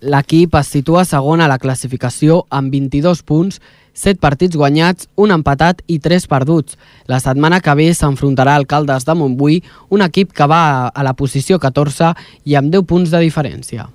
L'equip 0.00 0.54
es 0.56 0.66
situa 0.72 1.04
segon 1.04 1.42
a 1.44 1.48
la 1.50 1.58
classificació 1.60 2.46
amb 2.48 2.72
22 2.72 3.20
punts, 3.22 3.58
7 3.94 4.20
partits 4.20 4.56
guanyats, 4.56 5.08
un 5.16 5.30
empatat 5.34 5.82
i 5.86 5.98
3 5.98 6.26
perduts. 6.30 6.78
La 7.06 7.20
setmana 7.20 7.60
que 7.60 7.74
ve 7.74 7.90
s'enfrontarà 7.94 8.54
al 8.56 8.66
Caldes 8.66 9.06
de 9.06 9.14
Montbui, 9.14 9.60
un 9.90 10.02
equip 10.02 10.32
que 10.32 10.46
va 10.46 10.88
a 10.88 11.06
la 11.06 11.14
posició 11.14 11.58
14 11.58 12.14
i 12.44 12.56
amb 12.56 12.72
10 12.72 12.86
punts 12.86 13.10
de 13.10 13.22
diferència. 13.22 13.88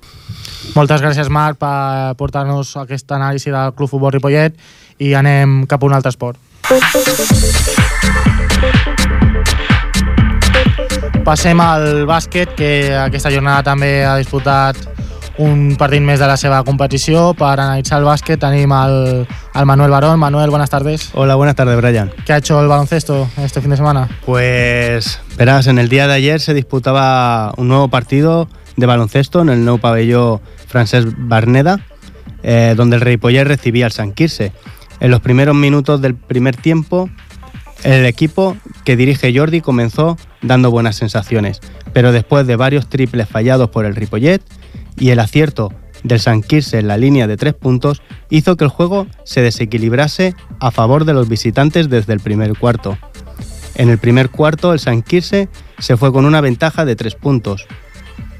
Moltes 0.74 1.00
gràcies, 1.00 1.30
Marc, 1.30 1.60
per 1.60 2.14
portar-nos 2.18 2.74
aquesta 2.80 3.16
anàlisi 3.16 3.52
del 3.54 3.72
Club 3.76 3.90
Futbol 3.90 4.12
Ripollet 4.12 4.56
i 4.98 5.14
anem 5.14 5.64
cap 5.70 5.82
a 5.82 5.86
un 5.86 5.96
altre 5.96 6.10
esport. 6.12 6.40
Passem 11.26 11.60
al 11.60 12.04
bàsquet, 12.06 12.52
que 12.58 12.70
aquesta 12.98 13.32
jornada 13.34 13.64
també 13.66 14.04
ha 14.06 14.16
disputat 14.18 14.95
un 15.38 15.76
partit 15.76 16.02
més 16.02 16.20
de 16.20 16.26
la 16.28 16.36
seva 16.40 16.62
competició. 16.64 17.32
Per 17.36 17.52
analitzar 17.54 18.00
el 18.00 18.06
básquet 18.08 18.40
tenim 18.40 18.72
al, 18.72 19.26
al 19.52 19.66
Manuel 19.66 19.90
Barón. 19.90 20.18
Manuel, 20.18 20.50
buenas 20.50 20.70
tardes. 20.70 21.10
Hola, 21.14 21.34
buenas 21.34 21.54
tardes, 21.56 21.76
Brian. 21.76 22.10
¿Qué 22.24 22.32
ha 22.32 22.38
hecho 22.38 22.60
el 22.60 22.68
baloncesto 22.68 23.28
este 23.38 23.60
fin 23.60 23.70
de 23.70 23.76
semana? 23.76 24.08
Pues, 24.24 25.20
verás, 25.36 25.66
en 25.66 25.78
el 25.78 25.88
día 25.88 26.06
de 26.06 26.14
ayer 26.14 26.40
se 26.40 26.54
disputaba 26.54 27.52
un 27.56 27.68
nuevo 27.68 27.88
partido 27.88 28.48
de 28.76 28.86
baloncesto 28.86 29.42
en 29.42 29.48
el 29.48 29.64
nuevo 29.64 29.78
pabellón 29.78 30.40
Francesc 30.66 31.08
Barneda, 31.16 31.80
eh, 32.42 32.74
donde 32.76 32.96
el 32.96 33.02
Ripollet 33.02 33.44
recibía 33.44 33.86
al 33.86 33.92
San 33.92 34.12
Quirze. 34.12 34.52
En 35.00 35.10
los 35.10 35.20
primeros 35.20 35.54
minutos 35.54 36.00
del 36.00 36.14
primer 36.14 36.56
tiempo, 36.56 37.10
el 37.84 38.06
equipo 38.06 38.56
que 38.84 38.96
dirige 38.96 39.36
Jordi 39.36 39.60
comenzó 39.60 40.16
dando 40.42 40.70
buenas 40.70 40.96
sensaciones, 40.96 41.60
pero 41.92 42.12
después 42.12 42.46
de 42.46 42.56
varios 42.56 42.88
triples 42.88 43.28
fallados 43.28 43.70
por 43.70 43.84
el 43.84 43.94
Ripollet 43.94 44.42
y 44.98 45.10
el 45.10 45.20
acierto 45.20 45.72
del 46.02 46.20
San 46.20 46.42
Quirze 46.42 46.78
en 46.78 46.88
la 46.88 46.98
línea 46.98 47.26
de 47.26 47.36
tres 47.36 47.54
puntos 47.54 48.02
hizo 48.30 48.56
que 48.56 48.64
el 48.64 48.70
juego 48.70 49.06
se 49.24 49.42
desequilibrase 49.42 50.34
a 50.60 50.70
favor 50.70 51.04
de 51.04 51.14
los 51.14 51.28
visitantes 51.28 51.88
desde 51.88 52.12
el 52.12 52.20
primer 52.20 52.56
cuarto. 52.56 52.98
En 53.74 53.90
el 53.90 53.98
primer 53.98 54.30
cuarto 54.30 54.72
el 54.72 54.80
San 54.80 55.02
Quirze 55.02 55.48
se 55.78 55.96
fue 55.96 56.12
con 56.12 56.24
una 56.24 56.40
ventaja 56.40 56.84
de 56.84 56.96
tres 56.96 57.14
puntos. 57.14 57.66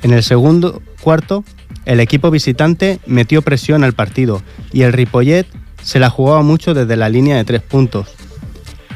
En 0.03 0.13
el 0.13 0.23
segundo 0.23 0.83
cuarto 1.01 1.45
el 1.85 2.01
equipo 2.01 2.31
visitante 2.31 3.01
metió 3.07 3.43
presión 3.43 3.85
al 3.85 3.93
partido 3.93 4.43
y 4.73 4.83
el 4.83 4.93
Ripollet 4.93 5.47
se 5.83 6.01
la 6.01 6.11
jugaba 6.11 6.43
mucho 6.43 6.75
desde 6.75 6.97
la 6.97 7.09
línea 7.09 7.37
de 7.37 7.45
tres 7.45 7.63
puntos. 7.63 8.15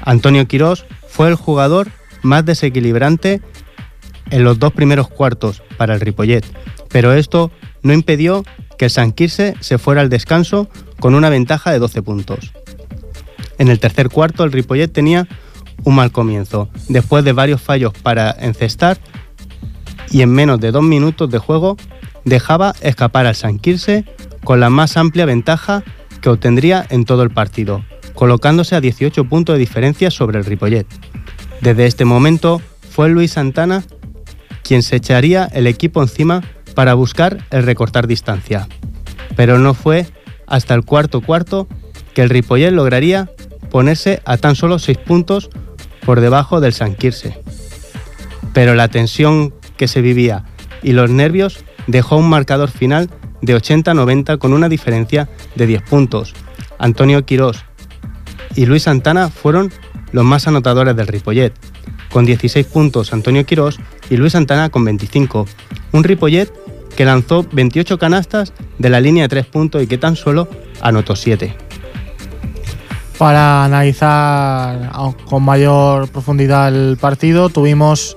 Antonio 0.02 0.46
Quirós 0.48 0.86
fue 1.08 1.28
el 1.28 1.34
jugador 1.34 1.88
más 2.22 2.44
desequilibrante 2.44 3.40
en 4.31 4.45
los 4.45 4.59
dos 4.59 4.72
primeros 4.72 5.09
cuartos 5.09 5.62
para 5.76 5.95
el 5.95 6.01
Ripollet, 6.01 6.45
pero 6.89 7.12
esto 7.12 7.51
no 7.83 7.93
impidió 7.93 8.45
que 8.78 8.87
el 8.87 8.91
San 8.91 9.12
Quirze 9.12 9.55
se 9.61 9.78
fuera 9.78 10.01
al 10.01 10.09
descanso 10.09 10.68
con 10.99 11.14
una 11.14 11.28
ventaja 11.28 11.72
de 11.72 11.78
12 11.78 12.03
puntos. 12.03 12.53
En 13.59 13.68
el 13.68 13.78
tercer 13.78 14.09
cuarto 14.09 14.45
el 14.45 14.53
Ripollet 14.53 14.89
tenía 14.89 15.28
un 15.85 15.95
mal 15.95 16.12
comienzo, 16.12 16.68
después 16.89 17.24
de 17.24 17.33
varios 17.33 17.61
fallos 17.61 17.93
para 18.03 18.31
encestar 18.31 18.99
y 20.11 20.22
en 20.22 20.31
menos 20.31 20.61
de 20.61 20.72
dos 20.72 20.83
minutos 20.83 21.31
de 21.31 21.39
juego 21.39 21.76
dejaba 22.24 22.74
escapar 22.81 23.26
al 23.26 23.35
San 23.35 23.59
Quirze 23.59 24.05
con 24.45 24.61
la 24.61 24.70
más 24.70 24.97
amplia 24.97 25.24
ventaja 25.24 25.83
que 26.20 26.28
obtendría 26.28 26.87
en 26.91 27.05
todo 27.05 27.22
el 27.22 27.31
partido, 27.31 27.85
colocándose 28.14 28.74
a 28.76 28.81
18 28.81 29.24
puntos 29.24 29.55
de 29.55 29.61
diferencia 29.61 30.11
sobre 30.11 30.39
el 30.39 30.45
Ripollet. 30.45 30.87
Desde 31.61 31.87
este 31.87 32.05
momento 32.05 32.61
fue 32.91 33.09
Luis 33.09 33.33
Santana 33.33 33.85
quien 34.62 34.82
se 34.82 34.96
echaría 34.96 35.48
el 35.52 35.66
equipo 35.66 36.02
encima 36.02 36.42
para 36.74 36.94
buscar 36.94 37.44
el 37.50 37.64
recortar 37.64 38.06
distancia. 38.06 38.68
Pero 39.36 39.58
no 39.58 39.74
fue 39.74 40.06
hasta 40.46 40.74
el 40.74 40.84
cuarto 40.84 41.20
cuarto 41.20 41.68
que 42.14 42.22
el 42.22 42.30
Ripollet 42.30 42.72
lograría 42.72 43.30
ponerse 43.70 44.20
a 44.24 44.36
tan 44.36 44.56
solo 44.56 44.78
6 44.78 44.98
puntos 44.98 45.50
por 46.04 46.20
debajo 46.20 46.61
del 46.61 46.72
San 46.72 46.94
Quirze. 46.94 47.38
Pero 48.52 48.74
la 48.74 48.88
tensión 48.88 49.54
que 49.76 49.88
se 49.88 50.00
vivía 50.00 50.44
y 50.82 50.92
los 50.92 51.11
nervios 51.11 51.64
dejó 51.86 52.16
un 52.16 52.28
marcador 52.28 52.70
final 52.70 53.11
de 53.42 53.56
80-90 53.56 54.38
con 54.38 54.52
una 54.52 54.68
diferencia 54.68 55.28
de 55.54 55.66
10 55.66 55.82
puntos. 55.82 56.34
Antonio 56.78 57.24
Quirós 57.24 57.64
y 58.56 58.66
Luis 58.66 58.84
Santana 58.84 59.30
fueron 59.30 59.72
los 60.12 60.24
más 60.24 60.48
anotadores 60.48 60.96
del 60.96 61.06
Ripollet, 61.06 61.52
con 62.11 62.24
16 62.26 62.66
puntos 62.66 63.12
Antonio 63.12 63.46
Quirós 63.46 63.78
y 64.11 64.16
Luis 64.16 64.32
Santana 64.32 64.68
con 64.68 64.84
25. 64.84 65.46
Un 65.92 66.04
Ripollet 66.04 66.52
que 66.96 67.04
lanzó 67.04 67.46
28 67.50 67.98
canastas 67.98 68.52
de 68.78 68.90
la 68.90 69.00
línea 69.00 69.24
de 69.24 69.28
3 69.28 69.46
puntos 69.46 69.82
y 69.82 69.86
que 69.86 69.96
tan 69.96 70.16
solo 70.16 70.48
anotó 70.82 71.16
7. 71.16 71.54
Para 73.16 73.64
analizar 73.64 74.90
con 75.26 75.42
mayor 75.42 76.08
profundidad 76.08 76.68
el 76.68 76.96
partido, 76.96 77.48
tuvimos 77.48 78.16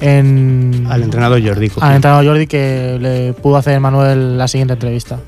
en, 0.00 0.86
Al 0.88 1.02
entrenador 1.02 1.44
Jordi. 1.44 1.70
Al 1.80 1.96
entrenador 1.96 2.26
Jordi 2.26 2.46
que 2.46 2.98
le 3.00 3.32
pudo 3.34 3.56
hacer 3.56 3.78
Manuel 3.80 4.38
la 4.38 4.48
siguiente 4.48 4.74
entrevista. 4.74 5.18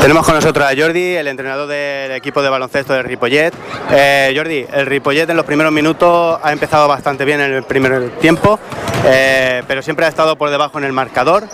Tenemos 0.00 0.26
con 0.26 0.34
nosotros 0.34 0.66
a 0.66 0.76
Jordi, 0.76 1.14
el 1.16 1.26
entrenador 1.28 1.66
del 1.66 2.12
equipo 2.12 2.42
de 2.42 2.50
baloncesto 2.50 2.92
del 2.92 3.04
Ripollet. 3.04 3.54
Eh, 3.90 4.34
Jordi, 4.36 4.66
el 4.70 4.84
Ripollet 4.84 5.28
en 5.30 5.36
los 5.36 5.46
primeros 5.46 5.72
minutos 5.72 6.38
ha 6.42 6.52
empezado 6.52 6.86
bastante 6.86 7.24
bien 7.24 7.40
en 7.40 7.54
el 7.54 7.62
primer 7.62 8.10
tiempo, 8.20 8.58
eh, 9.06 9.62
pero 9.66 9.80
siempre 9.80 10.04
ha 10.04 10.08
estado 10.10 10.36
por 10.36 10.50
debajo 10.50 10.76
en 10.76 10.84
el 10.84 10.92
marcador. 10.92 11.44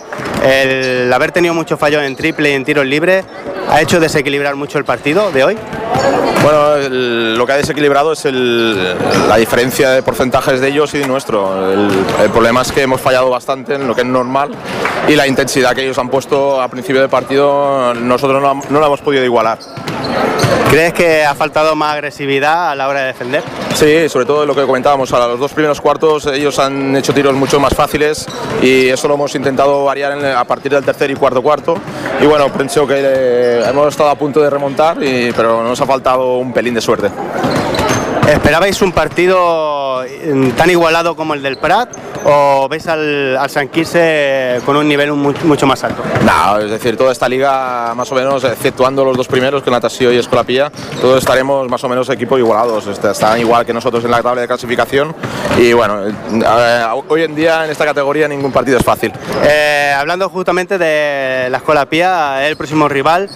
El 0.43 1.11
haber 1.13 1.31
tenido 1.31 1.53
muchos 1.53 1.79
fallos 1.79 2.03
en 2.03 2.15
triple 2.17 2.51
y 2.51 2.53
en 2.53 2.65
tiros 2.65 2.85
libres 2.85 3.23
ha 3.69 3.79
hecho 3.81 4.01
desequilibrar 4.01 4.55
mucho 4.55 4.77
el 4.77 4.83
partido 4.85 5.31
de 5.31 5.43
hoy. 5.45 5.57
Bueno, 6.43 6.75
el- 6.75 7.37
lo 7.37 7.45
que 7.45 7.51
ha 7.53 7.57
desequilibrado 7.57 8.13
es 8.13 8.25
el- 8.25 8.95
la 9.29 9.37
diferencia 9.37 9.91
de 9.91 10.01
porcentajes 10.01 10.59
de 10.59 10.67
ellos 10.69 10.91
y 10.95 10.97
de 10.97 11.07
nuestro. 11.07 11.71
El, 11.71 11.87
el 12.23 12.29
problema 12.31 12.63
es 12.63 12.71
que 12.71 12.81
hemos 12.81 12.99
fallado 12.99 13.29
bastante 13.29 13.75
en 13.75 13.87
lo 13.87 13.93
que 13.93 14.01
es 14.01 14.07
normal 14.07 14.49
y 15.07 15.15
la 15.15 15.27
intensidad 15.27 15.75
que 15.75 15.83
ellos 15.83 15.99
han 15.99 16.09
puesto 16.09 16.59
a 16.59 16.67
principio 16.67 16.99
del 17.01 17.09
partido 17.11 17.93
nosotros 17.93 18.30
no, 18.39 18.61
no 18.69 18.79
la 18.79 18.85
hemos 18.87 19.01
podido 19.01 19.23
igualar. 19.23 19.59
¿Crees 20.69 20.93
que 20.93 21.25
ha 21.25 21.35
faltado 21.35 21.75
más 21.75 21.95
agresividad 21.95 22.69
a 22.71 22.75
la 22.75 22.87
hora 22.87 23.01
de 23.01 23.07
defender? 23.07 23.43
Sí, 23.73 24.07
sobre 24.07 24.25
todo 24.25 24.45
lo 24.45 24.55
que 24.55 24.65
comentábamos, 24.65 25.11
a 25.11 25.27
los 25.27 25.39
dos 25.39 25.51
primeros 25.51 25.81
cuartos 25.81 26.27
ellos 26.27 26.59
han 26.59 26.95
hecho 26.95 27.13
tiros 27.13 27.33
mucho 27.33 27.59
más 27.59 27.73
fáciles 27.73 28.25
y 28.61 28.87
eso 28.87 29.07
lo 29.09 29.15
hemos 29.15 29.35
intentado 29.35 29.83
variar 29.83 30.13
en- 30.17 30.25
a 30.25 30.43
partir 30.45 30.71
del 30.71 30.85
tercer 30.85 31.11
y 31.11 31.15
cuarto 31.15 31.41
cuarto. 31.41 31.75
Y 32.21 32.25
bueno, 32.25 32.47
pienso 32.53 32.87
que 32.87 32.95
eh, 32.97 33.63
hemos 33.67 33.87
estado 33.89 34.09
a 34.11 34.15
punto 34.15 34.39
de 34.41 34.49
remontar, 34.49 35.01
y- 35.03 35.31
pero 35.35 35.61
nos 35.63 35.79
ha 35.81 35.85
faltado 35.85 36.37
un 36.37 36.53
pelín 36.53 36.73
de 36.73 36.81
suerte. 36.81 37.09
¿Esperabais 38.31 38.81
un 38.81 38.93
partido 38.93 40.03
eh, 40.05 40.53
tan 40.55 40.69
igualado 40.69 41.15
como 41.15 41.33
el 41.33 41.43
del 41.43 41.57
Prat 41.57 41.89
o 42.23 42.67
ves 42.69 42.87
al, 42.87 43.35
al 43.35 43.49
San 43.49 43.67
Quirze 43.67 44.61
con 44.65 44.77
un 44.77 44.87
nivel 44.87 45.11
mu- 45.11 45.33
mucho 45.43 45.67
más 45.67 45.83
alto? 45.83 46.01
No, 46.25 46.57
es 46.59 46.71
decir, 46.71 46.95
toda 46.95 47.11
esta 47.11 47.27
liga, 47.27 47.93
más 47.93 48.09
o 48.11 48.15
menos, 48.15 48.43
exceptuando 48.45 49.03
los 49.03 49.17
dos 49.17 49.27
primeros, 49.27 49.61
que 49.63 49.69
Natasio 49.71 50.13
y 50.13 50.17
Escolapilla, 50.17 50.71
todos 51.01 51.17
estaremos 51.19 51.67
más 51.69 51.83
o 51.83 51.89
menos 51.89 52.09
equipos 52.09 52.39
igualados. 52.39 52.87
Est- 52.87 53.03
Están 53.03 53.39
igual 53.39 53.65
que 53.65 53.73
nosotros 53.73 54.03
en 54.05 54.11
la 54.11 54.21
tabla 54.23 54.41
de 54.41 54.47
clasificación. 54.47 55.13
Y 55.59 55.73
bueno, 55.73 56.07
eh, 56.07 56.85
hoy 57.09 57.23
en 57.23 57.35
día 57.35 57.65
en 57.65 57.71
esta 57.71 57.83
categoría 57.85 58.27
ningún 58.29 58.51
partido 58.53 58.77
es 58.77 58.85
fácil. 58.85 59.11
Eh, 59.43 59.93
hablando 59.97 60.29
justamente 60.29 60.77
de 60.77 61.49
la 61.49 61.57
Escuela 61.57 61.85
Pía, 61.87 62.47
el 62.47 62.55
próximo 62.55 62.87
rival, 62.87 63.29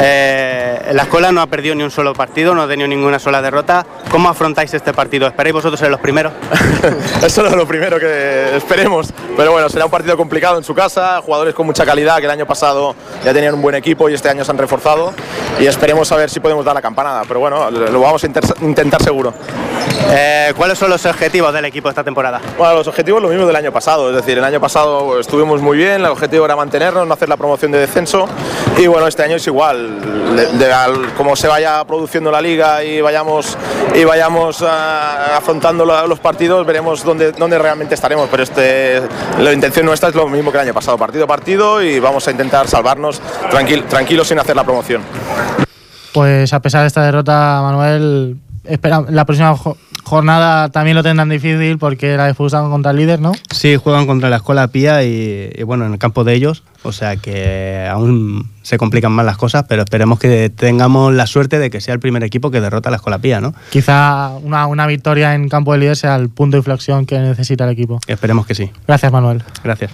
eh, 0.00 0.90
la 0.92 1.02
Escuela 1.02 1.30
no 1.30 1.40
ha 1.40 1.46
perdido 1.46 1.74
ni 1.76 1.82
un 1.84 1.90
solo 1.90 2.14
partido, 2.14 2.54
no 2.54 2.62
ha 2.62 2.68
tenido 2.68 2.88
ninguna 2.88 3.18
sola 3.18 3.40
derrota. 3.42 3.86
¿Cómo 4.10 4.28
afrontáis 4.40 4.72
este 4.72 4.94
partido? 4.94 5.26
¿Esperáis 5.26 5.52
vosotros 5.52 5.78
ser 5.78 5.90
los 5.90 6.00
primeros? 6.00 6.32
Eso 7.22 7.44
es 7.46 7.52
lo 7.54 7.66
primero 7.66 8.00
que 8.00 8.56
esperemos. 8.56 9.12
Pero 9.36 9.52
bueno, 9.52 9.68
será 9.68 9.84
un 9.84 9.90
partido 9.90 10.16
complicado 10.16 10.56
en 10.56 10.64
su 10.64 10.74
casa, 10.74 11.20
jugadores 11.22 11.54
con 11.54 11.66
mucha 11.66 11.84
calidad 11.84 12.16
que 12.20 12.24
el 12.24 12.30
año 12.30 12.46
pasado 12.46 12.94
ya 13.22 13.34
tenían 13.34 13.52
un 13.52 13.60
buen 13.60 13.74
equipo 13.74 14.08
y 14.08 14.14
este 14.14 14.30
año 14.30 14.42
se 14.42 14.50
han 14.50 14.56
reforzado. 14.56 15.12
Y 15.58 15.66
esperemos 15.66 16.10
a 16.12 16.16
ver 16.16 16.30
si 16.30 16.40
podemos 16.40 16.64
dar 16.64 16.74
la 16.74 16.80
campanada. 16.80 17.22
Pero 17.28 17.38
bueno, 17.40 17.70
lo 17.70 18.00
vamos 18.00 18.24
a 18.24 18.26
intentar 18.62 19.02
seguro. 19.02 19.34
Eh, 20.12 20.54
¿Cuáles 20.56 20.78
son 20.78 20.88
los 20.88 21.04
objetivos 21.04 21.52
del 21.52 21.66
equipo 21.66 21.90
esta 21.90 22.02
temporada? 22.02 22.40
Bueno, 22.56 22.74
los 22.76 22.88
objetivos 22.88 23.20
lo 23.20 23.28
mismo 23.28 23.46
del 23.46 23.56
año 23.56 23.72
pasado, 23.72 24.08
es 24.08 24.16
decir, 24.16 24.38
el 24.38 24.44
año 24.44 24.58
pasado 24.60 25.20
estuvimos 25.20 25.60
muy 25.60 25.76
bien, 25.76 26.00
el 26.00 26.06
objetivo 26.06 26.46
era 26.46 26.56
mantenernos, 26.56 27.06
no 27.06 27.12
hacer 27.14 27.28
la 27.28 27.36
promoción 27.36 27.70
de 27.72 27.78
descenso 27.78 28.26
y 28.78 28.86
bueno, 28.86 29.06
este 29.06 29.22
año 29.22 29.36
es 29.36 29.46
igual, 29.46 30.34
de, 30.36 30.46
de 30.58 30.72
al- 30.72 31.12
como 31.14 31.36
se 31.36 31.48
vaya 31.48 31.84
produciendo 31.84 32.30
la 32.32 32.40
liga 32.40 32.82
y 32.82 33.00
vayamos, 33.00 33.56
y 33.94 34.04
vayamos 34.04 34.29
ah, 34.62 35.36
afrontando 35.36 35.84
los 35.84 36.18
partidos, 36.20 36.66
veremos 36.66 37.04
dónde, 37.04 37.32
dónde 37.32 37.58
realmente 37.58 37.94
estaremos, 37.94 38.28
pero 38.30 38.42
este, 38.42 39.02
la 39.38 39.52
intención 39.52 39.84
nuestra 39.86 40.08
es 40.10 40.14
lo 40.14 40.28
mismo 40.28 40.50
que 40.50 40.58
el 40.58 40.64
año 40.64 40.74
pasado, 40.74 40.96
partido 40.98 41.24
a 41.24 41.26
partido 41.26 41.82
y 41.82 41.98
vamos 42.00 42.26
a 42.28 42.30
intentar 42.30 42.68
salvarnos 42.68 43.20
tranquil- 43.50 43.84
tranquilos 43.86 44.28
sin 44.28 44.38
hacer 44.38 44.56
la 44.56 44.64
promoción. 44.64 45.02
Pues 46.12 46.52
a 46.52 46.60
pesar 46.60 46.82
de 46.82 46.86
esta 46.88 47.02
derrota, 47.02 47.60
Manuel, 47.62 48.36
espera, 48.64 49.04
la 49.08 49.24
próxima 49.24 49.56
jornada 50.10 50.70
también 50.70 50.96
lo 50.96 51.04
tendrán 51.04 51.28
difícil 51.28 51.78
porque 51.78 52.16
la 52.16 52.26
disputan 52.26 52.68
contra 52.68 52.90
el 52.90 52.96
líder, 52.96 53.20
¿no? 53.20 53.32
Sí, 53.54 53.76
juegan 53.76 54.06
contra 54.06 54.28
la 54.28 54.36
Escuela 54.36 54.66
Pía 54.68 55.04
y, 55.04 55.50
y, 55.54 55.62
bueno, 55.62 55.86
en 55.86 55.92
el 55.92 55.98
campo 55.98 56.24
de 56.24 56.34
ellos, 56.34 56.64
o 56.82 56.90
sea 56.90 57.16
que 57.16 57.86
aún 57.88 58.50
se 58.62 58.76
complican 58.76 59.12
más 59.12 59.24
las 59.24 59.36
cosas, 59.36 59.64
pero 59.68 59.82
esperemos 59.82 60.18
que 60.18 60.50
tengamos 60.50 61.14
la 61.14 61.26
suerte 61.26 61.60
de 61.60 61.70
que 61.70 61.80
sea 61.80 61.94
el 61.94 62.00
primer 62.00 62.24
equipo 62.24 62.50
que 62.50 62.60
derrota 62.60 62.88
a 62.88 62.90
la 62.90 62.96
Escuela 62.96 63.20
Pía, 63.20 63.40
¿no? 63.40 63.54
Quizá 63.70 64.30
una, 64.42 64.66
una 64.66 64.88
victoria 64.88 65.34
en 65.34 65.48
campo 65.48 65.72
de 65.72 65.78
líder 65.78 65.96
sea 65.96 66.16
el 66.16 66.28
punto 66.28 66.56
de 66.56 66.58
inflexión 66.58 67.06
que 67.06 67.18
necesita 67.20 67.64
el 67.64 67.70
equipo. 67.70 68.00
Esperemos 68.08 68.46
que 68.46 68.56
sí. 68.56 68.70
Gracias, 68.88 69.12
Manuel. 69.12 69.44
Gracias. 69.62 69.92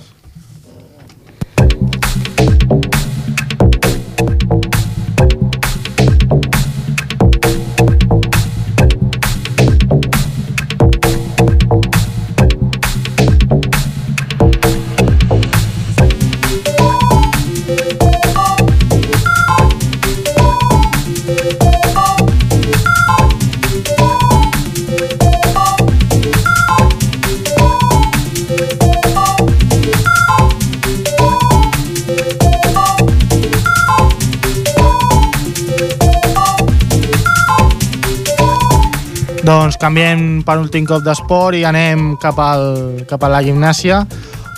Doncs 39.47 39.77
canviem 39.79 40.41
per 40.43 40.57
últim 40.59 40.83
cop 40.89 41.05
d'esport 41.07 41.55
i 41.55 41.61
anem 41.69 42.17
cap, 42.19 42.39
al, 42.43 42.97
cap 43.07 43.23
a 43.23 43.29
la 43.31 43.39
gimnàsia. 43.47 44.01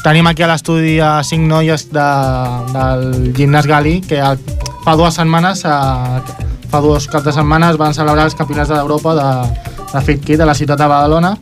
Tenim 0.01 0.25
aquí 0.31 0.47
a 0.47 0.49
l'estudi 0.49 0.95
a 1.05 1.19
cinc 1.27 1.45
noies 1.51 1.91
de, 1.93 2.07
del 2.73 3.03
gimnàs 3.37 3.69
Gali 3.69 3.99
que 4.01 4.23
el, 4.25 4.39
fa 4.87 4.95
dues 4.97 5.19
setmanes, 5.19 5.67
eh, 5.69 6.47
fa 6.73 6.81
dos 6.81 7.05
caps 7.13 7.27
de 7.27 7.35
setmana 7.37 7.69
es 7.75 7.77
van 7.77 7.93
celebrar 7.93 8.25
els 8.31 8.39
campionats 8.39 8.73
d'Europa 8.73 9.13
de, 9.19 9.29
de 9.93 10.05
Fit 10.07 10.25
Kit 10.25 10.41
a 10.41 10.49
la 10.49 10.57
ciutat 10.57 10.81
de 10.81 10.89
Badalona. 10.89 11.35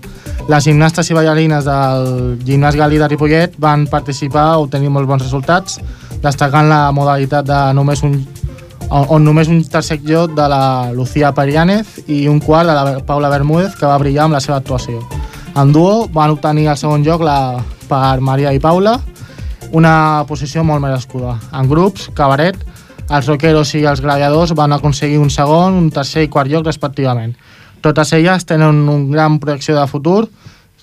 Les 0.50 0.66
gimnastes 0.66 1.12
i 1.12 1.14
ballarines 1.14 1.68
del 1.68 2.40
gimnàs 2.42 2.74
Gali 2.74 2.98
de 2.98 3.10
Ripollet 3.12 3.54
van 3.62 3.86
participar 3.86 4.56
obtenir 4.64 4.90
molts 4.90 5.12
bons 5.12 5.22
resultats, 5.22 5.78
destacant 6.24 6.66
la 6.72 6.88
modalitat 6.90 7.46
de 7.46 7.62
només 7.78 8.02
un 8.02 8.18
on 8.90 9.06
on 9.08 9.24
només 9.24 9.48
un 9.48 9.62
tercer 9.64 9.98
lloc 10.04 10.34
de 10.36 10.48
la 10.48 10.92
Lucía 10.92 11.32
Periánez 11.34 11.98
i 12.06 12.26
un 12.28 12.40
quart 12.40 12.68
de 12.68 12.74
la 12.74 13.00
Paula 13.06 13.28
Bermúdez, 13.28 13.74
que 13.74 13.86
va 13.86 13.98
brillar 13.98 14.24
amb 14.24 14.36
la 14.36 14.40
seva 14.40 14.58
actuació. 14.58 15.02
En 15.56 15.72
duo 15.72 16.06
van 16.12 16.30
obtenir 16.30 16.68
el 16.68 16.76
segon 16.76 17.04
lloc 17.04 17.22
la, 17.24 17.62
per 17.88 18.20
Maria 18.20 18.52
i 18.52 18.60
Paula, 18.60 18.98
una 19.72 20.24
posició 20.28 20.64
molt 20.64 20.82
merescuda. 20.82 21.36
En 21.52 21.68
grups, 21.68 22.10
cabaret, 22.14 22.56
els 23.08 23.26
rockeros 23.26 23.74
i 23.74 23.84
els 23.86 24.02
gladiadors 24.02 24.54
van 24.54 24.72
aconseguir 24.72 25.18
un 25.18 25.30
segon, 25.30 25.74
un 25.74 25.90
tercer 25.90 26.26
i 26.26 26.30
quart 26.30 26.50
lloc 26.50 26.66
respectivament. 26.66 27.36
Totes 27.82 28.12
elles 28.16 28.46
tenen 28.46 28.86
un 28.88 29.10
gran 29.10 29.38
projecció 29.38 29.76
de 29.78 29.86
futur 29.86 30.26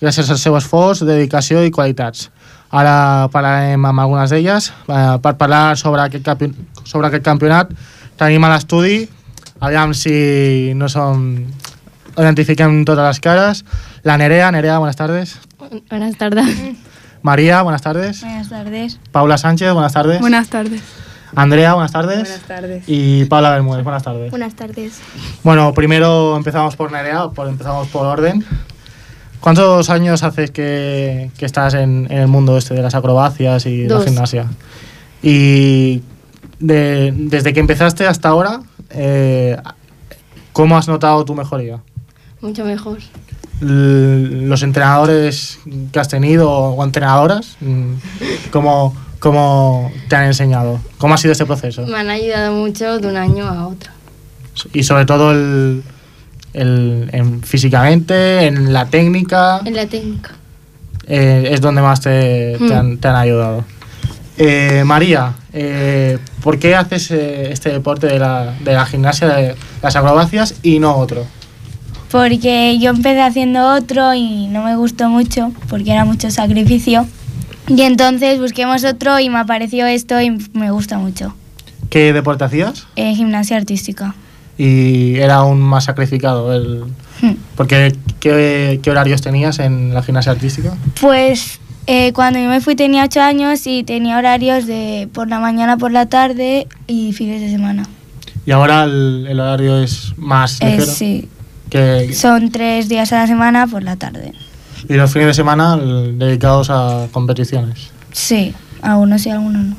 gràcies 0.04 0.30
al 0.30 0.40
seu 0.40 0.56
esforç, 0.60 1.04
dedicació 1.08 1.64
i 1.64 1.72
qualitats. 1.72 2.30
Ara 2.74 3.30
parlarem 3.30 3.84
amb 3.86 4.02
algunes 4.02 4.32
d'elles. 4.34 4.72
Eh, 4.90 5.18
per 5.22 5.36
parlar 5.38 5.78
sobre 5.78 6.02
aquest, 6.08 6.26
campi 6.26 6.50
sobre 6.84 7.08
aquest 7.08 7.26
campionat 7.26 7.70
tenim 8.18 8.44
a 8.46 8.50
l'estudi, 8.54 9.04
aviam 9.62 9.94
si 9.98 10.74
no 10.78 10.90
som... 10.90 11.22
identifiquem 12.14 12.84
totes 12.86 13.06
les 13.08 13.20
cares. 13.20 13.64
La 14.04 14.18
Nerea, 14.18 14.52
Nerea, 14.52 14.78
buenas 14.78 14.96
tardes. 14.96 15.40
Buenas 15.90 16.18
tardes. 16.18 16.46
María, 17.24 17.62
buenas 17.62 17.82
tardes. 17.82 18.22
Buenas 18.22 18.50
tardes. 18.50 19.00
Paula 19.12 19.38
Sánchez, 19.38 19.74
buenas 19.74 19.94
tardes. 19.94 20.20
Buenas 20.20 20.50
tardes. 20.50 20.82
Andrea, 21.36 21.74
buenas 21.74 21.92
tardes. 21.92 22.20
Buenas 22.20 22.42
tardes. 22.42 22.84
Y 22.86 23.26
Paula 23.26 23.50
Bermúdez, 23.52 23.84
buenas 23.84 24.04
tardes. 24.04 24.30
Buenas 24.30 24.54
tardes. 24.54 25.02
Bueno, 25.44 25.74
primero 25.74 26.38
empezamos 26.38 26.76
por 26.76 26.92
Nerea, 26.92 27.30
por, 27.30 27.48
empezamos 27.48 27.88
por 27.88 28.06
orden. 28.06 28.46
¿Cuántos 29.44 29.90
años 29.90 30.24
haces 30.24 30.52
que, 30.52 31.30
que 31.38 31.46
estás 31.46 31.74
en, 31.74 32.08
en 32.10 32.18
el 32.20 32.28
mundo 32.30 32.58
este 32.58 32.76
de 32.76 32.82
las 32.82 32.96
acrobacias 32.96 33.66
y 33.66 33.84
Dos. 33.84 34.00
la 34.00 34.06
gimnasia? 34.10 34.48
Y 35.22 36.02
de- 36.60 37.14
desde 37.14 37.52
que 37.52 37.60
empezaste 37.60 38.08
hasta 38.08 38.30
ahora, 38.30 38.62
eh, 38.92 39.58
¿cómo 40.54 40.78
has 40.78 40.88
notado 40.88 41.26
tu 41.26 41.36
mejoría? 41.36 41.80
Mucho 42.40 42.64
mejor. 42.64 43.00
L- 43.62 44.48
los 44.48 44.64
entrenadores 44.64 45.60
que 45.92 46.00
has 46.00 46.08
tenido 46.08 46.50
o 46.50 46.82
entrenadoras, 46.82 47.58
mm, 47.60 47.94
¿cómo, 48.50 48.96
¿cómo 49.20 49.92
te 50.08 50.16
han 50.16 50.26
enseñado? 50.28 50.80
¿Cómo 50.98 51.16
ha 51.16 51.18
sido 51.18 51.34
este 51.34 51.46
proceso? 51.46 51.86
Me 51.86 51.98
han 51.98 52.10
ayudado 52.10 52.54
mucho 52.56 52.98
de 52.98 53.08
un 53.10 53.18
año 53.18 53.46
a 53.46 53.68
otro. 53.68 53.92
Y 54.72 54.84
sobre 54.84 55.06
todo 55.06 55.32
el, 55.32 55.84
el- 56.54 57.10
en 57.12 57.42
físicamente, 57.44 58.46
en 58.48 58.72
la 58.74 58.86
técnica, 58.86 59.62
En 59.66 59.74
la 59.76 59.86
técnica. 59.88 60.32
eh, 61.08 61.50
es 61.52 61.62
donde 61.62 61.82
más 61.82 62.00
te, 62.02 62.58
te 62.58 62.64
Hmm. 62.64 62.72
han, 62.74 62.98
te 62.98 63.08
han 63.08 63.16
ayudado. 63.16 63.66
Eh, 64.38 64.84
María, 64.86 65.34
eh, 65.54 66.18
¿por 66.42 66.58
qué 66.58 66.76
haces 66.76 67.12
eh, 67.12 67.52
este 67.52 67.70
deporte 67.72 68.08
de 68.08 68.18
la, 68.20 68.54
de 68.64 68.74
la 68.74 68.86
gimnasia, 68.86 69.28
de 69.28 69.56
las 69.82 69.96
acrobacias 69.96 70.56
y 70.64 70.80
no 70.80 70.96
otro? 70.96 71.26
porque 72.12 72.78
yo 72.80 72.92
empecé 72.92 73.24
haciendo 73.24 73.74
otro 73.74 74.14
y 74.14 74.46
no 74.48 74.64
me 74.64 74.76
gustó 74.76 75.10
mucho 75.10 75.52
porque 75.68 75.92
era 75.92 76.06
mucho 76.06 76.30
sacrificio. 76.30 77.08
Y 77.68 77.82
entonces 77.82 78.40
busquemos 78.40 78.84
otro 78.84 79.20
y 79.20 79.30
me 79.30 79.40
apareció 79.40 79.88
esto 79.88 80.22
y 80.22 80.30
me 80.54 80.70
gusta 80.70 81.00
mucho. 81.00 81.34
¿Qué 81.90 82.14
deporte 82.14 82.44
hacías? 82.44 82.86
Eh, 82.96 83.16
gimnasia 83.16 83.58
artística. 83.58 84.14
Y 84.58 85.16
era 85.16 85.36
aún 85.38 85.62
más 85.62 85.86
sacrificado. 85.86 86.54
El, 86.54 86.84
Hmm. 87.22 87.36
porque, 87.56 87.96
¿qué, 88.20 88.80
¿Qué 88.84 88.92
horarios 88.92 89.22
tenías 89.22 89.60
en 89.60 89.94
la 89.94 90.02
gimnasia 90.04 90.32
artística? 90.34 90.74
Pues 91.00 91.60
eh, 91.88 92.12
cuando 92.12 92.40
yo 92.40 92.50
me 92.50 92.60
fui 92.60 92.76
tenía 92.76 93.04
8 93.06 93.22
años 93.22 93.66
y 93.68 93.84
tenía 93.84 94.18
horarios 94.18 94.66
de 94.66 95.08
por 95.14 95.30
la 95.30 95.40
mañana, 95.40 95.78
por 95.78 95.92
la 95.92 96.08
tarde 96.08 96.68
y 96.88 97.14
fines 97.14 97.40
de 97.40 97.50
semana. 97.50 97.84
Y 98.46 98.52
ahora 98.52 98.84
el, 98.84 99.26
el 99.30 99.40
horario 99.40 99.78
es 99.82 100.14
más 100.18 100.60
Eh, 100.60 100.66
ligero. 100.72 100.86
sí, 100.88 101.30
que- 101.70 102.14
son 102.14 102.52
tres 102.52 102.90
días 102.90 103.14
a 103.14 103.18
la 103.20 103.28
semana 103.28 103.68
por 103.68 103.84
la 103.84 103.96
tarde. 103.96 104.34
y 104.90 104.96
los 104.96 105.14
fines 105.14 105.28
de 105.28 105.34
semana 105.34 105.78
dedicados 105.78 106.70
a 106.70 107.08
competiciones. 107.14 107.92
Sí, 108.12 108.54
algunos 108.82 109.22
sí, 109.22 109.30
algunos 109.30 109.64
no. 109.64 109.76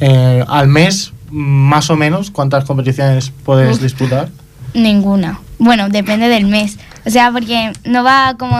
Eh, 0.00 0.44
al 0.48 0.66
mes, 0.66 1.12
más 1.30 1.90
o 1.90 1.96
menos, 1.96 2.30
¿cuántas 2.30 2.64
competiciones 2.64 3.32
puedes 3.44 3.76
Uf. 3.76 3.82
disputar? 3.82 4.28
Ninguna. 4.74 5.40
Bueno, 5.58 5.88
depende 5.88 6.28
del 6.28 6.46
mes. 6.46 6.78
O 7.06 7.10
sea, 7.10 7.32
porque 7.32 7.72
no 7.84 8.04
va 8.04 8.36
como 8.38 8.56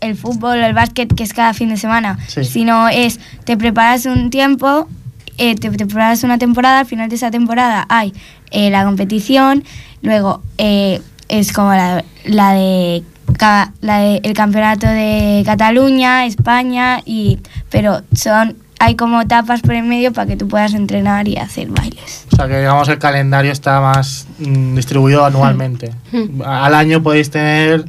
el 0.00 0.16
fútbol 0.16 0.58
o 0.60 0.66
el 0.66 0.72
básquet, 0.74 1.14
que 1.14 1.22
es 1.22 1.32
cada 1.32 1.54
fin 1.54 1.68
de 1.68 1.76
semana, 1.76 2.18
Sí. 2.26 2.44
sino 2.44 2.88
es, 2.88 3.20
te 3.44 3.56
preparas 3.56 4.06
un 4.06 4.30
tiempo, 4.30 4.88
eh, 5.38 5.54
te, 5.56 5.70
te 5.70 5.86
preparas 5.86 6.24
una 6.24 6.38
temporada, 6.38 6.80
al 6.80 6.86
final 6.86 7.08
de 7.08 7.16
esa 7.16 7.30
temporada 7.30 7.86
hay 7.88 8.12
eh, 8.50 8.70
la 8.70 8.84
competición, 8.84 9.62
luego 10.02 10.42
eh, 10.58 11.00
es 11.28 11.52
como 11.52 11.70
la, 11.72 12.04
la 12.24 12.52
de 12.52 13.02
la 13.80 13.98
de- 14.00 14.20
el 14.24 14.32
campeonato 14.34 14.86
de 14.88 15.42
Cataluña, 15.46 16.26
España, 16.26 17.00
y 17.04 17.38
pero 17.70 18.02
son 18.12 18.56
hay 18.80 18.96
como 18.96 19.20
etapas 19.20 19.60
por 19.60 19.74
en 19.74 19.88
medio 19.88 20.12
para 20.12 20.26
que 20.26 20.36
tú 20.36 20.48
puedas 20.48 20.74
entrenar 20.74 21.28
y 21.28 21.36
hacer 21.36 21.68
bailes. 21.68 22.26
O 22.32 22.36
sea, 22.36 22.48
que 22.48 22.58
digamos 22.58 22.88
el 22.88 22.98
calendario 22.98 23.52
está 23.52 23.80
más 23.80 24.26
mm, 24.38 24.74
distribuido 24.74 25.24
anualmente. 25.24 25.92
Al 26.44 26.74
año 26.74 27.02
podéis 27.02 27.30
tener 27.30 27.84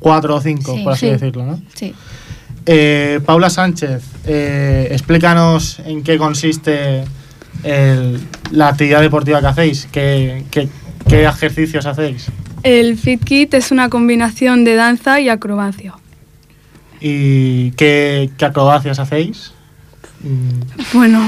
cuatro 0.00 0.34
o 0.34 0.40
cinco, 0.40 0.74
Sí. 0.76 0.82
por 0.82 0.92
así 0.92 1.06
Sí. 1.06 1.12
decirlo, 1.12 1.46
¿no? 1.46 1.62
Sí. 1.74 1.94
Eh, 2.66 3.20
Paula 3.24 3.48
Sánchez, 3.48 4.02
eh, 4.26 4.88
explícanos 4.90 5.78
en 5.86 6.02
qué 6.02 6.18
consiste 6.18 7.04
el- 7.62 8.20
la 8.50 8.68
actividad 8.68 9.00
deportiva 9.00 9.40
que 9.40 9.46
hacéis, 9.46 9.88
qué, 9.92 10.44
qué- 10.50 10.68
qué 11.08 11.24
ejercicios 11.24 11.86
hacéis 11.86 12.26
El 12.64 12.96
Fit 12.98 13.22
Kit 13.22 13.54
es 13.54 13.70
una 13.70 13.88
combinación 13.88 14.64
de 14.64 14.74
danza 14.74 15.20
y 15.20 15.28
acrobacia. 15.28 15.94
y 17.00 17.70
qué, 17.72 18.30
qué 18.38 18.44
acrobacias 18.46 18.98
hacéis. 18.98 19.52
Mm, 20.24 20.60
Bueno, 20.94 21.20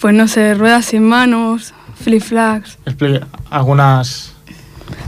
pues 0.00 0.14
no 0.14 0.28
sé, 0.28 0.54
ruedas 0.54 0.84
sin 0.86 1.04
manos, 1.04 1.72
flip-flags, 2.02 2.78
algunas 3.50 4.34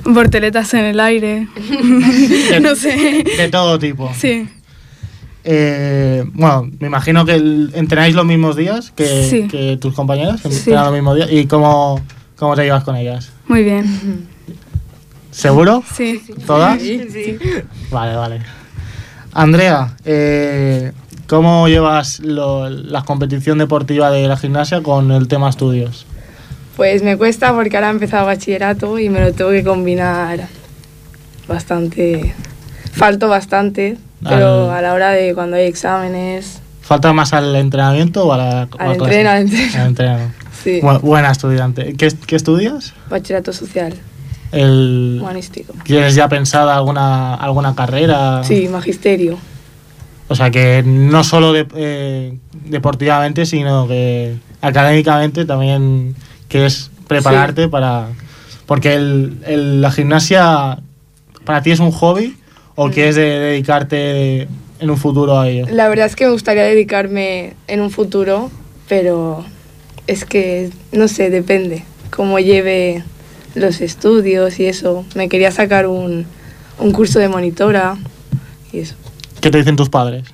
volteretas 0.05 0.73
en 0.75 0.85
el 0.85 1.01
aire. 1.01 1.49
no 2.63 2.75
sé. 2.75 3.25
de 3.37 3.49
todo 3.51 3.79
tipo. 3.79 4.11
Sí, 4.17 4.49
Eh, 5.51 6.25
bueno, 6.35 6.69
me 6.79 6.89
imagino 6.89 7.25
que 7.25 7.35
el- 7.37 7.71
entrenáis 7.75 8.15
los 8.15 8.27
mismos 8.27 8.55
días 8.57 8.91
que, 8.95 9.25
Sí. 9.31 9.49
que 9.49 9.79
tus 9.81 9.95
compañeras, 9.95 10.41
Sí. 10.43 10.49
entrenan 10.49 10.85
los 10.85 10.93
mismos 10.93 11.17
días. 11.17 11.29
¿Y 11.33 11.47
cómo, 11.47 12.01
cómo 12.37 12.55
te 12.55 12.65
llevas 12.65 12.85
con 12.85 12.97
ellas? 12.97 13.33
muy 13.47 13.63
bien. 13.65 14.29
¿Seguro? 15.31 15.83
Sí. 15.97 16.21
¿Todas? 16.47 16.81
Sí. 16.83 17.39
Vale, 17.91 18.17
vale. 18.17 18.41
Andrea, 19.33 19.97
eh, 20.05 20.93
¿cómo 21.29 21.69
llevas 21.69 22.19
lo- 22.21 22.69
la 22.69 23.03
competición 23.03 23.59
deportiva 23.59 24.11
de 24.11 24.27
la 24.27 24.37
gimnasia 24.37 24.83
con 24.83 25.13
el 25.13 25.29
tema 25.29 25.49
estudios? 25.49 26.05
Pues 26.77 27.03
me 27.03 27.17
cuesta 27.17 27.53
porque 27.55 27.77
ahora 27.77 27.89
he 27.89 27.93
empezado 27.93 28.27
bachillerato 28.27 28.99
y 28.99 29.09
me 29.09 29.21
lo 29.21 29.33
tengo 29.33 29.51
que 29.51 29.63
combinar 29.65 30.49
bastante. 31.47 32.35
Falto 32.93 33.29
bastante, 33.29 33.97
pero 34.23 34.71
Al- 34.71 34.79
a 34.79 34.83
la 34.83 34.95
hora 34.95 35.11
de 35.11 35.35
cuando 35.35 35.57
hay 35.57 35.67
exámenes. 35.67 36.61
¿Falta 36.81 37.13
más 37.13 37.33
al 37.33 37.55
entrenamiento 37.57 38.27
o 38.27 38.33
a 38.33 38.37
la, 38.39 38.51
a 38.63 38.69
Al 38.79 38.93
entreno, 38.93 39.31
al 39.31 39.39
entreno. 39.43 39.73
Al 39.81 39.87
entreno. 39.89 40.19
Sí. 40.65 40.81
Bu- 40.83 41.01
buena 41.01 41.31
estudiante. 41.31 41.95
¿Qué, 41.95 42.13
qué 42.27 42.35
estudias? 42.35 42.93
Bachillerato 43.09 43.53
social, 43.53 43.95
El, 44.51 45.19
humanístico. 45.23 45.73
¿Tienes 45.85 46.17
ya 46.17 46.29
pensada 46.29 46.75
alguna, 46.77 47.35
alguna 47.37 47.77
carrera? 47.77 48.43
Sí, 48.43 48.67
magisterio. 48.67 49.39
O 50.29 50.35
sea 50.35 50.51
que 50.51 50.83
no 50.85 51.25
solo 51.25 51.53
de- 51.53 51.67
eh, 51.75 52.39
deportivamente, 52.67 53.47
sino 53.47 53.89
que 53.89 54.37
académicamente 54.61 55.45
también 55.45 56.15
quieres 56.49 56.91
prepararte 57.07 57.69
para... 57.69 58.09
Porque 58.67 58.95
el- 58.95 59.39
el- 59.47 59.81
la 59.81 59.91
gimnasia 59.91 60.79
para 61.45 61.63
ti 61.63 61.71
es 61.71 61.81
un 61.81 61.91
hobby 61.91 62.37
o 62.75 62.91
quieres 62.91 63.17
de- 63.17 63.23
dedicarte 63.39 64.43
en 64.81 64.91
un 64.91 64.97
futuro 64.99 65.39
a 65.41 65.49
ello. 65.49 65.67
La 65.73 65.89
verdad 65.89 66.07
es 66.07 66.15
que 66.17 66.27
me 66.27 66.33
gustaría 66.33 66.65
dedicarme 66.65 67.55
en 67.67 67.81
un 67.81 67.91
futuro, 67.91 68.51
pero 68.89 69.45
es 70.07 70.25
que, 70.27 70.71
no 70.93 71.09
sé, 71.09 71.31
depende. 71.31 71.85
Cómo 72.11 72.39
lleve 72.39 73.03
los 73.55 73.81
estudios 73.81 74.61
y 74.61 74.67
eso. 74.67 75.05
Me 75.15 75.29
quería 75.31 75.51
sacar 75.51 75.87
un, 75.87 76.27
un 76.79 76.93
curso 76.93 77.19
de 77.19 77.29
monitora 77.29 77.97
y 78.73 78.81
eso. 78.81 78.95
¿Qué 79.49 79.53
te 79.53 79.59
dicen 79.61 79.77
tus 79.77 79.89
padres? 79.89 80.25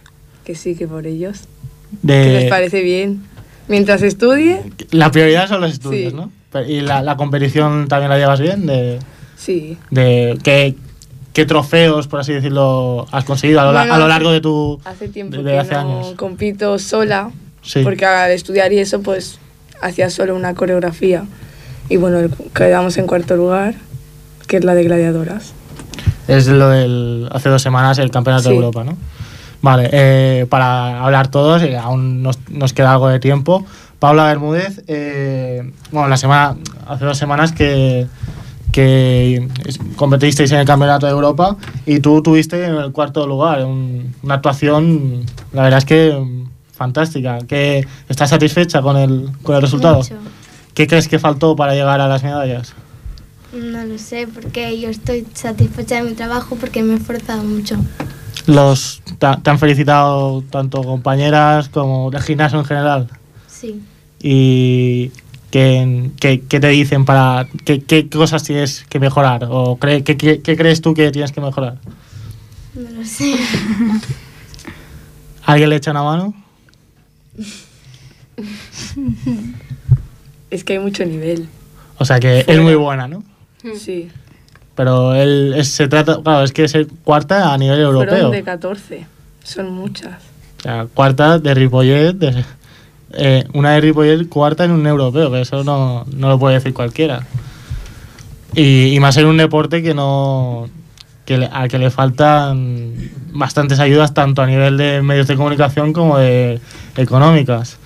Que 0.45 0.57
sí, 0.57 0.75
que 0.75 0.89
por 0.89 1.07
ellos. 1.07 1.43
De... 2.03 2.15
Que 2.25 2.33
les 2.33 2.51
parece 2.51 2.83
bien. 2.83 3.23
Mientras 3.69 4.03
estudie, 4.03 4.61
La 4.91 5.13
prioridad 5.13 5.47
son 5.49 5.61
los 5.61 5.71
estudios, 5.73 6.13
Sí. 6.13 6.19
¿no? 6.19 6.33
¿Y 6.67 6.81
la, 6.81 7.01
la 7.01 7.17
competición 7.17 7.87
también 7.87 8.11
la 8.11 8.19
llevas 8.19 8.41
bien? 8.41 8.67
De, 8.67 8.99
sí. 9.37 9.79
de 9.93 10.37
¿qué, 10.43 10.75
qué 11.33 11.47
trofeos, 11.47 12.09
por 12.09 12.19
así 12.19 12.33
decirlo, 12.33 13.07
has 13.13 13.23
conseguido 13.23 13.61
a 13.61 13.67
lo, 13.67 13.71
Bueno, 13.73 13.95
a 13.95 13.99
lo 14.01 14.09
largo 14.09 14.33
de 14.33 14.41
tu... 14.41 14.81
Hace 14.85 15.07
tiempo 15.09 15.37
de, 15.37 15.45
de 15.45 15.51
que 15.53 15.59
hace 15.61 15.75
no 15.75 15.79
años? 16.01 16.15
compito 16.17 16.77
sola, 16.81 17.31
Sí. 17.63 17.85
porque 17.85 18.05
al 18.07 18.33
estudiar 18.33 18.73
y 18.73 18.81
eso, 18.81 19.01
pues 19.01 19.39
hacía 19.81 20.11
solo 20.11 20.35
una 20.35 20.55
coreografía. 20.55 21.25
Y 21.89 21.99
bueno, 21.99 22.29
quedamos 22.53 22.97
en 22.99 23.07
cuarto 23.07 23.37
lugar, 23.37 23.77
que 24.49 24.57
es 24.57 24.65
la 24.65 24.75
de 24.75 24.83
gladiadoras. 24.83 25.53
Es 26.29 26.47
lo 26.47 26.69
del 26.71 27.29
hace 27.33 27.49
dos 27.49 27.63
semanas 27.63 27.99
el 27.99 28.11
Campeonato 28.11 28.49
de. 28.49 28.55
Europa, 28.57 28.85
¿no? 28.85 28.97
Vale, 29.63 29.89
eh, 29.93 30.47
para 30.49 31.03
hablar 31.05 31.29
todos, 31.29 31.63
y 31.63 31.75
aún 31.75 32.23
nos, 32.23 32.39
nos 32.51 32.73
queda 32.73 32.93
algo 32.93 33.09
de 33.09 33.19
tiempo. 33.21 33.65
Paula 33.99 34.25
Bermúdez, 34.27 34.83
eh, 34.89 35.73
bueno, 35.91 36.09
la 36.09 36.17
semana, 36.19 36.57
hace 36.87 37.05
dos 37.07 37.17
semanas 37.17 37.53
que, 37.53 38.07
que 38.73 39.49
competisteis 39.97 40.51
en 40.53 40.59
el 40.61 40.67
Campeonato 40.67 41.07
de 41.07 41.13
Europa 41.13 41.57
y 41.87 42.01
tú 42.01 42.21
tuviste 42.23 42.63
en 42.67 42.75
el 42.75 42.93
cuarto 42.93 43.27
lugar, 43.27 43.65
un- 43.65 44.15
una 44.23 44.35
actuación, 44.35 45.25
la 45.53 45.63
verdad 45.63 45.79
es 45.79 45.85
que 45.87 46.13
mm, 46.13 46.49
fantástica. 46.77 47.39
Que 47.49 47.87
¿Estás 48.09 48.31
satisfecha 48.31 48.83
con 48.83 48.97
el, 48.97 49.31
con 49.43 49.55
el 49.57 49.63
resultado? 49.63 49.99
Mucho. 49.99 50.17
¿Qué 50.75 50.87
crees 50.87 51.09
que 51.09 51.19
faltó 51.19 51.55
para 51.57 51.73
llegar 51.75 52.01
a 52.01 52.09
las 52.09 52.23
medallas? 52.23 52.75
No 53.55 53.85
lo 53.85 53.99
sé, 53.99 54.27
porque 54.27 54.81
yo 54.81 54.89
estoy 54.89 55.27
satisfecha 55.35 55.97
de 55.97 56.03
mi 56.11 56.15
trabajo 56.15 56.57
porque 56.57 56.83
me 56.83 56.95
he 56.95 56.97
esforzado 56.97 57.45
mucho. 57.45 57.77
Los, 58.47 59.01
te, 59.19 59.27
han 59.51 59.59
felicitado 59.59 60.43
tanto 60.51 60.83
compañeras 60.83 61.69
como 61.69 62.11
del 62.11 62.21
gimnasio 62.23 62.59
en 62.59 62.65
general. 62.65 63.09
Sí. 63.47 63.81
¿Y 64.21 65.11
qué, 65.51 66.11
qué- 66.21 66.41
qué 66.49 66.61
te 66.61 66.69
dicen 66.69 67.05
para... 67.05 67.47
Qué, 67.65 67.81
qué 67.83 68.09
cosas 68.09 68.43
tienes 68.43 68.85
que 68.89 68.99
mejorar? 68.99 69.47
¿O 69.49 69.79
qué, 69.79 70.03
qué- 70.03 70.41
qué 70.43 70.57
crees 70.57 70.81
tú 70.83 70.93
que 70.93 71.11
tienes 71.13 71.31
que 71.33 71.41
mejorar? 71.41 71.79
No 72.75 72.91
lo 72.91 73.05
sé. 73.05 73.37
¿Alguien 75.45 75.71
le 75.71 75.77
echa 75.77 75.93
una 75.93 76.03
mano? 76.03 76.35
Es 80.51 80.65
que 80.65 80.75
hay 80.75 80.79
mucho 80.81 81.05
nivel. 81.05 81.49
O 81.99 82.05
sea 82.05 82.19
que 82.19 82.45
es 82.47 82.61
muy 82.61 82.75
buena, 82.75 83.07
¿no? 83.09 83.23
Sí. 83.77 84.11
Pero 84.75 85.15
él 85.15 85.55
es- 85.57 85.69
se 85.73 85.89
trata... 85.89 86.21
Claro, 86.23 86.45
es 86.45 86.53
que 86.53 86.65
es 86.65 86.75
el 86.75 86.89
cuarta 86.89 87.53
a 87.53 87.59
nivel 87.59 87.81
europeo. 87.81 88.09
Fueron 88.11 88.31
de 88.33 88.43
14. 88.43 89.07
Son 89.43 89.73
muchas. 89.73 90.15
O 90.59 90.63
sea, 90.63 90.87
cuarta 90.93 91.39
de 91.39 91.55
Ripollet, 91.55 92.13
de- 92.15 92.45
eh, 93.13 93.45
una 93.55 93.73
de 93.73 93.81
Ripollet, 93.81 94.29
cuarta 94.29 94.65
en 94.65 94.73
un 94.73 94.87
europeo, 94.87 95.31
que 95.31 95.41
eso 95.43 95.63
no, 95.65 96.05
no 96.15 96.29
lo 96.29 96.39
puede 96.39 96.55
decir 96.57 96.75
cualquiera. 96.75 97.25
Y, 98.55 98.95
y 98.95 99.01
más 99.01 99.17
en 99.17 99.27
un 99.27 99.37
deporte 99.37 99.83
que 99.83 99.95
no 99.95 100.69
que 101.25 101.39
le- 101.39 101.47
al 101.47 101.69
que 101.69 101.79
le 101.79 101.91
faltan 101.91 102.95
bastantes 103.33 103.81
ayudas 103.81 104.13
tanto 104.13 104.43
a 104.43 104.47
nivel 104.47 104.77
de 104.77 105.01
medios 105.03 105.27
de 105.27 105.37
comunicación 105.37 105.93
como 105.93 106.19
de 106.19 106.61
económicas. 106.97 107.79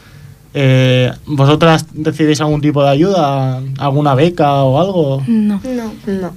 Eh, 0.61 1.12
¿Vosotras 1.26 1.86
decidís 1.92 2.40
algún 2.40 2.61
tipo 2.61 2.82
de 2.82 2.88
ayuda, 2.90 3.62
alguna 3.78 4.16
beca 4.16 4.54
o 4.64 4.80
algo? 4.80 5.22
No. 5.28 5.61
No. 5.64 5.92
No. 6.06 6.32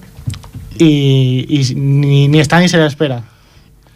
Y, 0.78 1.45
y 1.49 1.74
ni, 1.76 2.28
ni 2.28 2.39
está 2.39 2.59
ni 2.59 2.69
se 2.69 2.78
le 2.78 2.86
espera. 2.86 3.24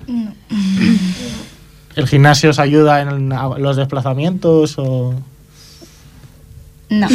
No. 0.07 0.34
¿El 1.95 2.07
gimnasio 2.07 2.49
os 2.49 2.57
ayuda 2.59 3.01
en 3.01 3.30
los 3.30 3.76
desplazamientos 3.78 4.76
o 4.80 5.13
No. 6.89 7.07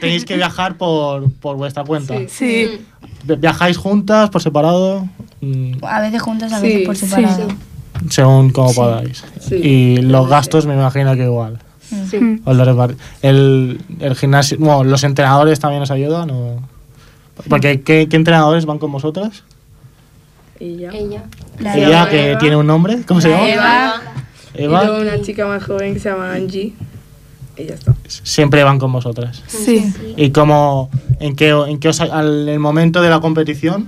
tenéis 0.00 0.24
que 0.24 0.36
viajar 0.36 0.76
por, 0.76 1.30
por 1.34 1.56
vuestra 1.56 1.84
cuenta? 1.84 2.14
Sí. 2.28 2.80
Vi- 3.24 3.36
¿Viajáis 3.36 3.76
juntas, 3.76 4.30
por 4.30 4.42
separado? 4.42 5.08
Mm, 5.40 5.74
A 5.82 6.00
veces 6.00 6.20
juntas, 6.22 6.52
a 6.52 6.60
Sí, 6.60 6.66
veces 6.66 6.86
por 6.86 6.96
sí. 6.96 7.06
separado. 7.06 7.48
Según 8.10 8.50
como 8.50 8.74
podáis. 8.74 9.24
Sí. 9.40 9.54
Y 9.56 9.96
los 10.02 10.28
gastos 10.28 10.66
me 10.66 10.74
imagino 10.74 11.14
que 11.14 11.24
igual. 11.24 11.58
Sí. 12.10 12.40
Os 12.44 12.56
lo 12.56 12.64
repart- 12.64 12.96
el, 13.22 13.80
el 14.00 14.14
gimnasio, 14.16 14.58
bueno, 14.58 14.84
los 14.84 15.04
entrenadores 15.04 15.60
también 15.60 15.82
os 15.82 15.90
ayudan 15.90 16.30
o... 16.30 16.60
Porque 17.48 17.80
¿qué, 17.82 18.08
qué 18.08 18.16
entrenadores 18.16 18.64
van 18.66 18.78
con 18.78 18.90
vosotras? 18.92 19.44
Ella. 20.58 20.90
Ella. 20.92 21.24
La 21.58 21.76
Ella 21.76 21.88
Eva. 22.02 22.08
que 22.08 22.36
tiene 22.40 22.56
un 22.56 22.66
nombre, 22.66 23.02
¿cómo 23.06 23.20
se 23.20 23.28
llama? 23.30 23.48
Eva. 23.48 24.02
Y 24.54 24.62
Eva. 24.64 24.84
luego 24.84 25.02
una 25.02 25.20
chica 25.20 25.46
más 25.46 25.62
joven 25.64 25.94
que 25.94 26.00
se 26.00 26.08
llama 26.08 26.32
Angie. 26.32 26.72
Y 27.58 27.64
ya 27.66 27.74
está. 27.74 27.94
Siempre 28.06 28.64
van 28.64 28.78
con 28.78 28.90
vosotras. 28.92 29.42
Sí. 29.46 29.92
¿Y 30.16 30.30
cómo, 30.30 30.90
en 31.20 31.36
qué, 31.36 31.50
en 31.50 31.78
qué 31.78 31.88
os, 31.88 32.00
al 32.00 32.48
el 32.48 32.58
momento 32.58 33.02
de 33.02 33.10
la 33.10 33.20
competición, 33.20 33.86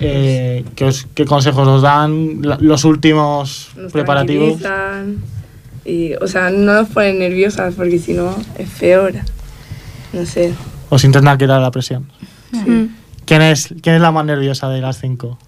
eh, 0.00 0.64
¿qué, 0.74 0.86
os- 0.86 1.06
qué 1.14 1.24
consejos 1.26 1.68
os 1.68 1.82
dan? 1.82 2.40
La- 2.42 2.58
los 2.60 2.84
últimos 2.84 3.68
Nos 3.76 3.92
preparativos. 3.92 4.58
tranquilizan. 4.60 5.41
Y, 5.84 6.14
o 6.14 6.26
sea, 6.28 6.50
no 6.50 6.74
nos 6.74 6.88
ponen 6.88 7.18
nerviosas 7.18 7.74
porque 7.74 7.98
si 7.98 8.12
no 8.14 8.36
es 8.58 8.68
peor. 8.70 9.14
No 10.12 10.24
sé. 10.26 10.52
Os 10.90 11.02
intentan 11.04 11.38
quitar 11.38 11.60
la 11.60 11.70
presión. 11.70 12.06
¿Quién 13.24 13.42
es, 13.42 13.74
¿Quién 13.82 13.96
es 13.96 14.00
la 14.02 14.10
más 14.12 14.24
nerviosa 14.24 14.68
de 14.68 14.80
las 14.80 15.00
cinco? 15.00 15.38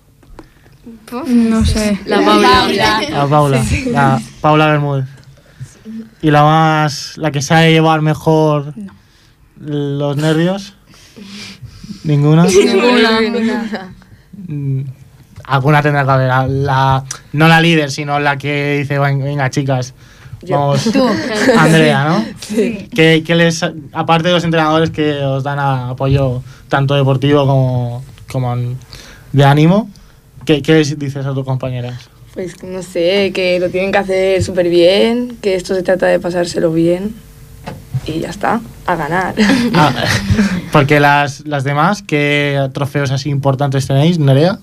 No 1.26 1.64
sé. 1.64 1.98
La 2.06 2.24
Paula. 2.24 2.66
La 3.10 3.26
Paula. 3.28 3.64
La 3.92 4.20
Paula 4.40 4.66
Bermúdez. 4.68 5.06
¿Y 6.22 6.30
la 6.30 6.42
más, 6.42 7.18
la 7.18 7.30
que 7.30 7.42
sabe 7.42 7.70
llevar 7.72 8.00
mejor 8.00 8.72
los 9.60 10.16
nervios? 10.16 10.74
¿Ninguna? 12.04 12.46
Mm, 14.48 14.80
Alguna 15.44 15.82
tendrá 15.82 16.04
que 16.04 16.10
haber. 16.10 16.28
La- 16.28 16.46
La, 16.48 17.04
no 17.32 17.48
la 17.48 17.60
líder, 17.60 17.90
sino 17.90 18.18
la 18.18 18.36
que 18.38 18.78
dice, 18.78 18.98
"Ven- 18.98 19.22
venga 19.22 19.50
chicas, 19.50 19.94
vamos. 20.50 20.84
Tú. 20.92 21.06
Andrea, 21.58 22.04
¿no? 22.04 22.24
Que, 22.94 23.22
que 23.24 23.34
les, 23.34 23.62
aparte 23.92 24.28
de 24.28 24.34
los 24.34 24.44
entrenadores 24.44 24.90
que 24.90 25.22
os 25.22 25.42
dan 25.42 25.58
apoyo 25.58 26.42
tanto 26.68 26.94
deportivo 26.94 27.46
como, 27.46 28.04
como 28.30 28.56
de 29.32 29.44
ánimo, 29.44 29.90
¿qué, 30.44 30.62
qué 30.62 30.74
les 30.74 30.98
dices 30.98 31.26
a 31.26 31.34
tus 31.34 31.44
compañeras? 31.44 32.08
Pues 32.34 32.62
no 32.64 32.82
sé, 32.82 33.30
que 33.32 33.60
lo 33.60 33.70
tienen 33.70 33.92
que 33.92 33.98
hacer 33.98 34.42
súper 34.42 34.68
bien, 34.68 35.36
que 35.40 35.54
esto 35.54 35.74
se 35.74 35.82
trata 35.82 36.06
de 36.06 36.18
pasárselo 36.18 36.72
bien. 36.72 37.14
Y 38.06 38.20
ya 38.20 38.28
está, 38.28 38.60
a 38.86 38.96
ganar. 38.96 39.34
Ah, 39.74 39.92
porque 40.72 41.00
las, 41.00 41.46
las 41.46 41.64
demás, 41.64 42.02
¿qué 42.02 42.68
trofeos 42.74 43.10
así 43.12 43.30
importantes 43.30 43.86
tenéis, 43.86 44.18
Nerea? 44.18 44.58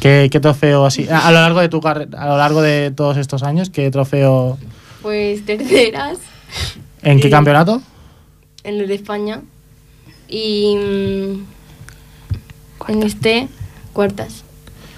¿Qué, 0.00 0.28
qué 0.30 0.40
trofeo 0.40 0.84
así? 0.86 1.08
A 1.08 1.26
a 1.28 1.32
lo 1.32 1.40
largo 1.40 1.60
de 1.60 1.68
tu 1.68 1.80
carrera, 1.80 2.22
a 2.22 2.26
lo 2.28 2.36
largo 2.38 2.62
de 2.62 2.90
todos 2.90 3.16
estos 3.16 3.42
años, 3.42 3.70
¿qué 3.70 3.90
trofeo? 3.90 4.58
Pues 5.02 5.44
terceras 5.44 6.18
¿En 7.02 7.20
qué 7.20 7.28
Y- 7.28 7.30
campeonato? 7.30 7.82
en 8.64 8.80
el 8.80 8.88
de 8.88 8.94
España. 8.94 9.40
Y 10.28 10.76
mm, 10.76 12.90
en 12.90 13.02
este, 13.02 13.48
cuartas. 13.92 14.44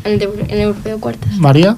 En 0.04 0.14
el, 0.14 0.18
de- 0.18 0.44
en 0.48 0.50
el 0.50 0.60
europeo, 0.60 0.98
cuartas. 1.00 1.36
María. 1.36 1.76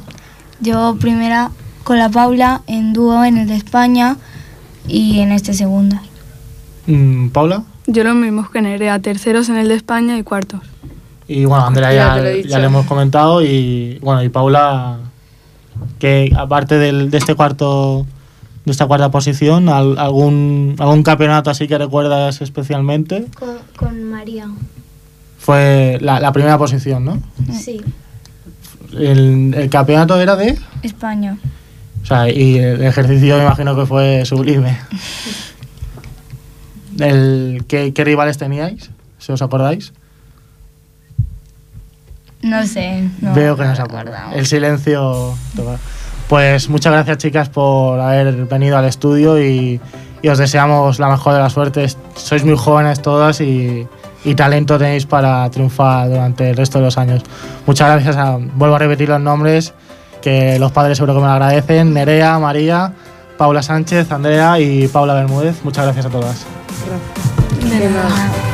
Yo 0.61 0.97
primera 1.01 1.51
con 1.85 1.99
la 1.99 2.09
Paula 2.09 2.63
en 2.67 2.93
dúo 2.93 3.25
en 3.25 3.37
el 3.37 3.49
de 3.49 3.57
España 3.57 4.17
y 4.89 5.21
en 5.21 5.33
este 5.33 5.55
segunda. 5.55 6.03
Mm, 6.87 7.29
Paula. 7.29 7.65
Yo 7.87 8.05
lo 8.05 8.15
mismo 8.15 8.49
que 8.51 8.63
Nerea, 8.63 9.01
terceros 9.01 9.49
en 9.49 9.57
el 9.57 9.69
de 9.69 9.75
España 9.75 10.17
y 10.17 10.23
cuartos. 10.23 10.61
Y 11.29 11.45
bueno, 11.45 11.67
Andrea 11.67 11.93
Ya 11.93 12.17
ya, 12.17 12.23
lo 12.23 12.37
ya 12.41 12.59
le 12.59 12.67
hemos 12.67 12.87
comentado 12.87 13.43
y 13.43 13.99
bueno, 14.03 14.23
y 14.23 14.29
Paula, 14.29 14.99
que 15.99 16.33
aparte 16.37 16.77
del, 16.79 17.11
de 17.11 17.19
este 17.19 17.35
cuarto, 17.35 18.07
de 18.65 18.73
esta 18.73 18.87
cuarta 18.87 19.11
posición, 19.11 19.69
al- 19.69 19.99
algún, 19.99 20.75
algún 20.79 21.03
campeonato 21.03 21.51
así 21.51 21.69
que 21.69 21.79
recuerdas 21.79 22.41
especialmente, 22.43 23.27
Con, 23.39 23.57
con 23.77 24.05
María. 24.05 24.49
fue 25.39 25.99
la, 26.01 26.21
la 26.21 26.33
primera 26.33 26.59
posición, 26.59 27.05
¿no? 27.05 27.23
Sí. 27.53 27.81
El, 28.93 29.55
el 29.57 29.71
campeonato 29.71 30.21
era 30.21 30.37
de, 30.37 30.59
España. 30.83 31.39
o 32.03 32.07
sea, 32.07 32.29
y 32.31 32.59
el 32.59 32.83
ejercicio 32.83 33.37
me 33.39 33.45
imagino 33.45 33.75
que 33.75 33.87
fue 33.87 34.25
sublime. 34.27 34.77
El, 36.99 37.65
¿qué, 37.69 37.93
¿Qué 37.95 38.05
rivales 38.05 38.39
teníais? 38.39 38.91
Si 39.19 39.33
os 39.33 39.41
acordáis. 39.41 39.93
No 42.43 42.67
sé. 42.67 43.09
No, 43.21 43.35
Veo 43.35 43.57
que 43.57 43.65
no 43.65 43.75
se 43.77 43.83
acuerda. 43.83 44.31
El 44.35 44.47
silencio. 44.47 45.35
toca. 45.57 45.77
Pues 46.29 46.69
muchas 46.69 46.93
gracias, 46.93 47.19
chicas, 47.19 47.49
por 47.49 48.01
haber 48.01 48.33
venido 48.47 48.79
al 48.79 48.85
estudio 48.87 49.41
y, 49.43 49.81
y 50.23 50.29
os 50.29 50.39
deseamos 50.39 50.99
la 50.99 51.09
mejor 51.09 51.35
de 51.35 51.41
las 51.41 51.53
suertes. 51.53 51.99
Sois 52.17 52.45
muy 52.45 52.57
jóvenes 52.57 53.03
todas 53.03 53.41
y, 53.41 53.87
y 54.25 54.35
talento 54.35 54.79
tenéis 54.79 55.05
para 55.07 55.49
triunfar 55.51 56.09
durante 56.09 56.51
el 56.51 56.57
resto 56.57 56.79
de 56.79 56.85
los 56.87 56.97
años. 56.97 57.23
Muchas 57.67 57.91
gracias, 57.91 58.17
a- 58.17 58.39
vuelvo 58.39 58.77
a 58.77 58.79
repetir 58.79 59.09
los 59.11 59.21
nombres, 59.21 59.75
que 60.23 60.59
los 60.59 60.73
padres 60.73 60.97
seguro 60.99 61.15
que 61.15 61.21
me 61.21 61.27
lo 61.27 61.33
agradecen, 61.33 61.93
Nerea, 61.93 62.39
María, 62.39 62.93
Paula 63.37 63.63
Sánchez, 63.63 64.11
Andrea 64.11 64.59
y 64.59 64.89
Paula 64.89 65.15
Bermúdez. 65.15 65.63
Muchas 65.65 65.85
gracias 65.85 66.07
a 66.07 66.11
todas. 66.11 66.47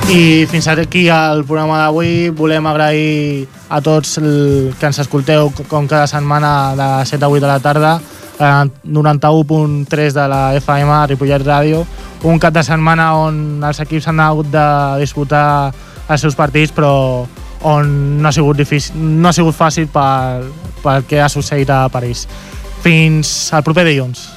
I 0.09 0.47
fins 0.49 0.69
aquí 0.69 1.09
el 1.09 1.45
programa 1.45 1.79
d'avui. 1.83 2.31
Volem 2.31 2.67
agrair 2.67 3.47
a 3.69 3.81
tots 3.81 4.19
el, 4.19 4.75
que 4.79 4.87
ens 4.89 5.01
escolteu 5.03 5.53
com 5.69 5.89
cada 5.89 6.07
setmana 6.09 6.75
de 6.77 6.89
7 7.07 7.25
a 7.25 7.29
8 7.29 7.41
de 7.41 7.49
la 7.49 7.61
tarda 7.61 8.01
a 8.39 8.65
91.3 8.85 10.13
de 10.13 10.29
la 10.29 10.43
FM 10.57 11.07
Ripollet 11.09 11.45
Ràdio. 11.45 11.85
Un 12.25 12.39
cap 12.39 12.55
de 12.55 12.63
setmana 12.63 13.11
on 13.19 13.63
els 13.65 13.81
equips 13.85 14.09
han 14.09 14.21
hagut 14.21 14.49
de 14.53 14.67
disputar 15.01 15.73
els 16.09 16.21
seus 16.21 16.37
partits 16.39 16.73
però 16.73 17.27
on 17.69 18.23
no 18.23 18.29
ha 18.29 18.33
sigut, 18.33 18.57
difícil, 18.57 18.97
no 18.97 19.29
ha 19.29 19.37
sigut 19.37 19.57
fàcil 19.57 19.89
pel, 19.93 20.49
pel 20.83 21.05
que 21.09 21.21
ha 21.21 21.29
succeït 21.29 21.71
a 21.71 21.87
París. 21.93 22.27
Fins 22.85 23.53
al 23.53 23.65
proper 23.67 23.85
dilluns. 23.89 24.29